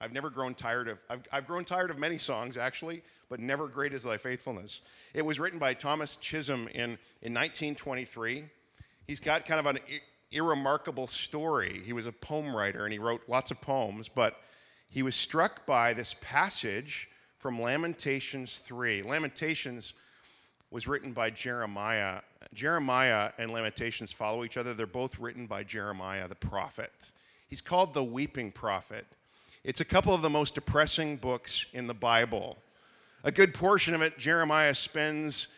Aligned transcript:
I've 0.00 0.12
never 0.12 0.30
grown 0.30 0.54
tired 0.54 0.88
of, 0.88 0.98
I've, 1.10 1.22
I've 1.32 1.46
grown 1.46 1.64
tired 1.64 1.90
of 1.90 1.98
many 1.98 2.18
songs 2.18 2.56
actually, 2.56 3.02
but 3.28 3.40
never 3.40 3.66
great 3.68 3.92
is 3.92 4.04
thy 4.04 4.16
faithfulness. 4.16 4.80
It 5.14 5.24
was 5.24 5.40
written 5.40 5.58
by 5.58 5.74
Thomas 5.74 6.16
Chisholm 6.16 6.68
in, 6.68 6.98
in 7.22 7.34
1923. 7.34 8.44
He's 9.06 9.20
got 9.20 9.46
kind 9.46 9.60
of 9.60 9.66
an 9.66 9.78
irremarkable 10.30 11.06
story. 11.06 11.80
He 11.84 11.92
was 11.92 12.06
a 12.06 12.12
poem 12.12 12.54
writer 12.54 12.84
and 12.84 12.92
he 12.92 12.98
wrote 12.98 13.22
lots 13.28 13.50
of 13.50 13.60
poems, 13.60 14.08
but 14.08 14.40
he 14.90 15.02
was 15.02 15.16
struck 15.16 15.66
by 15.66 15.92
this 15.92 16.14
passage 16.20 17.08
from 17.38 17.60
Lamentations 17.60 18.58
3. 18.58 19.02
Lamentations 19.02 19.94
was 20.70 20.86
written 20.86 21.12
by 21.12 21.30
Jeremiah. 21.30 22.20
Jeremiah 22.52 23.32
and 23.38 23.50
Lamentations 23.50 24.12
follow 24.12 24.44
each 24.44 24.56
other. 24.56 24.74
They're 24.74 24.86
both 24.86 25.18
written 25.18 25.46
by 25.46 25.64
Jeremiah, 25.64 26.28
the 26.28 26.34
prophet. 26.34 27.12
He's 27.48 27.60
called 27.60 27.94
the 27.94 28.04
weeping 28.04 28.52
prophet. 28.52 29.06
It's 29.68 29.82
a 29.82 29.84
couple 29.84 30.14
of 30.14 30.22
the 30.22 30.30
most 30.30 30.54
depressing 30.54 31.18
books 31.18 31.66
in 31.74 31.86
the 31.86 31.92
Bible. 31.92 32.56
A 33.22 33.30
good 33.30 33.52
portion 33.52 33.92
of 33.92 34.00
it, 34.00 34.16
Jeremiah 34.16 34.74
spends, 34.74 35.48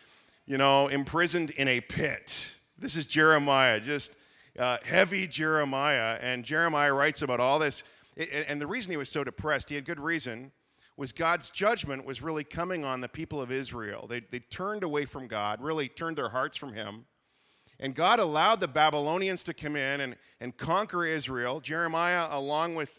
you 0.45 0.57
know, 0.57 0.89
imprisoned 0.89 1.51
in 1.51 1.69
a 1.69 1.79
pit. 1.79 2.53
This 2.77 2.97
is 2.97 3.07
Jeremiah, 3.07 3.79
just 3.79 4.17
uh, 4.59 4.79
heavy 4.83 5.27
Jeremiah. 5.27 6.19
And 6.21 6.43
Jeremiah 6.43 6.93
writes 6.93 7.21
about 7.21 7.39
all 7.39 7.57
this. 7.57 7.83
And 8.17 8.59
the 8.59 8.67
reason 8.67 8.91
he 8.91 8.97
was 8.97 9.07
so 9.07 9.23
depressed, 9.23 9.69
he 9.69 9.75
had 9.75 9.85
good 9.85 9.97
reason, 9.97 10.51
was 10.97 11.13
God's 11.13 11.49
judgment 11.49 12.05
was 12.05 12.21
really 12.21 12.43
coming 12.43 12.83
on 12.83 12.99
the 12.99 13.07
people 13.07 13.41
of 13.41 13.49
Israel. 13.49 14.07
They, 14.09 14.19
they 14.29 14.39
turned 14.39 14.83
away 14.83 15.05
from 15.05 15.27
God, 15.27 15.61
really 15.61 15.87
turned 15.87 16.17
their 16.17 16.27
hearts 16.27 16.57
from 16.57 16.73
Him. 16.73 17.05
And 17.79 17.95
God 17.95 18.19
allowed 18.19 18.59
the 18.59 18.67
Babylonians 18.67 19.41
to 19.43 19.53
come 19.53 19.77
in 19.77 20.01
and, 20.01 20.17
and 20.41 20.57
conquer 20.57 21.05
Israel. 21.05 21.61
Jeremiah, 21.61 22.27
along 22.29 22.75
with 22.75 22.89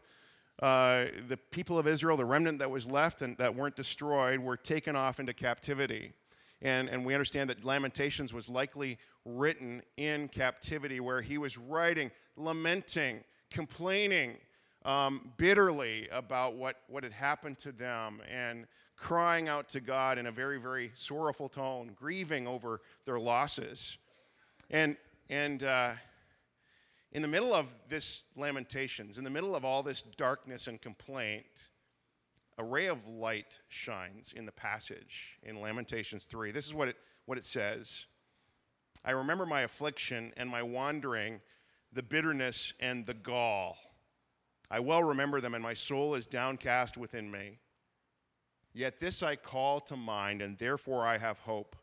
uh, 0.60 1.06
the 1.28 1.36
people 1.50 1.78
of 1.78 1.86
Israel, 1.86 2.16
the 2.16 2.24
remnant 2.24 2.58
that 2.58 2.70
was 2.70 2.86
left 2.86 3.22
and 3.22 3.36
that 3.38 3.54
weren't 3.54 3.76
destroyed, 3.76 4.38
were 4.40 4.56
taken 4.56 4.96
off 4.96 5.18
into 5.20 5.32
captivity. 5.32 6.12
And, 6.60 6.88
and 6.88 7.04
we 7.04 7.14
understand 7.14 7.50
that 7.50 7.64
Lamentations 7.64 8.32
was 8.32 8.48
likely 8.48 8.98
written 9.24 9.82
in 9.96 10.28
captivity, 10.28 11.00
where 11.00 11.20
he 11.20 11.38
was 11.38 11.58
writing, 11.58 12.10
lamenting, 12.36 13.24
complaining 13.50 14.36
um, 14.84 15.32
bitterly 15.36 16.08
about 16.12 16.54
what, 16.54 16.76
what 16.88 17.02
had 17.02 17.12
happened 17.12 17.58
to 17.58 17.72
them 17.72 18.20
and 18.30 18.66
crying 18.96 19.48
out 19.48 19.68
to 19.70 19.80
God 19.80 20.18
in 20.18 20.26
a 20.26 20.32
very, 20.32 20.60
very 20.60 20.92
sorrowful 20.94 21.48
tone, 21.48 21.92
grieving 21.96 22.46
over 22.46 22.80
their 23.04 23.18
losses. 23.18 23.98
And, 24.70 24.96
and 25.28 25.64
uh, 25.64 25.92
in 27.12 27.22
the 27.22 27.28
middle 27.28 27.54
of 27.54 27.66
this 27.88 28.24
lamentations, 28.36 29.18
in 29.18 29.24
the 29.24 29.30
middle 29.30 29.54
of 29.54 29.64
all 29.64 29.82
this 29.82 30.02
darkness 30.02 30.66
and 30.66 30.80
complaint, 30.80 31.70
a 32.58 32.64
ray 32.64 32.86
of 32.86 33.06
light 33.06 33.60
shines 33.68 34.32
in 34.32 34.46
the 34.46 34.52
passage 34.52 35.38
in 35.42 35.60
Lamentations 35.60 36.24
3. 36.24 36.50
This 36.52 36.66
is 36.66 36.74
what 36.74 36.88
it, 36.88 36.96
what 37.26 37.38
it 37.38 37.44
says 37.44 38.06
I 39.04 39.10
remember 39.12 39.46
my 39.46 39.62
affliction 39.62 40.32
and 40.36 40.48
my 40.48 40.62
wandering, 40.62 41.40
the 41.92 42.02
bitterness 42.02 42.72
and 42.80 43.04
the 43.04 43.14
gall. 43.14 43.76
I 44.70 44.80
well 44.80 45.02
remember 45.02 45.40
them, 45.40 45.54
and 45.54 45.62
my 45.62 45.74
soul 45.74 46.14
is 46.14 46.24
downcast 46.24 46.96
within 46.96 47.30
me. 47.30 47.58
Yet 48.72 49.00
this 49.00 49.22
I 49.22 49.36
call 49.36 49.80
to 49.80 49.96
mind, 49.96 50.40
and 50.40 50.56
therefore 50.56 51.06
I 51.06 51.18
have 51.18 51.38
hope. 51.40 51.76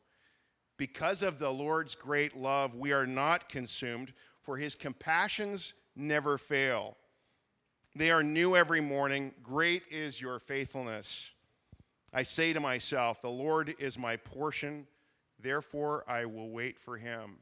Because 0.77 1.23
of 1.23 1.37
the 1.39 1.51
Lord's 1.51 1.93
great 1.93 2.37
love, 2.37 2.75
we 2.75 2.93
are 2.93 3.05
not 3.05 3.49
consumed, 3.49 4.13
for 4.49 4.57
his 4.57 4.73
compassions 4.73 5.75
never 5.95 6.35
fail. 6.35 6.97
They 7.95 8.09
are 8.09 8.23
new 8.23 8.55
every 8.55 8.81
morning. 8.81 9.31
Great 9.43 9.83
is 9.91 10.19
your 10.19 10.39
faithfulness. 10.39 11.29
I 12.15 12.23
say 12.23 12.51
to 12.53 12.59
myself, 12.59 13.21
The 13.21 13.29
Lord 13.29 13.75
is 13.77 13.99
my 13.99 14.17
portion, 14.17 14.87
therefore 15.39 16.03
I 16.07 16.25
will 16.25 16.49
wait 16.49 16.79
for 16.79 16.97
him. 16.97 17.37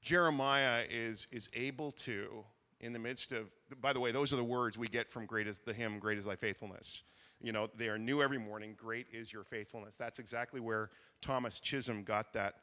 Jeremiah 0.00 0.84
is, 0.88 1.26
is 1.32 1.50
able 1.56 1.90
to, 1.90 2.44
in 2.78 2.92
the 2.92 3.00
midst 3.00 3.32
of, 3.32 3.50
by 3.80 3.92
the 3.92 3.98
way, 3.98 4.12
those 4.12 4.32
are 4.32 4.36
the 4.36 4.44
words 4.44 4.78
we 4.78 4.86
get 4.86 5.10
from 5.10 5.26
great 5.26 5.48
is 5.48 5.58
the 5.58 5.74
hymn, 5.74 5.98
Great 5.98 6.18
is 6.18 6.26
thy 6.26 6.36
faithfulness. 6.36 7.02
You 7.40 7.50
know, 7.50 7.68
they 7.76 7.88
are 7.88 7.98
new 7.98 8.22
every 8.22 8.38
morning. 8.38 8.76
Great 8.78 9.08
is 9.12 9.32
your 9.32 9.42
faithfulness. 9.42 9.96
That's 9.96 10.20
exactly 10.20 10.60
where 10.60 10.90
Thomas 11.20 11.58
Chisholm 11.58 12.04
got 12.04 12.32
that, 12.34 12.60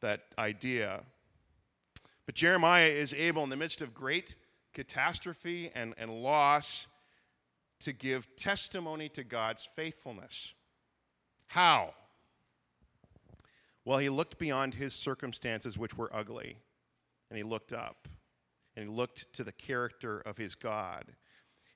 that 0.00 0.22
idea. 0.38 1.04
But 2.26 2.34
Jeremiah 2.34 2.88
is 2.88 3.12
able, 3.12 3.44
in 3.44 3.50
the 3.50 3.56
midst 3.56 3.82
of 3.82 3.94
great 3.94 4.36
catastrophe 4.72 5.70
and, 5.74 5.94
and 5.98 6.22
loss 6.22 6.86
to 7.80 7.92
give 7.92 8.34
testimony 8.36 9.08
to 9.10 9.24
God's 9.24 9.68
faithfulness. 9.76 10.54
How? 11.46 11.94
Well, 13.84 13.98
he 13.98 14.08
looked 14.08 14.38
beyond 14.38 14.74
his 14.74 14.94
circumstances, 14.94 15.76
which 15.76 15.96
were 15.96 16.10
ugly, 16.14 16.56
and 17.30 17.36
he 17.36 17.42
looked 17.42 17.72
up, 17.72 18.08
and 18.74 18.88
he 18.88 18.94
looked 18.94 19.32
to 19.34 19.44
the 19.44 19.52
character 19.52 20.20
of 20.20 20.38
his 20.38 20.54
God. 20.54 21.04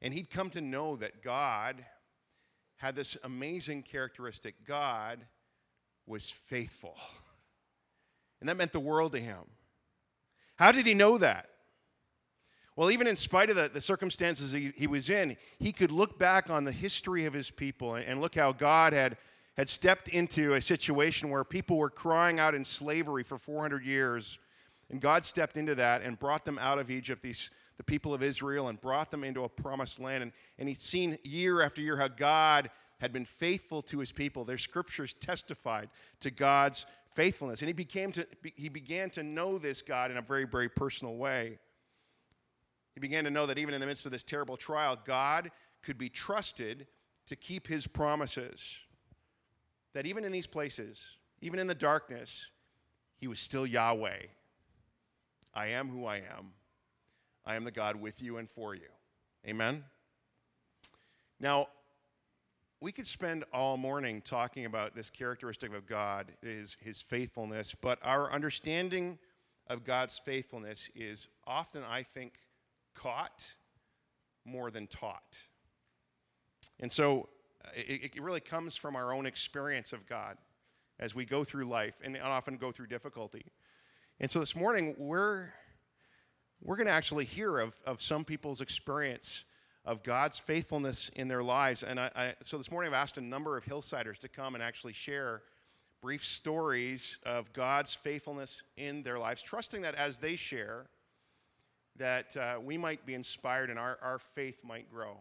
And 0.00 0.14
he'd 0.14 0.30
come 0.30 0.48
to 0.50 0.60
know 0.60 0.96
that 0.96 1.22
God 1.22 1.84
had 2.76 2.96
this 2.96 3.16
amazing 3.24 3.82
characteristic 3.82 4.64
God 4.64 5.26
was 6.06 6.30
faithful. 6.30 6.96
And 8.40 8.48
that 8.48 8.56
meant 8.56 8.70
the 8.70 8.78
world 8.78 9.10
to 9.12 9.18
him. 9.18 9.40
How 10.58 10.72
did 10.72 10.86
he 10.86 10.94
know 10.94 11.18
that? 11.18 11.48
Well, 12.74 12.90
even 12.90 13.06
in 13.06 13.16
spite 13.16 13.50
of 13.50 13.56
the, 13.56 13.70
the 13.72 13.80
circumstances 13.80 14.52
he, 14.52 14.72
he, 14.76 14.86
was 14.86 15.10
in, 15.10 15.36
he 15.58 15.72
could 15.72 15.90
look 15.90 16.18
back 16.18 16.50
on 16.50 16.64
the 16.64 16.72
history 16.72 17.24
of 17.24 17.32
his 17.32 17.50
people 17.50 17.94
and, 17.94 18.04
and 18.06 18.20
look 18.20 18.34
how 18.34 18.52
God 18.52 18.92
had, 18.92 19.16
had 19.56 19.68
stepped 19.68 20.08
into 20.08 20.54
a 20.54 20.60
situation 20.60 21.30
where 21.30 21.42
people 21.44 21.76
were 21.76 21.90
crying 21.90 22.38
out 22.38 22.54
in 22.54 22.64
slavery 22.64 23.24
for 23.24 23.38
400 23.38 23.84
years. 23.84 24.38
And 24.90 25.00
God 25.00 25.24
stepped 25.24 25.56
into 25.56 25.74
that 25.76 26.02
and 26.02 26.18
brought 26.18 26.44
them 26.44 26.58
out 26.60 26.78
of 26.78 26.90
Egypt, 26.90 27.22
these, 27.22 27.50
the 27.76 27.84
people 27.84 28.14
of 28.14 28.22
Israel, 28.22 28.68
and 28.68 28.80
brought 28.80 29.10
them 29.10 29.24
into 29.24 29.44
a 29.44 29.48
promised 29.48 30.00
land. 30.00 30.22
And, 30.22 30.32
and 30.58 30.68
he'd 30.68 30.78
seen 30.78 31.18
year 31.24 31.62
after 31.62 31.80
year 31.82 31.96
how 31.96 32.08
God 32.08 32.70
had 33.00 33.12
been 33.12 33.24
faithful 33.24 33.82
to 33.82 33.98
his 33.98 34.12
people. 34.12 34.44
Their 34.44 34.58
scriptures 34.58 35.14
testified 35.14 35.88
to 36.20 36.30
God's 36.30 36.86
faithfulness. 37.18 37.62
And 37.62 37.68
he, 37.68 37.72
became 37.72 38.12
to, 38.12 38.24
he 38.54 38.68
began 38.68 39.10
to 39.10 39.24
know 39.24 39.58
this 39.58 39.82
God 39.82 40.12
in 40.12 40.18
a 40.18 40.22
very, 40.22 40.44
very 40.44 40.68
personal 40.68 41.16
way. 41.16 41.58
He 42.94 43.00
began 43.00 43.24
to 43.24 43.30
know 43.30 43.44
that 43.46 43.58
even 43.58 43.74
in 43.74 43.80
the 43.80 43.88
midst 43.88 44.06
of 44.06 44.12
this 44.12 44.22
terrible 44.22 44.56
trial, 44.56 44.96
God 45.04 45.50
could 45.82 45.98
be 45.98 46.08
trusted 46.08 46.86
to 47.26 47.34
keep 47.34 47.66
his 47.66 47.88
promises. 47.88 48.78
That 49.94 50.06
even 50.06 50.24
in 50.24 50.30
these 50.30 50.46
places, 50.46 51.16
even 51.40 51.58
in 51.58 51.66
the 51.66 51.74
darkness, 51.74 52.50
he 53.16 53.26
was 53.26 53.40
still 53.40 53.66
Yahweh. 53.66 54.22
I 55.54 55.66
am 55.66 55.88
who 55.88 56.06
I 56.06 56.18
am. 56.18 56.52
I 57.44 57.56
am 57.56 57.64
the 57.64 57.72
God 57.72 57.96
with 57.96 58.22
you 58.22 58.36
and 58.36 58.48
for 58.48 58.76
you. 58.76 58.90
Amen? 59.44 59.82
Now, 61.40 61.66
we 62.80 62.92
could 62.92 63.06
spend 63.06 63.44
all 63.52 63.76
morning 63.76 64.22
talking 64.22 64.64
about 64.64 64.94
this 64.94 65.10
characteristic 65.10 65.74
of 65.74 65.86
God, 65.86 66.26
is 66.42 66.76
his 66.80 67.02
faithfulness, 67.02 67.74
but 67.74 67.98
our 68.02 68.32
understanding 68.32 69.18
of 69.66 69.84
God's 69.84 70.18
faithfulness 70.18 70.88
is 70.94 71.28
often, 71.46 71.82
I 71.88 72.04
think, 72.04 72.34
caught 72.94 73.52
more 74.44 74.70
than 74.70 74.86
taught. 74.86 75.42
And 76.78 76.90
so 76.90 77.28
uh, 77.64 77.70
it, 77.74 78.14
it, 78.14 78.22
really 78.22 78.40
comes 78.40 78.76
from 78.76 78.94
our 78.94 79.12
own 79.12 79.26
experience 79.26 79.92
of 79.92 80.06
God 80.06 80.38
as 81.00 81.14
we 81.14 81.24
go 81.24 81.42
through 81.42 81.64
life 81.64 82.00
and 82.04 82.16
often 82.18 82.56
go 82.56 82.70
through 82.70 82.86
difficulty. 82.86 83.44
And 84.20 84.30
so 84.30 84.38
this 84.38 84.54
morning, 84.54 84.94
we're, 84.98 85.48
we're 86.62 86.76
going 86.76 86.86
to 86.86 86.92
actually 86.92 87.24
hear 87.24 87.58
of, 87.58 87.78
of 87.84 88.00
some 88.00 88.24
people's 88.24 88.60
experience 88.60 89.44
of 89.84 90.02
God's 90.02 90.38
faithfulness 90.38 91.10
in 91.16 91.28
their 91.28 91.42
lives. 91.42 91.82
And 91.82 91.98
I, 91.98 92.10
I, 92.14 92.34
so 92.42 92.58
this 92.58 92.70
morning, 92.70 92.92
I've 92.92 93.00
asked 93.00 93.18
a 93.18 93.22
number 93.22 93.56
of 93.56 93.64
Hillsiders 93.64 94.18
to 94.18 94.28
come 94.28 94.54
and 94.54 94.62
actually 94.62 94.92
share 94.92 95.42
brief 96.02 96.24
stories 96.24 97.18
of 97.24 97.52
God's 97.52 97.94
faithfulness 97.94 98.62
in 98.76 99.02
their 99.02 99.18
lives, 99.18 99.42
trusting 99.42 99.82
that 99.82 99.94
as 99.94 100.18
they 100.18 100.36
share, 100.36 100.86
that 101.96 102.36
uh, 102.36 102.60
we 102.62 102.78
might 102.78 103.04
be 103.04 103.14
inspired 103.14 103.70
and 103.70 103.78
our, 103.78 103.98
our 104.02 104.18
faith 104.18 104.60
might 104.62 104.90
grow. 104.90 105.16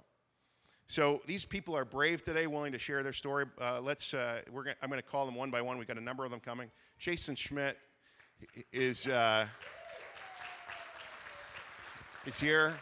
So 0.88 1.22
these 1.26 1.46
people 1.46 1.76
are 1.76 1.84
brave 1.84 2.24
today, 2.24 2.48
willing 2.48 2.72
to 2.72 2.80
share 2.80 3.04
their 3.04 3.14
story. 3.14 3.46
Uh, 3.60 3.82
let's. 3.82 4.14
Uh, 4.14 4.40
we're 4.52 4.64
gonna, 4.64 4.76
I'm 4.82 4.90
going 4.90 5.02
to 5.02 5.08
call 5.08 5.26
them 5.26 5.36
one 5.36 5.52
by 5.52 5.62
one. 5.62 5.78
We've 5.78 5.88
got 5.88 5.98
a 5.98 6.02
number 6.02 6.24
of 6.24 6.32
them 6.32 6.40
coming. 6.40 6.72
Jason 6.98 7.36
Schmidt 7.36 7.78
is 8.72 9.06
uh, 9.08 9.48
is 12.26 12.40
here. 12.40 12.74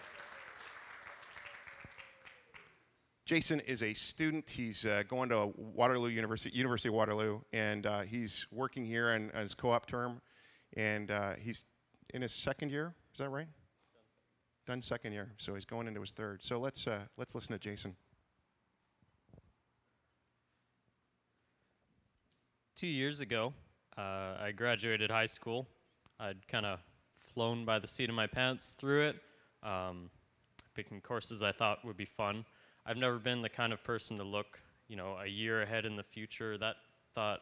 Jason 3.25 3.59
is 3.61 3.81
a 3.81 3.93
student. 3.93 4.49
He's 4.49 4.85
uh, 4.85 5.03
going 5.07 5.29
to 5.29 5.51
Waterloo 5.57 6.09
University, 6.09 6.55
University 6.55 6.89
of 6.89 6.95
Waterloo, 6.95 7.41
and 7.53 7.85
uh, 7.87 8.01
he's 8.01 8.45
working 8.51 8.85
here 8.85 9.09
on, 9.09 9.31
on 9.33 9.41
his 9.41 9.55
co-op 9.55 9.87
term, 9.87 10.21
and 10.77 11.09
uh, 11.09 11.33
he's 11.39 11.65
in 12.13 12.21
his 12.21 12.31
second 12.31 12.71
year. 12.71 12.93
Is 13.13 13.19
that 13.19 13.29
right? 13.29 13.47
done 14.65 14.81
second 14.81 15.13
year, 15.13 15.31
so 15.37 15.53
he's 15.53 15.65
going 15.65 15.87
into 15.87 16.01
his 16.01 16.11
third. 16.11 16.43
So 16.43 16.59
let's 16.59 16.87
uh, 16.87 17.01
let's 17.17 17.35
listen 17.35 17.53
to 17.53 17.59
Jason. 17.59 17.95
Two 22.75 22.87
years 22.87 23.21
ago, 23.21 23.53
uh, 23.97 24.35
I 24.41 24.51
graduated 24.55 25.09
high 25.09 25.27
school. 25.27 25.67
I'd 26.19 26.47
kind 26.47 26.65
of 26.65 26.79
flown 27.33 27.63
by 27.63 27.79
the 27.79 27.87
seat 27.87 28.09
of 28.09 28.15
my 28.15 28.27
pants 28.27 28.71
through 28.71 29.09
it, 29.09 29.15
um, 29.63 30.09
picking 30.73 30.99
courses 30.99 31.43
I 31.43 31.51
thought 31.51 31.85
would 31.85 31.97
be 31.97 32.05
fun. 32.05 32.45
I've 32.85 32.97
never 32.97 33.17
been 33.17 33.41
the 33.41 33.49
kind 33.49 33.73
of 33.73 33.83
person 33.83 34.17
to 34.17 34.23
look, 34.23 34.59
you 34.87 34.95
know, 34.95 35.17
a 35.21 35.25
year 35.25 35.63
ahead 35.63 35.85
in 35.85 35.95
the 35.95 36.03
future. 36.03 36.57
That 36.57 36.75
thought 37.15 37.41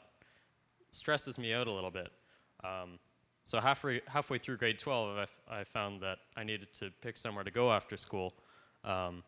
stresses 0.91 1.37
me 1.37 1.53
out 1.53 1.67
a 1.67 1.71
little 1.71 1.91
bit. 1.91 2.11
Um, 2.63 2.99
so 3.43 3.59
halfway, 3.59 4.01
halfway 4.07 4.37
through 4.37 4.57
grade 4.57 4.79
12, 4.79 5.17
I, 5.17 5.21
f- 5.23 5.41
I 5.51 5.63
found 5.65 6.01
that 6.01 6.19
I 6.37 6.45
needed 6.45 6.71
to 6.75 6.91
pick 7.01 7.17
somewhere 7.17 7.43
to 7.43 7.51
go 7.51 7.73
after 7.73 7.97
school. 7.97 8.33
Um, 8.85 9.21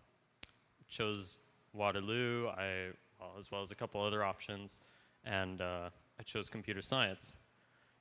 chose 0.88 1.39
Waterloo, 1.73 2.47
I, 2.47 2.91
well, 3.19 3.31
as 3.38 3.51
well 3.51 3.61
as 3.61 3.71
a 3.71 3.75
couple 3.75 4.01
other 4.01 4.23
options, 4.23 4.79
and 5.25 5.59
uh, 5.59 5.89
I 6.18 6.23
chose 6.23 6.50
computer 6.50 6.81
science. 6.81 7.33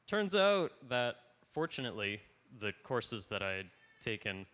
Turns 0.06 0.36
out 0.36 0.72
that, 0.88 1.16
fortunately, 1.52 2.20
the 2.60 2.72
courses 2.84 3.26
that 3.26 3.42
I 3.42 3.54
had 3.54 3.70
taken 4.00 4.46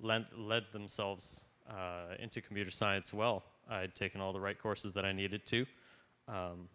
led, 0.00 0.26
led 0.34 0.64
themselves 0.72 1.42
uh, 1.68 2.14
into 2.18 2.40
computer 2.40 2.70
science 2.70 3.12
well. 3.12 3.42
I 3.70 3.80
had 3.80 3.94
taken 3.94 4.20
all 4.20 4.32
the 4.32 4.40
right 4.40 4.58
courses 4.58 4.92
that 4.92 5.04
I 5.04 5.12
needed 5.12 5.44
to. 5.46 5.66
Um, 6.26 6.68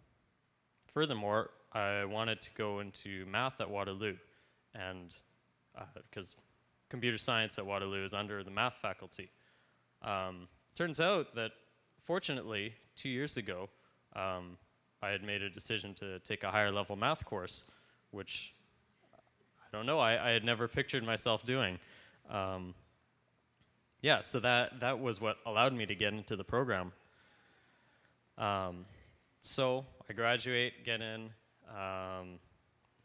furthermore, 0.93 1.51
I 1.73 2.05
wanted 2.05 2.41
to 2.41 2.51
go 2.55 2.79
into 2.79 3.25
math 3.25 3.59
at 3.59 3.69
Waterloo, 3.69 4.15
and 4.75 5.15
because 6.09 6.35
uh, 6.37 6.41
computer 6.89 7.17
science 7.17 7.57
at 7.57 7.65
Waterloo 7.65 8.03
is 8.03 8.13
under 8.13 8.43
the 8.43 8.51
math 8.51 8.75
faculty. 8.75 9.29
Um, 10.03 10.47
turns 10.75 11.01
out 11.01 11.33
that, 11.35 11.51
fortunately, 12.03 12.73
two 12.95 13.09
years 13.09 13.37
ago, 13.37 13.69
um, 14.15 14.57
I 15.01 15.09
had 15.09 15.23
made 15.23 15.41
a 15.41 15.49
decision 15.49 15.93
to 15.95 16.19
take 16.19 16.43
a 16.43 16.51
higher 16.51 16.71
level 16.71 16.95
math 16.95 17.25
course, 17.25 17.71
which 18.11 18.53
I 19.13 19.75
don't 19.75 19.87
know, 19.87 19.99
I, 19.99 20.29
I 20.29 20.31
had 20.31 20.43
never 20.43 20.67
pictured 20.67 21.03
myself 21.03 21.43
doing. 21.43 21.79
Um, 22.29 22.75
yeah, 24.03 24.19
so 24.19 24.41
that, 24.41 24.81
that 24.81 24.99
was 24.99 25.21
what 25.21 25.37
allowed 25.45 25.73
me 25.73 25.85
to 25.85 25.95
get 25.95 26.13
into 26.13 26.35
the 26.35 26.43
program. 26.43 26.91
Um, 28.37 28.85
so 29.41 29.85
I 30.09 30.13
graduate, 30.13 30.83
get 30.83 31.01
in. 31.01 31.29
Um, 31.69 32.39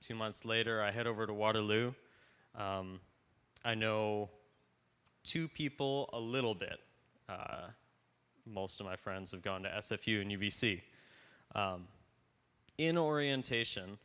two 0.01 0.17
months 0.17 0.45
later, 0.45 0.83
I 0.83 0.91
head 0.91 1.07
over 1.07 1.25
to 1.25 1.33
Waterloo. 1.33 1.93
Um, 2.57 2.99
I 3.65 3.77
know 3.77 4.29
two 5.23 5.47
people 5.47 6.11
a 6.13 6.19
little 6.19 6.55
bit. 6.55 6.81
Uh, 7.29 7.69
most 8.45 8.81
of 8.81 8.87
my 8.87 8.97
friends 8.97 9.31
have 9.31 9.43
gone 9.43 9.63
to 9.63 9.69
SFU 9.69 10.21
and 10.21 10.33
UBC. 10.33 10.81
Um, 11.55 11.87
in 12.77 12.99
orientation, 12.99 13.99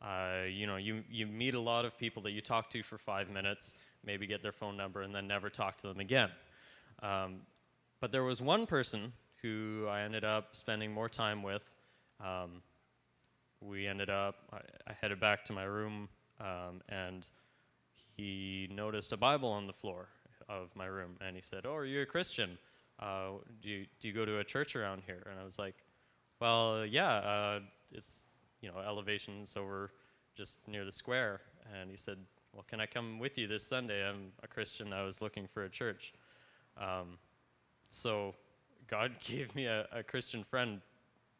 uh, 0.00 0.44
you 0.48 0.66
know, 0.66 0.76
you, 0.76 1.02
you 1.10 1.26
meet 1.26 1.54
a 1.54 1.60
lot 1.60 1.84
of 1.84 1.98
people 1.98 2.22
that 2.22 2.32
you 2.32 2.40
talk 2.40 2.70
to 2.70 2.82
for 2.82 2.96
five 2.96 3.28
minutes, 3.28 3.74
maybe 4.04 4.26
get 4.26 4.42
their 4.42 4.52
phone 4.52 4.76
number, 4.76 5.02
and 5.02 5.14
then 5.14 5.26
never 5.26 5.50
talk 5.50 5.76
to 5.78 5.88
them 5.88 6.00
again. 6.00 6.30
Um, 7.02 7.40
but 8.00 8.12
there 8.12 8.24
was 8.24 8.40
one 8.40 8.66
person 8.66 9.12
who 9.42 9.86
I 9.88 10.02
ended 10.02 10.24
up 10.24 10.56
spending 10.56 10.92
more 10.92 11.08
time 11.08 11.42
with. 11.42 11.64
Um, 12.24 12.62
we 13.60 13.86
ended 13.86 14.10
up, 14.10 14.36
I, 14.52 14.58
I, 14.86 14.94
headed 15.00 15.20
back 15.20 15.44
to 15.46 15.52
my 15.52 15.64
room, 15.64 16.08
um, 16.40 16.80
and 16.88 17.26
he 18.16 18.68
noticed 18.72 19.12
a 19.12 19.16
Bible 19.16 19.50
on 19.50 19.66
the 19.66 19.72
floor 19.72 20.08
of 20.48 20.74
my 20.74 20.86
room, 20.86 21.16
and 21.20 21.36
he 21.36 21.42
said, 21.42 21.64
"Oh, 21.66 21.74
are 21.74 21.84
you 21.84 22.02
a 22.02 22.06
Christian? 22.06 22.58
Uh, 22.98 23.38
do 23.62 23.68
you 23.68 23.86
do 24.00 24.08
you 24.08 24.14
go 24.14 24.24
to 24.24 24.38
a 24.38 24.44
church 24.44 24.76
around 24.76 25.02
here?" 25.06 25.26
And 25.30 25.38
I 25.38 25.44
was 25.44 25.58
like, 25.58 25.76
"Well, 26.40 26.84
yeah, 26.84 27.16
uh, 27.16 27.60
it's 27.92 28.24
you 28.60 28.70
know 28.70 28.78
elevations 28.80 29.56
over 29.56 29.92
just 30.34 30.66
near 30.68 30.84
the 30.84 30.92
square." 30.92 31.40
And 31.78 31.90
he 31.90 31.96
said, 31.96 32.18
"Well, 32.52 32.64
can 32.68 32.80
I 32.80 32.86
come 32.86 33.18
with 33.18 33.38
you 33.38 33.46
this 33.46 33.66
Sunday? 33.66 34.06
I'm 34.06 34.32
a 34.42 34.48
Christian. 34.48 34.92
I 34.92 35.02
was 35.02 35.20
looking 35.20 35.46
for 35.46 35.64
a 35.64 35.68
church." 35.68 36.12
Um, 36.76 37.18
so 37.90 38.34
God 38.88 39.12
gave 39.24 39.54
me 39.54 39.66
a, 39.66 39.86
a, 39.92 40.02
Christian 40.02 40.44
friend 40.44 40.80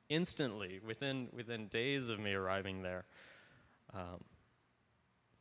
instantly, 0.09 0.81
within 0.87 1.29
within 1.33 1.67
days 1.69 2.09
of 2.09 2.19
me 2.21 2.33
arriving 2.33 2.83
there. 2.83 3.05
Um, 3.95 4.25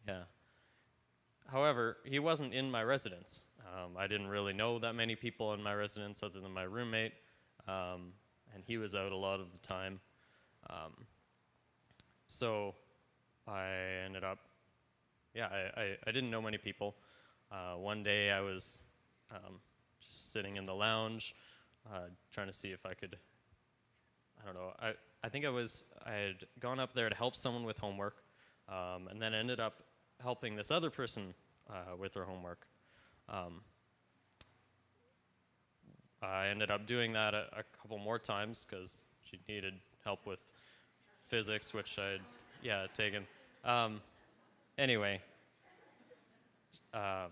yeah. 0.07 0.23
However, 1.51 1.97
he 2.03 2.19
wasn't 2.19 2.53
in 2.53 2.69
my 2.69 2.83
residence. 2.83 3.43
Um, 3.59 3.91
I 3.97 4.07
didn't 4.07 4.27
really 4.27 4.53
know 4.53 4.79
that 4.79 4.93
many 4.93 5.15
people 5.15 5.53
in 5.53 5.61
my 5.61 5.73
residence 5.73 6.23
other 6.23 6.39
than 6.39 6.51
my 6.51 6.63
roommate, 6.63 7.13
um, 7.67 8.13
and 8.53 8.63
he 8.65 8.77
was 8.77 8.95
out 8.95 9.11
a 9.11 9.15
lot 9.15 9.39
of 9.39 9.51
the 9.51 9.57
time. 9.59 9.99
Um, 10.69 11.05
so 12.27 12.75
I 13.47 13.69
ended 14.05 14.23
up, 14.23 14.39
yeah, 15.33 15.47
I, 15.47 15.81
I, 15.81 15.97
I 16.07 16.11
didn't 16.11 16.31
know 16.31 16.41
many 16.41 16.57
people. 16.57 16.95
Uh, 17.51 17.75
one 17.75 18.03
day 18.03 18.31
I 18.31 18.41
was 18.41 18.79
um, 19.31 19.59
just 20.05 20.31
sitting 20.31 20.57
in 20.57 20.65
the 20.65 20.73
lounge, 20.73 21.35
uh, 21.91 22.07
trying 22.31 22.47
to 22.47 22.53
see 22.53 22.69
if 22.69 22.85
I 22.85 22.93
could. 22.93 23.17
I 24.41 24.45
don't 24.45 24.55
know. 24.55 24.71
I, 24.79 24.93
I 25.23 25.29
think 25.29 25.45
I 25.45 25.49
was 25.49 25.85
I 26.05 26.13
had 26.13 26.45
gone 26.59 26.79
up 26.79 26.93
there 26.93 27.09
to 27.09 27.15
help 27.15 27.35
someone 27.35 27.63
with 27.63 27.77
homework, 27.77 28.23
um, 28.67 29.07
and 29.09 29.21
then 29.21 29.33
ended 29.33 29.59
up 29.59 29.83
helping 30.21 30.55
this 30.55 30.71
other 30.71 30.89
person 30.89 31.33
uh, 31.69 31.95
with 31.97 32.13
her 32.13 32.23
homework. 32.23 32.67
Um, 33.27 33.61
I 36.21 36.47
ended 36.47 36.69
up 36.69 36.85
doing 36.85 37.13
that 37.13 37.33
a, 37.33 37.45
a 37.57 37.63
couple 37.81 37.97
more 37.97 38.19
times 38.19 38.65
because 38.69 39.01
she 39.23 39.39
needed 39.47 39.75
help 40.03 40.25
with 40.25 40.39
physics, 41.27 41.73
which 41.73 41.97
I'd 41.99 42.21
yeah 42.61 42.87
taken. 42.93 43.25
Um, 43.63 44.01
anyway, 44.79 45.21
um, 46.93 47.31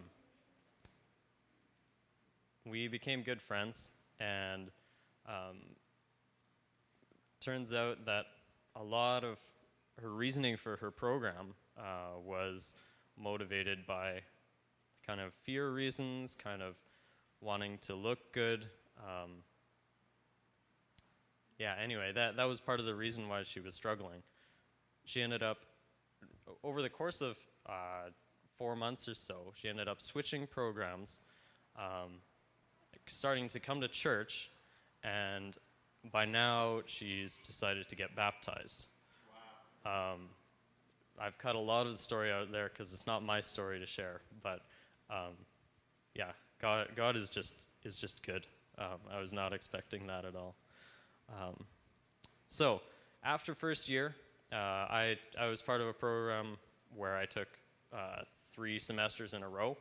we 2.65 2.87
became 2.87 3.23
good 3.23 3.41
friends, 3.41 3.89
and 4.19 4.69
um, 5.27 5.57
turns 7.39 7.73
out 7.73 8.05
that 8.05 8.25
a 8.75 8.83
lot 8.83 9.23
of 9.23 9.37
her 10.01 10.09
reasoning 10.09 10.57
for 10.57 10.75
her 10.77 10.91
program 10.91 11.53
uh, 11.77 12.19
was 12.23 12.75
motivated 13.17 13.87
by 13.87 14.21
kind 15.05 15.21
of 15.21 15.33
fear 15.43 15.71
reasons, 15.71 16.35
kind 16.35 16.61
of 16.61 16.75
wanting 17.41 17.77
to 17.79 17.95
look 17.95 18.33
good. 18.33 18.65
Um, 18.99 19.31
yeah, 21.57 21.75
anyway, 21.81 22.11
that, 22.13 22.35
that 22.35 22.43
was 22.43 22.59
part 22.59 22.79
of 22.79 22.85
the 22.85 22.93
reason 22.93 23.29
why 23.29 23.43
she 23.43 23.59
was 23.59 23.73
struggling. 23.73 24.21
She 25.05 25.21
ended 25.21 25.41
up, 25.41 25.59
over 26.63 26.81
the 26.81 26.89
course 26.89 27.21
of 27.21 27.37
uh, 27.65 28.09
four 28.57 28.75
months 28.75 29.07
or 29.07 29.13
so, 29.13 29.53
she 29.55 29.69
ended 29.69 29.87
up 29.87 30.01
switching 30.01 30.47
programs 30.47 31.19
um, 31.77 32.21
starting 33.05 33.47
to 33.49 33.59
come 33.59 33.81
to 33.81 33.87
church, 33.87 34.49
and 35.03 35.55
by 36.11 36.25
now 36.25 36.81
she's 36.85 37.37
decided 37.37 37.87
to 37.89 37.95
get 37.95 38.15
baptized. 38.15 38.87
Wow. 39.85 40.13
Um, 40.13 40.21
I've 41.19 41.37
cut 41.37 41.55
a 41.55 41.59
lot 41.59 41.85
of 41.85 41.93
the 41.93 41.97
story 41.97 42.31
out 42.31 42.51
there 42.51 42.69
because 42.69 42.93
it's 42.93 43.07
not 43.07 43.23
my 43.23 43.39
story 43.39 43.79
to 43.79 43.85
share, 43.85 44.21
but 44.43 44.61
um, 45.09 45.33
yeah, 46.15 46.31
God, 46.61 46.89
God 46.95 47.15
is 47.15 47.29
just 47.29 47.55
is 47.83 47.97
just 47.97 48.25
good. 48.25 48.45
Um, 48.77 48.99
I 49.11 49.19
was 49.19 49.33
not 49.33 49.53
expecting 49.53 50.05
that 50.07 50.25
at 50.25 50.35
all. 50.35 50.55
Um, 51.29 51.63
so 52.47 52.81
after 53.23 53.55
first 53.55 53.89
year, 53.89 54.15
uh, 54.51 54.55
I 54.55 55.17
I 55.39 55.47
was 55.47 55.61
part 55.61 55.81
of 55.81 55.87
a 55.87 55.93
program 55.93 56.57
where 56.95 57.15
I 57.17 57.25
took 57.25 57.47
uh, 57.93 58.21
three 58.53 58.79
semesters 58.79 59.33
in 59.33 59.43
a 59.43 59.49
row. 59.49 59.77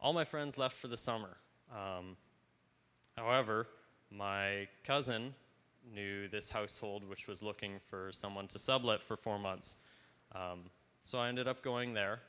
All 0.00 0.12
my 0.12 0.24
friends 0.24 0.56
left 0.56 0.76
for 0.76 0.88
the 0.88 0.96
summer. 0.96 1.36
Um, 1.70 2.16
However, 3.20 3.66
my 4.10 4.66
cousin 4.82 5.34
knew 5.94 6.26
this 6.28 6.48
household 6.48 7.08
which 7.08 7.26
was 7.26 7.42
looking 7.42 7.80
for 7.88 8.10
someone 8.12 8.48
to 8.48 8.58
sublet 8.58 9.02
for 9.02 9.16
four 9.16 9.38
months. 9.38 9.76
Um, 10.34 10.60
so 11.04 11.18
I 11.18 11.28
ended 11.28 11.46
up 11.46 11.62
going 11.62 11.92
there. 11.92 12.20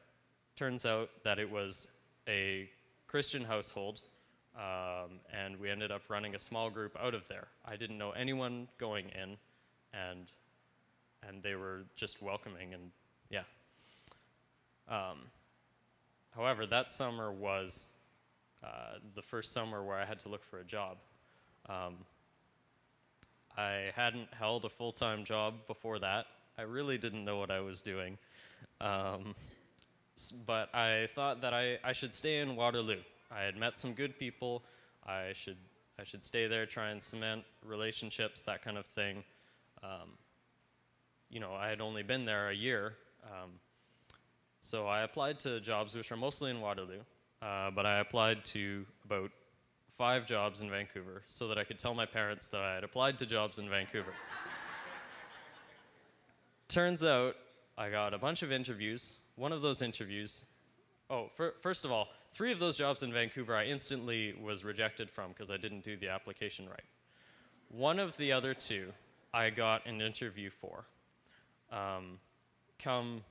Turns 0.55 0.85
out 0.85 1.09
that 1.23 1.39
it 1.39 1.49
was 1.49 1.87
a 2.27 2.69
Christian 3.07 3.43
household, 3.43 4.01
um, 4.55 5.19
and 5.33 5.57
we 5.59 5.69
ended 5.69 5.91
up 5.91 6.01
running 6.09 6.35
a 6.35 6.39
small 6.39 6.69
group 6.69 6.95
out 7.01 7.13
of 7.13 7.25
there. 7.29 7.47
I 7.65 7.77
didn't 7.77 7.97
know 7.97 8.11
anyone 8.11 8.67
going 8.77 9.05
in, 9.09 9.37
and 9.93 10.27
and 11.27 11.41
they 11.43 11.55
were 11.55 11.81
just 11.95 12.21
welcoming 12.21 12.73
and 12.73 12.91
yeah. 13.29 13.43
Um, 14.89 15.19
however, 16.35 16.65
that 16.65 16.91
summer 16.91 17.31
was 17.31 17.87
uh, 18.63 18.99
the 19.15 19.21
first 19.21 19.53
summer 19.53 19.83
where 19.83 19.97
I 19.97 20.05
had 20.05 20.19
to 20.19 20.29
look 20.29 20.43
for 20.43 20.59
a 20.59 20.63
job. 20.63 20.97
Um, 21.69 21.95
I 23.57 23.91
hadn't 23.95 24.33
held 24.33 24.65
a 24.65 24.69
full 24.69 24.91
time 24.91 25.23
job 25.23 25.55
before 25.67 25.99
that. 25.99 26.25
I 26.57 26.63
really 26.63 26.97
didn't 26.97 27.25
know 27.25 27.37
what 27.37 27.51
I 27.51 27.59
was 27.59 27.81
doing. 27.81 28.17
Um, 28.79 29.35
but 30.45 30.73
I 30.75 31.07
thought 31.15 31.41
that 31.41 31.53
I, 31.53 31.79
I 31.83 31.93
should 31.93 32.13
stay 32.13 32.39
in 32.39 32.55
Waterloo. 32.55 32.99
I 33.31 33.41
had 33.41 33.57
met 33.57 33.77
some 33.77 33.93
good 33.93 34.17
people. 34.19 34.63
I 35.05 35.33
should 35.33 35.57
I 35.99 36.03
should 36.03 36.23
stay 36.23 36.47
there, 36.47 36.65
try 36.65 36.89
and 36.89 37.01
cement 37.01 37.43
relationships, 37.63 38.41
that 38.43 38.63
kind 38.63 38.77
of 38.77 38.87
thing. 38.87 39.23
Um, 39.83 40.17
you 41.31 41.39
know, 41.39 41.53
I 41.53 41.69
had 41.69 41.79
only 41.81 42.03
been 42.03 42.25
there 42.25 42.49
a 42.49 42.53
year, 42.53 42.93
um, 43.23 43.51
so 44.59 44.85
I 44.85 45.01
applied 45.01 45.39
to 45.41 45.59
jobs 45.61 45.95
which 45.95 46.11
are 46.11 46.17
mostly 46.17 46.51
in 46.51 46.59
Waterloo, 46.59 46.99
uh, 47.41 47.71
but 47.71 47.85
I 47.85 47.99
applied 47.99 48.43
to 48.45 48.85
about 49.05 49.31
five 49.97 50.25
jobs 50.25 50.61
in 50.61 50.69
Vancouver 50.69 51.23
so 51.27 51.47
that 51.47 51.57
I 51.57 51.63
could 51.63 51.79
tell 51.79 51.93
my 51.93 52.05
parents 52.05 52.49
that 52.49 52.61
I 52.61 52.75
had 52.75 52.83
applied 52.83 53.17
to 53.19 53.25
jobs 53.25 53.59
in 53.59 53.69
Vancouver. 53.69 54.13
Turns 56.67 57.03
out 57.03 57.35
I 57.77 57.89
got 57.89 58.13
a 58.13 58.17
bunch 58.17 58.43
of 58.43 58.51
interviews. 58.51 59.15
One 59.35 59.51
of 59.51 59.61
those 59.61 59.81
interviews, 59.81 60.45
oh, 61.09 61.29
fir- 61.35 61.53
first 61.61 61.85
of 61.85 61.91
all, 61.91 62.09
three 62.33 62.51
of 62.51 62.59
those 62.59 62.77
jobs 62.77 63.03
in 63.03 63.13
Vancouver 63.13 63.55
I 63.55 63.65
instantly 63.65 64.33
was 64.41 64.63
rejected 64.63 65.09
from 65.09 65.29
because 65.29 65.49
I 65.49 65.57
didn't 65.57 65.83
do 65.83 65.95
the 65.95 66.09
application 66.09 66.67
right. 66.67 66.83
One 67.69 67.99
of 67.99 68.17
the 68.17 68.33
other 68.33 68.53
two 68.53 68.91
I 69.33 69.49
got 69.49 69.85
an 69.85 70.01
interview 70.01 70.49
for. 70.49 70.85
Um, 71.71 72.19
come 72.79 73.21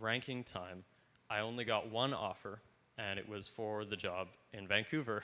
ranking 0.00 0.44
time, 0.44 0.84
I 1.28 1.40
only 1.40 1.64
got 1.64 1.90
one 1.90 2.14
offer, 2.14 2.60
and 2.98 3.18
it 3.18 3.28
was 3.28 3.48
for 3.48 3.84
the 3.84 3.96
job 3.96 4.28
in 4.52 4.66
Vancouver. 4.66 5.22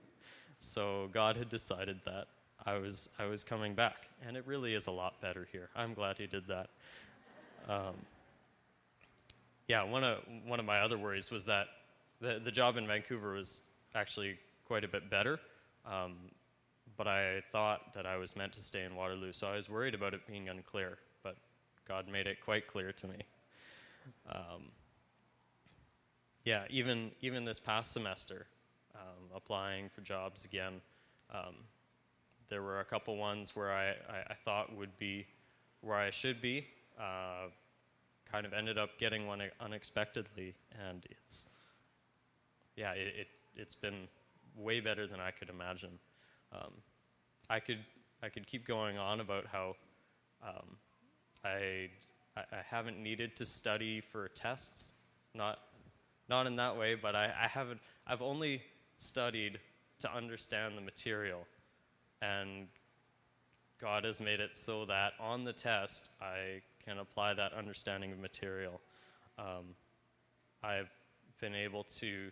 so 0.58 1.08
God 1.12 1.36
had 1.36 1.48
decided 1.48 2.00
that 2.04 2.26
I 2.66 2.78
was 2.78 3.08
I 3.18 3.26
was 3.26 3.44
coming 3.44 3.74
back, 3.74 4.08
and 4.26 4.36
it 4.36 4.44
really 4.46 4.74
is 4.74 4.86
a 4.86 4.90
lot 4.90 5.20
better 5.20 5.46
here. 5.50 5.68
I'm 5.76 5.94
glad 5.94 6.18
He 6.18 6.26
did 6.26 6.46
that. 6.48 6.70
Um, 7.68 7.94
yeah, 9.68 9.82
one 9.82 10.04
of 10.04 10.18
one 10.46 10.60
of 10.60 10.66
my 10.66 10.80
other 10.80 10.98
worries 10.98 11.30
was 11.30 11.44
that 11.46 11.66
the 12.20 12.40
the 12.42 12.52
job 12.52 12.76
in 12.76 12.86
Vancouver 12.86 13.32
was 13.32 13.62
actually 13.94 14.38
quite 14.66 14.84
a 14.84 14.88
bit 14.88 15.10
better, 15.10 15.38
um, 15.86 16.14
but 16.96 17.06
I 17.06 17.42
thought 17.52 17.92
that 17.94 18.06
I 18.06 18.16
was 18.16 18.36
meant 18.36 18.52
to 18.54 18.62
stay 18.62 18.84
in 18.84 18.94
Waterloo, 18.94 19.32
so 19.32 19.48
I 19.48 19.56
was 19.56 19.68
worried 19.68 19.94
about 19.94 20.14
it 20.14 20.26
being 20.26 20.48
unclear. 20.48 20.98
God 21.86 22.08
made 22.08 22.26
it 22.26 22.40
quite 22.44 22.66
clear 22.66 22.92
to 22.92 23.06
me. 23.06 23.16
Um, 24.30 24.70
yeah, 26.44 26.64
even 26.68 27.10
even 27.20 27.44
this 27.44 27.58
past 27.58 27.92
semester, 27.92 28.46
um, 28.94 29.24
applying 29.34 29.88
for 29.88 30.02
jobs 30.02 30.44
again, 30.44 30.80
um, 31.32 31.54
there 32.48 32.62
were 32.62 32.80
a 32.80 32.84
couple 32.84 33.16
ones 33.16 33.56
where 33.56 33.72
I, 33.72 33.88
I, 33.88 34.18
I, 34.30 34.34
thought 34.44 34.74
would 34.76 34.96
be 34.98 35.26
where 35.80 35.96
I 35.96 36.10
should 36.10 36.40
be. 36.42 36.66
Uh, 36.98 37.48
kind 38.30 38.46
of 38.46 38.52
ended 38.52 38.78
up 38.78 38.90
getting 38.98 39.26
one 39.26 39.42
unexpectedly, 39.60 40.54
and 40.88 41.06
it's 41.10 41.46
yeah, 42.76 42.92
it, 42.92 43.14
it 43.20 43.28
has 43.58 43.74
been 43.74 44.08
way 44.56 44.80
better 44.80 45.06
than 45.06 45.20
I 45.20 45.30
could 45.30 45.48
imagine. 45.48 45.98
Um, 46.52 46.72
I 47.48 47.60
could 47.60 47.78
I 48.22 48.28
could 48.28 48.46
keep 48.46 48.66
going 48.66 48.98
on 48.98 49.20
about 49.20 49.46
how 49.46 49.76
um, 50.42 50.76
I 51.44 51.90
I 52.36 52.62
haven't 52.68 53.00
needed 53.00 53.36
to 53.36 53.46
study 53.46 54.00
for 54.00 54.28
tests, 54.28 54.92
not 55.34 55.58
not 56.28 56.46
in 56.46 56.56
that 56.56 56.76
way, 56.76 56.94
but 56.94 57.14
I, 57.14 57.26
I 57.26 57.48
haven't 57.48 57.80
I've 58.06 58.22
only 58.22 58.62
studied 58.96 59.58
to 60.00 60.14
understand 60.14 60.76
the 60.76 60.82
material, 60.82 61.46
and 62.22 62.66
God 63.80 64.04
has 64.04 64.20
made 64.20 64.40
it 64.40 64.56
so 64.56 64.84
that 64.86 65.12
on 65.20 65.44
the 65.44 65.52
test 65.52 66.10
I 66.20 66.62
can 66.84 66.98
apply 66.98 67.34
that 67.34 67.52
understanding 67.52 68.12
of 68.12 68.18
material. 68.18 68.80
Um, 69.38 69.74
I've 70.62 70.90
been 71.40 71.54
able 71.54 71.84
to 71.84 72.30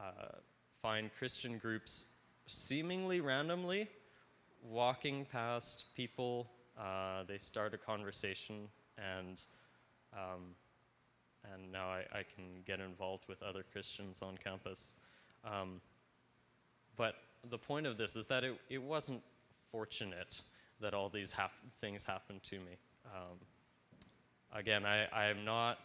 uh, 0.00 0.36
find 0.82 1.10
Christian 1.18 1.58
groups 1.58 2.06
seemingly 2.46 3.20
randomly 3.20 3.88
walking 4.62 5.26
past 5.30 5.94
people. 5.96 6.50
Uh, 6.78 7.24
they 7.26 7.38
start 7.38 7.72
a 7.74 7.78
conversation, 7.78 8.68
and 8.98 9.42
um, 10.12 10.54
and 11.52 11.70
now 11.72 11.88
I, 11.88 12.04
I, 12.12 12.22
can 12.22 12.44
get 12.66 12.80
involved 12.80 13.24
with 13.28 13.42
other 13.42 13.64
Christians 13.72 14.20
on 14.22 14.36
campus. 14.42 14.94
Um, 15.44 15.80
but 16.96 17.14
the 17.50 17.58
point 17.58 17.86
of 17.86 17.96
this 17.96 18.16
is 18.16 18.26
that 18.26 18.44
it, 18.44 18.58
it 18.68 18.82
wasn't 18.82 19.22
fortunate 19.70 20.40
that 20.80 20.94
all 20.94 21.08
these 21.08 21.32
hap- 21.32 21.52
things 21.80 22.04
happened 22.04 22.42
to 22.44 22.56
me. 22.56 22.76
Um, 23.06 23.38
again, 24.54 24.84
I, 24.84 25.06
I 25.12 25.26
am 25.26 25.44
not 25.44 25.78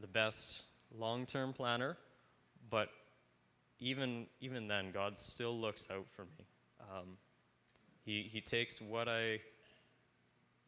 the 0.00 0.06
best 0.06 0.64
long 0.96 1.26
term 1.26 1.52
planner, 1.52 1.96
but 2.70 2.88
even, 3.78 4.26
even 4.40 4.68
then, 4.68 4.90
God 4.92 5.18
still 5.18 5.58
looks 5.58 5.90
out 5.90 6.06
for 6.14 6.22
me. 6.22 6.46
Um, 6.80 7.16
he, 8.04 8.22
he 8.22 8.40
takes 8.40 8.80
what 8.80 9.08
I, 9.08 9.40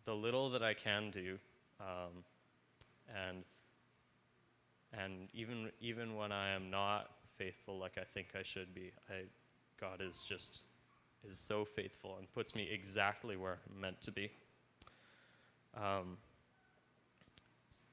the 0.08 0.14
little 0.14 0.48
that 0.48 0.62
I 0.62 0.72
can 0.72 1.10
do, 1.10 1.38
um, 1.80 2.24
and, 3.14 3.44
and 4.98 5.28
even, 5.34 5.70
even 5.82 6.16
when 6.16 6.32
I 6.32 6.48
am 6.54 6.70
not 6.70 7.10
faithful 7.36 7.78
like 7.78 7.98
I 7.98 8.04
think 8.04 8.28
I 8.34 8.42
should 8.42 8.74
be, 8.74 8.90
I, 9.10 9.24
God 9.78 10.00
is 10.00 10.24
just 10.26 10.62
is 11.28 11.38
so 11.38 11.62
faithful 11.62 12.16
and 12.18 12.32
puts 12.32 12.54
me 12.54 12.66
exactly 12.72 13.36
where 13.36 13.58
I'm 13.68 13.82
meant 13.82 14.00
to 14.00 14.10
be. 14.10 14.30
Um, 15.76 16.16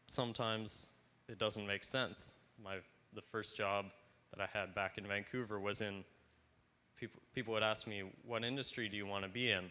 sometimes 0.08 0.88
it 1.28 1.38
doesn't 1.38 1.68
make 1.68 1.84
sense. 1.84 2.36
My 2.64 2.78
the 3.14 3.22
first 3.22 3.58
job 3.58 3.88
that 4.32 4.42
I 4.42 4.58
had 4.58 4.74
back 4.74 4.98
in 4.98 5.06
Vancouver 5.06 5.60
was 5.60 5.82
in 5.82 6.06
people 6.98 7.22
people 7.34 7.54
would 7.56 7.64
ask 7.64 7.88
me 7.88 8.04
what 8.26 8.46
industry 8.46 8.88
do 8.88 8.96
you 8.96 9.06
want 9.06 9.26
to 9.26 9.30
be 9.30 9.52
in 9.52 9.66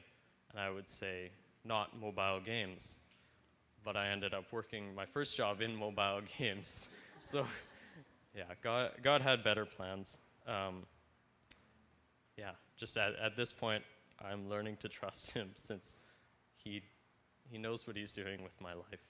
and 0.51 0.59
I 0.59 0.69
would 0.69 0.91
say 0.91 1.31
not 1.65 1.99
mobile 1.99 2.41
games 2.45 2.99
but 3.85 3.97
I 3.97 4.09
ended 4.09 4.33
up 4.33 4.45
working 4.51 4.95
my 4.95 5.05
first 5.05 5.37
job 5.37 5.61
in 5.61 5.77
mobile 5.77 6.23
games. 6.39 6.89
So 7.23 7.47
yeah 8.35 8.45
God 8.63 8.91
God 9.03 9.21
had 9.21 9.45
better 9.45 9.65
plans. 9.65 10.19
Um, 10.47 10.83
yeah 12.37 12.53
just 12.77 12.97
at, 12.97 13.15
at 13.17 13.37
this 13.37 13.53
point 13.53 13.85
I'm 14.25 14.49
learning 14.49 14.77
to 14.79 14.89
trust 14.89 15.33
him 15.33 15.51
since 15.57 15.97
he 16.57 16.83
he 17.51 17.59
knows 17.59 17.87
what 17.87 17.97
he's 17.97 18.13
doing 18.13 18.43
with 18.43 18.59
my 18.61 18.73
life. 18.73 19.05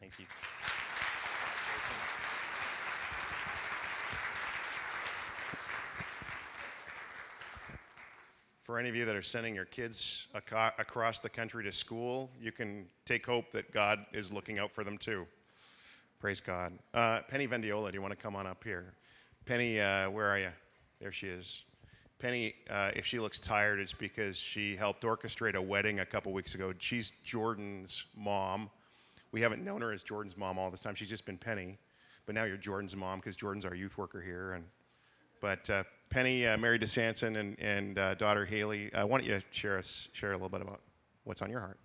Thank 0.00 0.18
you. 0.18 0.26
For 8.64 8.78
any 8.78 8.88
of 8.88 8.96
you 8.96 9.04
that 9.04 9.14
are 9.14 9.20
sending 9.20 9.54
your 9.54 9.66
kids 9.66 10.26
aco- 10.34 10.72
across 10.78 11.20
the 11.20 11.28
country 11.28 11.62
to 11.64 11.70
school, 11.70 12.30
you 12.40 12.50
can 12.50 12.86
take 13.04 13.26
hope 13.26 13.50
that 13.50 13.70
God 13.72 14.06
is 14.14 14.32
looking 14.32 14.58
out 14.58 14.72
for 14.72 14.82
them 14.82 14.96
too. 14.96 15.26
Praise 16.18 16.40
God. 16.40 16.72
Uh, 16.94 17.20
Penny 17.28 17.46
Vendiola, 17.46 17.90
do 17.90 17.96
you 17.96 18.00
want 18.00 18.12
to 18.12 18.16
come 18.16 18.34
on 18.34 18.46
up 18.46 18.64
here? 18.64 18.94
Penny, 19.44 19.78
uh, 19.78 20.08
where 20.08 20.26
are 20.26 20.38
you? 20.38 20.48
There 20.98 21.12
she 21.12 21.26
is. 21.28 21.60
Penny, 22.18 22.54
uh, 22.70 22.90
if 22.96 23.04
she 23.04 23.18
looks 23.18 23.38
tired, 23.38 23.80
it's 23.80 23.92
because 23.92 24.38
she 24.38 24.76
helped 24.76 25.02
orchestrate 25.02 25.56
a 25.56 25.62
wedding 25.62 26.00
a 26.00 26.06
couple 26.06 26.32
weeks 26.32 26.54
ago. 26.54 26.72
She's 26.78 27.10
Jordan's 27.22 28.06
mom. 28.16 28.70
We 29.30 29.42
haven't 29.42 29.62
known 29.62 29.82
her 29.82 29.92
as 29.92 30.02
Jordan's 30.02 30.38
mom 30.38 30.58
all 30.58 30.70
this 30.70 30.80
time. 30.80 30.94
She's 30.94 31.10
just 31.10 31.26
been 31.26 31.36
Penny, 31.36 31.76
but 32.24 32.34
now 32.34 32.44
you're 32.44 32.56
Jordan's 32.56 32.96
mom 32.96 33.18
because 33.18 33.36
Jordan's 33.36 33.66
our 33.66 33.74
youth 33.74 33.98
worker 33.98 34.22
here. 34.22 34.54
And 34.54 34.64
but 35.44 35.68
uh, 35.68 35.84
Penny 36.08 36.46
uh, 36.46 36.56
married 36.56 36.80
to 36.80 36.86
Sanson 36.86 37.36
and, 37.36 37.58
and 37.60 37.98
uh, 37.98 38.14
daughter 38.14 38.46
Haley. 38.46 38.90
Uh, 38.94 39.06
why 39.06 39.18
don't 39.18 39.26
you 39.28 39.42
share 39.50 39.76
us 39.76 40.08
share 40.14 40.30
a 40.30 40.32
little 40.32 40.48
bit 40.48 40.62
about 40.62 40.80
what's 41.24 41.42
on 41.42 41.50
your 41.50 41.60
heart? 41.60 41.78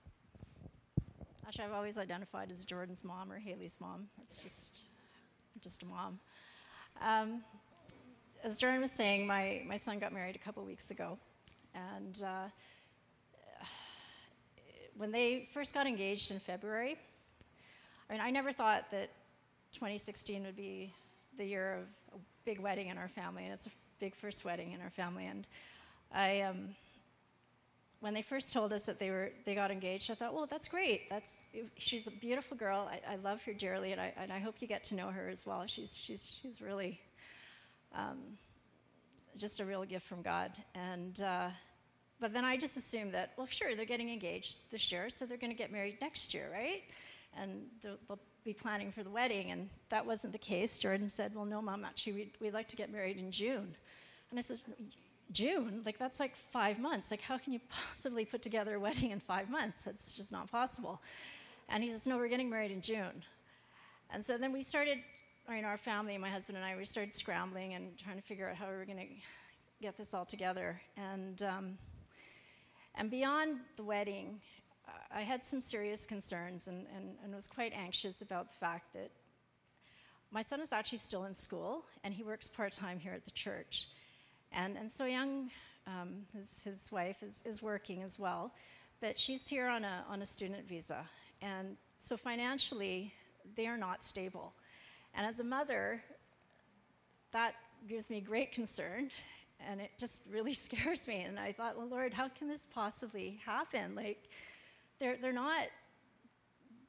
Actually, 1.46 1.66
I've 1.66 1.74
always 1.74 2.00
identified 2.00 2.50
as 2.52 2.64
Jordan's 2.64 3.04
mom 3.04 3.30
or 3.30 3.38
Haley's 3.38 3.78
mom. 3.82 4.08
It's 4.24 4.42
just 4.42 4.84
just 5.60 5.84
a 5.84 5.88
mom. 5.88 6.22
Um, 7.02 7.44
as 8.46 8.60
Jordan 8.60 8.80
was 8.80 8.92
saying, 8.92 9.28
my, 9.28 9.62
my 9.68 9.76
son 9.76 10.00
got 10.00 10.14
married 10.14 10.38
a 10.38 10.40
couple 10.40 10.64
weeks 10.64 10.90
ago, 10.90 11.18
and 11.76 12.24
uh, 12.26 12.48
when 14.96 15.12
they 15.12 15.50
first 15.54 15.74
got 15.74 15.86
engaged 15.86 16.32
in 16.32 16.40
February, 16.40 16.98
I 18.10 18.14
mean, 18.14 18.22
I 18.22 18.32
never 18.32 18.54
thought 18.54 18.90
that 18.92 19.10
2016 19.74 20.44
would 20.44 20.56
be 20.56 20.94
the 21.38 21.44
year 21.44 21.74
of 22.14 22.22
big 22.50 22.60
wedding 22.60 22.88
in 22.88 22.98
our 22.98 23.08
family, 23.08 23.44
and 23.44 23.54
it's 23.54 23.68
a 23.68 23.72
big 24.00 24.16
first 24.16 24.44
wedding 24.44 24.72
in 24.72 24.82
our 24.82 24.90
family. 24.90 25.28
And 25.28 25.48
I, 26.12 26.42
um, 26.42 26.70
when 28.00 28.16
they 28.16 28.24
first 28.24 28.54
told 28.54 28.74
us 28.74 28.88
that 28.88 28.98
they 28.98 29.12
were 29.12 29.30
they 29.46 29.54
got 29.54 29.70
engaged, 29.70 30.10
I 30.10 30.16
thought, 30.16 30.34
well, 30.34 30.48
that's 30.48 30.68
great. 30.68 31.08
That's 31.12 31.34
she's 31.78 32.08
a 32.08 32.12
beautiful 32.12 32.58
girl. 32.58 32.90
I, 32.92 33.14
I 33.14 33.16
love 33.18 33.44
her 33.44 33.54
dearly, 33.54 33.92
and 33.92 34.02
I 34.02 34.12
and 34.18 34.34
I 34.34 34.40
hope 34.40 34.56
you 34.62 34.68
get 34.68 34.84
to 34.86 34.96
know 34.96 35.10
her 35.10 35.30
as 35.30 35.46
well. 35.46 35.64
She's 35.68 35.96
she's 35.96 36.40
she's 36.42 36.60
really 36.60 37.00
um, 37.94 38.18
just 39.38 39.60
a 39.60 39.66
real 39.66 39.86
gift 39.86 40.08
from 40.08 40.24
God. 40.24 40.52
And 40.74 41.22
uh, 41.22 41.50
but 42.20 42.34
then 42.34 42.46
I 42.46 42.58
just 42.58 42.78
assumed 42.78 43.14
that, 43.14 43.34
well, 43.38 43.46
sure, 43.46 43.76
they're 43.76 43.86
getting 43.86 44.10
engaged 44.10 44.72
this 44.72 44.92
year, 44.92 45.12
so 45.12 45.28
they're 45.28 45.38
going 45.38 45.52
to 45.52 45.62
get 45.64 45.72
married 45.72 45.98
next 46.02 46.34
year, 46.34 46.50
right? 46.52 46.82
and 47.38 47.66
they'll, 47.82 48.20
be 48.44 48.54
planning 48.54 48.92
for 48.92 49.04
the 49.04 49.10
wedding, 49.10 49.52
and 49.52 49.70
that 49.90 50.06
wasn't 50.06 50.34
the 50.34 50.40
case. 50.40 50.80
Jordan 50.80 51.10
said, 51.10 51.34
Well, 51.36 51.46
no, 51.46 51.62
mom, 51.62 51.86
actually, 51.86 52.14
we'd, 52.14 52.32
we'd 52.40 52.54
like 52.54 52.68
to 52.70 52.76
get 52.76 52.92
married 52.92 53.18
in 53.18 53.32
June. 53.32 53.76
And 54.30 54.40
I 54.40 54.42
said, 54.42 54.60
June? 55.32 55.82
Like, 55.86 55.98
that's 55.98 56.20
like 56.20 56.36
five 56.36 56.80
months. 56.80 57.12
Like, 57.12 57.22
how 57.22 57.38
can 57.38 57.54
you 57.54 57.60
possibly 57.70 58.26
put 58.26 58.42
together 58.42 58.76
a 58.76 58.80
wedding 58.80 59.12
in 59.12 59.20
five 59.20 59.50
months? 59.50 59.84
That's 59.84 60.14
just 60.14 60.32
not 60.32 60.50
possible. 60.52 61.02
And 61.68 61.84
he 61.84 61.90
says, 61.90 62.08
No, 62.08 62.18
we're 62.18 62.28
getting 62.28 62.50
married 62.50 62.72
in 62.72 62.82
June. 62.82 63.24
And 64.12 64.24
so 64.24 64.38
then 64.38 64.52
we 64.52 64.64
started, 64.64 64.98
I 65.48 65.56
mean, 65.56 65.66
our 65.66 65.78
family, 65.78 66.18
my 66.18 66.30
husband 66.30 66.58
and 66.58 66.66
I, 66.66 66.76
we 66.76 66.86
started 66.86 67.14
scrambling 67.14 67.76
and 67.76 67.96
trying 67.98 68.16
to 68.16 68.24
figure 68.24 68.50
out 68.50 68.56
how 68.56 68.68
we 68.68 68.76
were 68.76 68.86
going 68.86 68.98
to 68.98 69.14
get 69.82 69.96
this 69.96 70.14
all 70.16 70.26
together. 70.26 70.82
And, 70.98 71.44
um, 71.44 71.78
and 72.96 73.12
beyond 73.12 73.60
the 73.76 73.84
wedding, 73.84 74.42
I 75.12 75.22
had 75.22 75.44
some 75.44 75.62
serious 75.62 76.06
concerns 76.06 76.68
and, 76.68 76.86
and, 76.96 77.16
and 77.24 77.34
was 77.34 77.48
quite 77.48 77.74
anxious 77.74 78.22
about 78.22 78.48
the 78.48 78.54
fact 78.56 78.94
that 78.94 79.12
my 80.32 80.42
son 80.42 80.62
is 80.62 80.72
actually 80.72 81.00
still 81.00 81.26
in 81.26 81.34
school 81.34 81.84
and 82.04 82.14
he 82.14 82.24
works 82.24 82.48
part 82.48 82.74
time 82.74 83.00
here 83.00 83.14
at 83.14 83.26
the 83.26 83.32
church. 83.32 83.88
And, 84.52 84.78
and 84.78 84.90
so 84.92 85.06
Young, 85.06 85.50
um, 85.88 86.26
his, 86.36 86.64
his 86.64 86.92
wife, 86.92 87.24
is, 87.24 87.44
is 87.46 87.62
working 87.62 88.04
as 88.04 88.20
well, 88.20 88.54
but 89.02 89.18
she's 89.20 89.48
here 89.48 89.68
on 89.68 89.84
a, 89.84 90.06
on 90.10 90.22
a 90.22 90.26
student 90.26 90.68
visa. 90.68 91.04
And 91.42 91.78
so 91.98 92.18
financially, 92.18 93.14
they 93.56 93.68
are 93.68 93.78
not 93.78 94.04
stable. 94.04 94.54
And 95.16 95.26
as 95.26 95.40
a 95.40 95.44
mother, 95.44 96.04
that 97.32 97.56
gives 97.88 98.10
me 98.10 98.22
great 98.22 98.52
concern 98.52 99.10
and 99.68 99.82
it 99.82 99.92
just 99.98 100.22
really 100.32 100.54
scares 100.68 101.08
me. 101.08 101.22
And 101.22 101.40
I 101.40 101.52
thought, 101.52 101.78
well, 101.78 101.88
Lord, 101.88 102.14
how 102.14 102.30
can 102.30 102.48
this 102.48 102.68
possibly 102.74 103.40
happen? 103.46 103.96
Like, 103.96 104.30
they're, 105.00 105.18
they're 105.22 105.34
not, 105.34 105.68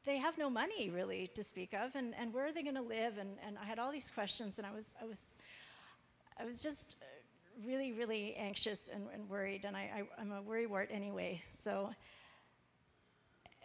they 0.05 0.19
have 0.19 0.37
no 0.39 0.51
money 0.51 0.91
really 0.91 1.31
to 1.35 1.43
speak 1.43 1.75
of, 1.75 1.95
and, 1.95 2.15
and 2.19 2.33
where 2.33 2.47
are 2.47 2.53
they 2.53 2.63
going 2.63 2.75
to 2.75 2.83
live? 2.83 3.19
And, 3.19 3.31
and 3.47 3.57
I 3.59 3.65
had 3.65 3.79
all 3.79 3.93
these 3.93 4.11
questions, 4.11 4.59
and 4.59 4.67
I 4.67 4.73
was, 4.73 4.95
I 5.01 5.05
was, 5.05 5.35
I 6.39 6.45
was 6.45 6.63
just 6.63 6.97
uh, 7.01 7.67
really, 7.67 7.93
really 7.93 8.35
anxious 8.35 8.89
and, 8.93 9.07
and 9.13 9.29
worried, 9.29 9.65
and 9.65 9.77
I, 9.77 9.91
I, 9.97 10.21
I'm 10.21 10.33
a 10.33 10.43
worrywart 10.43 10.89
anyway. 10.91 11.41
So, 11.53 11.91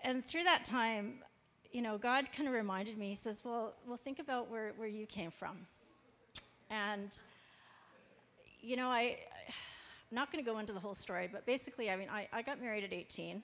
and 0.03 0.25
through 0.25 0.43
that 0.43 0.65
time, 0.65 1.23
you 1.71 1.81
know, 1.81 1.97
God 1.97 2.31
kind 2.31 2.47
of 2.47 2.53
reminded 2.53 2.97
me, 2.97 3.09
He 3.09 3.15
says, 3.15 3.43
well, 3.43 3.73
well, 3.87 3.97
think 3.97 4.19
about 4.19 4.49
where, 4.51 4.73
where 4.77 4.87
you 4.87 5.05
came 5.05 5.31
from. 5.31 5.57
And, 6.69 7.09
you 8.61 8.75
know, 8.75 8.87
I, 8.87 9.17
I'm 10.11 10.15
not 10.15 10.31
going 10.31 10.43
to 10.43 10.49
go 10.49 10.59
into 10.59 10.73
the 10.73 10.79
whole 10.79 10.95
story, 10.95 11.29
but 11.31 11.45
basically, 11.45 11.89
I 11.89 11.95
mean, 11.95 12.09
I, 12.09 12.27
I 12.31 12.41
got 12.41 12.61
married 12.61 12.83
at 12.83 12.93
18. 12.93 13.41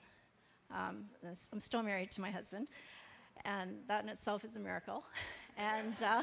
Um, 0.70 1.04
I'm 1.52 1.60
still 1.60 1.82
married 1.82 2.10
to 2.12 2.20
my 2.20 2.30
husband, 2.30 2.68
and 3.44 3.78
that 3.88 4.02
in 4.02 4.08
itself 4.08 4.44
is 4.44 4.56
a 4.56 4.60
miracle. 4.60 5.04
And, 5.58 6.02
uh, 6.02 6.22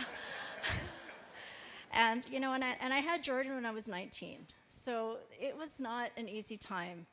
and 1.91 2.25
you 2.31 2.39
know, 2.39 2.53
and 2.53 2.63
I, 2.63 2.75
and 2.81 2.91
I 2.91 2.97
had 2.97 3.23
Jordan 3.23 3.53
when 3.53 3.63
I 3.63 3.69
was 3.69 3.87
19, 3.87 4.39
so 4.69 5.17
it 5.39 5.55
was 5.55 5.79
not 5.79 6.09
an 6.17 6.27
easy 6.27 6.57
time. 6.57 7.05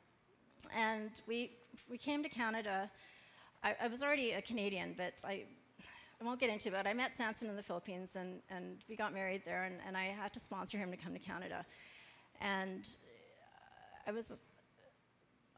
And 0.75 1.11
we, 1.27 1.51
we 1.87 1.95
came 1.95 2.23
to 2.23 2.29
Canada. 2.29 2.89
I, 3.63 3.75
I 3.83 3.87
was 3.87 4.01
already 4.01 4.31
a 4.31 4.41
Canadian, 4.41 4.95
but 4.97 5.23
I, 5.23 5.43
I 6.19 6.25
won't 6.25 6.39
get 6.39 6.49
into 6.49 6.69
it. 6.69 6.87
I 6.87 6.93
met 6.93 7.15
Sanson 7.15 7.49
in 7.49 7.55
the 7.55 7.61
Philippines, 7.61 8.15
and, 8.15 8.41
and 8.49 8.77
we 8.89 8.95
got 8.95 9.13
married 9.13 9.43
there, 9.45 9.65
and, 9.65 9.75
and 9.87 9.95
I 9.95 10.05
had 10.05 10.33
to 10.33 10.39
sponsor 10.39 10.79
him 10.79 10.89
to 10.89 10.97
come 10.97 11.13
to 11.13 11.19
Canada. 11.19 11.63
And 12.41 12.87
I 14.07 14.11
was 14.11 14.41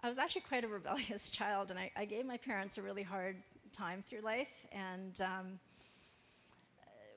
I 0.02 0.08
was 0.08 0.18
actually 0.18 0.42
quite 0.42 0.64
a 0.64 0.68
rebellious 0.68 1.30
child, 1.40 1.72
and 1.72 1.80
I, 1.80 1.92
I, 1.96 2.06
gave 2.06 2.26
my 2.26 2.38
parents 2.38 2.78
a 2.78 2.82
really 2.82 3.04
hard 3.04 3.36
time 3.74 4.02
through 4.02 4.22
life. 4.22 4.66
And 4.72 5.20
um, 5.22 5.60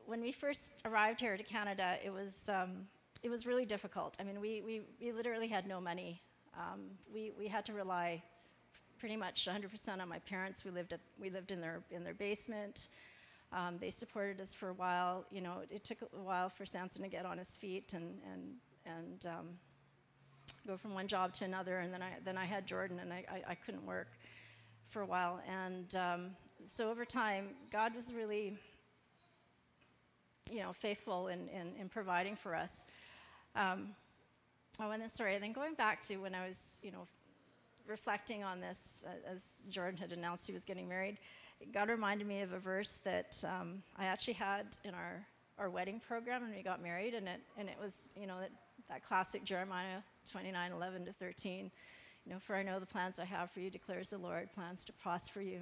when 0.07 0.21
we 0.21 0.33
first 0.33 0.73
arrived 0.85 1.21
here 1.21 1.37
to 1.37 1.45
Canada, 1.45 1.97
it 2.05 2.13
was 2.13 2.49
um, 2.49 2.89
it 3.23 3.31
was 3.31 3.47
really 3.47 3.65
difficult. 3.65 4.17
I 4.19 4.25
mean, 4.25 4.41
we 4.41 4.63
we, 4.63 4.81
we 5.01 5.13
literally 5.13 5.47
had 5.47 5.67
no 5.67 5.81
money. 5.81 6.21
Um, 6.57 6.81
we 7.15 7.31
we 7.39 7.47
had 7.47 7.65
to 7.67 7.73
rely 7.73 8.21
pretty 8.99 9.17
much 9.17 9.49
100% 9.49 10.01
on 10.01 10.09
my 10.09 10.19
parents. 10.21 10.65
We 10.65 10.71
lived 10.71 10.93
at, 10.93 11.01
we 11.21 11.31
lived 11.31 11.53
in 11.53 11.61
their 11.61 11.83
in 11.93 12.03
their 12.03 12.15
basement. 12.15 12.89
Um, 13.53 13.77
they 13.79 13.91
supported 13.91 14.41
us 14.41 14.55
for 14.55 14.71
a 14.71 14.75
while. 14.75 15.25
You 15.31 15.43
know, 15.43 15.59
it 15.71 15.85
took 15.85 16.03
a 16.03 16.21
while 16.21 16.49
for 16.49 16.67
Samson 16.67 17.03
to 17.03 17.09
get 17.09 17.27
on 17.27 17.39
his 17.39 17.57
feet 17.57 17.93
and 17.95 18.19
and 18.33 18.55
and 18.87 19.27
um, 19.27 19.47
go 20.67 20.77
from 20.77 20.95
one 20.95 21.07
job 21.07 21.33
to 21.35 21.45
another, 21.45 21.79
and 21.79 21.93
then 21.93 22.03
I 22.03 22.13
then 22.25 22.39
I 22.39 22.45
had 22.45 22.67
Jordan, 22.67 22.99
and 23.01 23.13
I, 23.13 23.25
I, 23.31 23.43
I 23.51 23.55
couldn't 23.55 23.85
work 23.87 24.09
for 24.89 25.03
a 25.03 25.07
while, 25.07 25.41
and 25.49 25.95
um, 25.97 26.31
so 26.67 26.91
over 26.91 27.05
time, 27.05 27.49
God 27.71 27.95
was 27.95 28.13
really, 28.15 28.57
you 30.51 30.61
know, 30.61 30.73
faithful 30.73 31.29
in, 31.29 31.49
in, 31.49 31.73
in 31.79 31.89
providing 31.89 32.37
for 32.37 32.55
us. 32.55 32.87
Um, 33.57 33.89
oh, 34.81 34.91
and 34.91 35.03
then 35.03 35.09
sorry, 35.09 35.37
then 35.39 35.53
going 35.53 35.75
back 35.75 36.03
to 36.03 36.17
when 36.17 36.35
I 36.35 36.47
was, 36.47 36.79
you 36.83 36.93
know, 36.93 37.07
reflecting 37.87 38.45
on 38.45 38.61
this 38.61 39.05
uh, 39.07 39.33
as 39.33 39.65
Jordan 39.71 39.99
had 39.99 40.13
announced 40.13 40.47
he 40.47 40.53
was 40.53 40.65
getting 40.65 40.89
married, 40.89 41.19
God 41.73 41.89
reminded 41.89 42.27
me 42.27 42.43
of 42.43 42.53
a 42.53 42.59
verse 42.59 42.97
that 43.05 43.43
um, 43.49 43.83
I 43.97 44.07
actually 44.07 44.35
had 44.35 44.67
in 44.85 44.95
our 44.95 45.27
our 45.59 45.69
wedding 45.69 46.01
program 46.01 46.43
when 46.43 46.55
we 46.55 46.63
got 46.63 46.83
married, 46.83 47.15
and 47.15 47.29
it 47.29 47.41
and 47.59 47.69
it 47.69 47.77
was, 47.81 48.09
you 48.17 48.27
know, 48.27 48.39
that 48.41 48.51
that 48.93 49.03
classic 49.03 49.43
Jeremiah 49.43 50.01
29, 50.31 50.73
11 50.73 51.07
to 51.07 51.13
13. 51.15 51.71
You 52.27 52.33
know, 52.33 52.39
for 52.39 52.55
I 52.55 52.63
know 52.63 52.79
the 52.79 52.87
plans 52.87 53.19
I 53.19 53.25
have 53.25 53.51
for 53.51 53.61
you, 53.61 53.71
declares 53.71 54.11
the 54.11 54.19
Lord, 54.19 54.53
plans 54.53 54.85
to 54.85 54.93
prosper 54.93 55.41
you, 55.41 55.61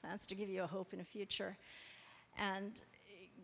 plans 0.00 0.26
to 0.28 0.34
give 0.34 0.48
you 0.48 0.62
a 0.62 0.66
hope 0.66 0.88
and 0.92 1.02
a 1.02 1.04
future. 1.04 1.54
And, 2.38 2.82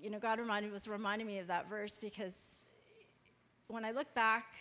you 0.03 0.09
know, 0.09 0.19
God 0.19 0.41
reminded, 0.41 0.73
was 0.73 0.89
reminding 0.89 1.27
me 1.27 1.41
of 1.41 1.47
that 1.49 1.69
verse 1.69 1.99
because 1.99 2.61
when 3.67 3.85
I 3.85 3.91
look 3.91 4.13
back 4.15 4.55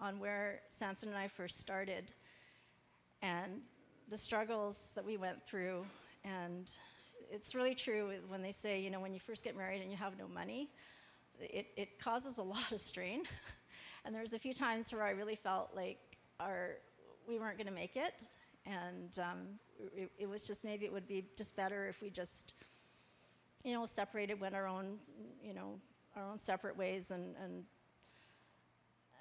on 0.00 0.18
where 0.18 0.60
Samson 0.70 1.10
and 1.10 1.18
I 1.18 1.28
first 1.28 1.60
started 1.60 2.10
and 3.20 3.60
the 4.08 4.16
struggles 4.16 4.92
that 4.94 5.04
we 5.04 5.18
went 5.18 5.42
through, 5.42 5.84
and 6.24 6.72
it's 7.30 7.54
really 7.54 7.74
true 7.74 8.10
when 8.28 8.40
they 8.40 8.52
say, 8.52 8.80
you 8.80 8.88
know, 8.88 9.00
when 9.00 9.12
you 9.12 9.20
first 9.20 9.44
get 9.44 9.54
married 9.54 9.82
and 9.82 9.90
you 9.90 9.98
have 9.98 10.18
no 10.18 10.28
money, 10.28 10.70
it, 11.38 11.66
it 11.76 11.98
causes 11.98 12.38
a 12.38 12.42
lot 12.42 12.72
of 12.72 12.80
strain. 12.80 13.24
And 14.04 14.14
there 14.14 14.22
was 14.22 14.34
a 14.34 14.38
few 14.38 14.52
times 14.52 14.92
where 14.92 15.02
I 15.02 15.10
really 15.10 15.36
felt 15.36 15.70
like 15.74 15.98
our, 16.38 16.76
we 17.26 17.38
weren't 17.38 17.56
going 17.56 17.66
to 17.66 17.72
make 17.72 17.96
it. 17.96 18.14
And 18.66 19.18
um, 19.18 19.38
it, 19.96 20.10
it, 20.18 20.28
was 20.28 20.46
just 20.46 20.64
maybe 20.64 20.84
it 20.84 20.92
would 20.92 21.08
be 21.08 21.24
just 21.36 21.56
better 21.56 21.86
if 21.86 22.02
we 22.02 22.10
just, 22.10 22.54
you 23.64 23.72
know, 23.72 23.86
separated, 23.86 24.40
went 24.40 24.54
our 24.54 24.66
own, 24.66 24.98
you 25.42 25.54
know, 25.54 25.78
our 26.16 26.24
own 26.24 26.38
separate 26.38 26.76
ways 26.76 27.10
and, 27.10 27.34
and, 27.42 27.64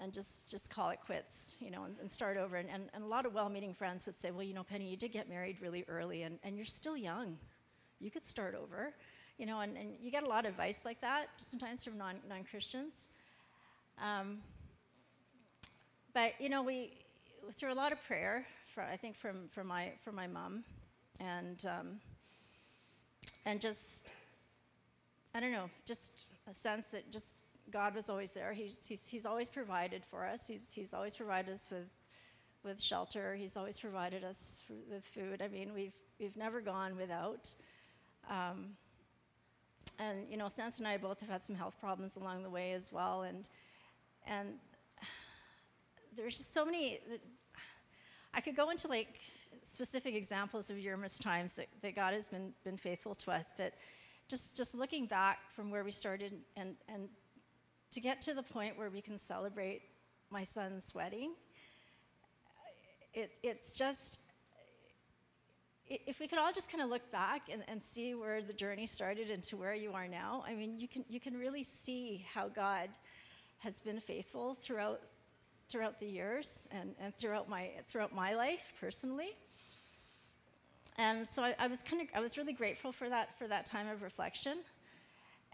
and 0.01 0.13
just, 0.13 0.49
just 0.49 0.73
call 0.73 0.89
it 0.89 0.99
quits, 1.05 1.55
you 1.59 1.71
know, 1.71 1.83
and, 1.83 1.97
and 1.99 2.11
start 2.11 2.37
over. 2.37 2.57
And, 2.57 2.69
and, 2.69 2.89
and 2.93 3.03
a 3.03 3.07
lot 3.07 3.25
of 3.25 3.33
well 3.33 3.49
meaning 3.49 3.73
friends 3.73 4.05
would 4.05 4.17
say, 4.17 4.31
well, 4.31 4.43
you 4.43 4.53
know, 4.53 4.63
Penny, 4.63 4.89
you 4.89 4.97
did 4.97 5.11
get 5.11 5.29
married 5.29 5.61
really 5.61 5.85
early 5.87 6.23
and, 6.23 6.39
and 6.43 6.55
you're 6.57 6.65
still 6.65 6.97
young. 6.97 7.37
You 7.99 8.11
could 8.11 8.25
start 8.25 8.55
over, 8.55 8.93
you 9.37 9.45
know, 9.45 9.61
and, 9.61 9.77
and 9.77 9.95
you 10.01 10.11
get 10.11 10.23
a 10.23 10.27
lot 10.27 10.45
of 10.45 10.51
advice 10.51 10.83
like 10.83 10.99
that 11.01 11.27
sometimes 11.37 11.83
from 11.85 11.97
non 11.97 12.19
Christians. 12.49 13.07
Um, 14.01 14.39
but 16.13 16.39
you 16.39 16.49
know, 16.49 16.63
we 16.63 16.91
through 17.51 17.73
a 17.73 17.75
lot 17.75 17.91
of 17.91 18.03
prayer, 18.05 18.45
for, 18.67 18.83
I 18.83 18.97
think 18.97 19.15
from 19.15 19.47
from 19.51 19.67
my 19.67 19.91
from 20.03 20.15
my 20.15 20.27
mom, 20.27 20.63
and 21.19 21.65
um, 21.65 21.99
and 23.45 23.59
just 23.59 24.13
I 25.33 25.39
don't 25.39 25.51
know, 25.51 25.69
just 25.85 26.25
a 26.49 26.53
sense 26.53 26.87
that 26.87 27.11
just 27.11 27.37
God 27.71 27.95
was 27.95 28.09
always 28.09 28.31
there. 28.31 28.53
He's 28.53 28.85
he's, 28.85 29.07
he's 29.07 29.25
always 29.25 29.49
provided 29.49 30.05
for 30.05 30.25
us. 30.25 30.47
He's 30.47 30.71
he's 30.71 30.93
always 30.93 31.15
provided 31.15 31.53
us 31.53 31.69
with 31.71 31.89
with 32.63 32.81
shelter. 32.81 33.35
He's 33.35 33.57
always 33.57 33.79
provided 33.79 34.23
us 34.23 34.63
with 34.89 35.03
food. 35.03 35.41
I 35.41 35.47
mean, 35.47 35.73
we've 35.73 35.95
we've 36.19 36.37
never 36.37 36.61
gone 36.61 36.95
without. 36.97 37.53
Um, 38.29 38.77
and 39.99 40.29
you 40.29 40.37
know, 40.37 40.47
Sans 40.47 40.79
and 40.79 40.87
I 40.87 40.97
both 40.97 41.19
have 41.21 41.29
had 41.29 41.43
some 41.43 41.55
health 41.55 41.77
problems 41.79 42.15
along 42.15 42.43
the 42.43 42.49
way 42.49 42.71
as 42.73 42.91
well, 42.91 43.23
and 43.23 43.49
and 44.25 44.55
there's 46.15 46.37
just 46.37 46.53
so 46.53 46.65
many. 46.65 46.99
I 48.33 48.41
could 48.41 48.55
go 48.55 48.69
into 48.69 48.87
like 48.87 49.19
specific 49.63 50.15
examples 50.15 50.69
of 50.69 50.77
numerous 50.77 51.19
times 51.19 51.55
that, 51.55 51.67
that 51.81 51.95
God 51.95 52.13
has 52.13 52.27
been, 52.27 52.53
been 52.63 52.77
faithful 52.77 53.13
to 53.15 53.31
us, 53.31 53.53
but 53.57 53.73
just, 54.27 54.57
just 54.57 54.75
looking 54.75 55.05
back 55.05 55.39
from 55.51 55.69
where 55.69 55.83
we 55.83 55.91
started 55.91 56.33
and, 56.57 56.75
and 56.87 57.07
to 57.91 57.99
get 57.99 58.21
to 58.21 58.33
the 58.33 58.43
point 58.43 58.77
where 58.77 58.89
we 58.89 59.01
can 59.01 59.17
celebrate 59.17 59.83
my 60.31 60.43
son's 60.43 60.95
wedding, 60.95 61.33
it, 63.13 63.31
it's 63.43 63.73
just, 63.73 64.19
if 65.87 66.19
we 66.19 66.27
could 66.27 66.39
all 66.39 66.51
just 66.51 66.71
kind 66.71 66.83
of 66.83 66.89
look 66.89 67.09
back 67.11 67.43
and, 67.51 67.63
and 67.67 67.81
see 67.81 68.15
where 68.15 68.41
the 68.41 68.53
journey 68.53 68.87
started 68.87 69.29
and 69.29 69.43
to 69.43 69.57
where 69.57 69.75
you 69.75 69.93
are 69.93 70.07
now, 70.07 70.43
I 70.47 70.55
mean, 70.55 70.79
you 70.79 70.87
can, 70.87 71.05
you 71.09 71.19
can 71.19 71.37
really 71.37 71.61
see 71.61 72.25
how 72.33 72.47
God 72.47 72.89
has 73.59 73.79
been 73.79 73.99
faithful 73.99 74.55
throughout 74.55 75.01
throughout 75.69 75.99
the 75.99 76.05
years 76.05 76.67
and, 76.71 76.95
and 76.99 77.15
throughout, 77.17 77.49
my, 77.49 77.71
throughout 77.87 78.13
my 78.13 78.33
life 78.35 78.73
personally. 78.79 79.35
and 80.97 81.27
so 81.27 81.43
I, 81.43 81.55
I 81.59 81.67
was 81.67 81.83
kind 81.83 82.01
of 82.01 82.07
I 82.13 82.19
was 82.19 82.37
really 82.37 82.53
grateful 82.53 82.91
for 82.91 83.09
that 83.09 83.37
for 83.37 83.47
that 83.47 83.65
time 83.65 83.87
of 83.89 84.03
reflection, 84.03 84.59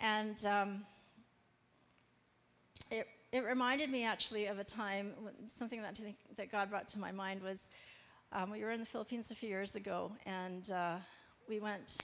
and 0.01 0.45
um, 0.45 0.85
it 2.91 3.07
it 3.31 3.43
reminded 3.43 3.89
me 3.89 4.03
actually 4.03 4.47
of 4.47 4.59
a 4.59 4.63
time 4.63 5.13
something 5.47 5.81
that 5.81 5.97
think 5.97 6.17
that 6.35 6.51
God 6.51 6.69
brought 6.69 6.89
to 6.89 6.99
my 6.99 7.11
mind 7.11 7.41
was 7.41 7.69
um, 8.31 8.51
we 8.51 8.63
were 8.63 8.71
in 8.71 8.79
the 8.79 8.85
Philippines 8.85 9.31
a 9.31 9.35
few 9.35 9.49
years 9.49 9.75
ago, 9.75 10.11
and 10.25 10.69
uh, 10.71 10.95
we 11.47 11.59
went 11.59 11.97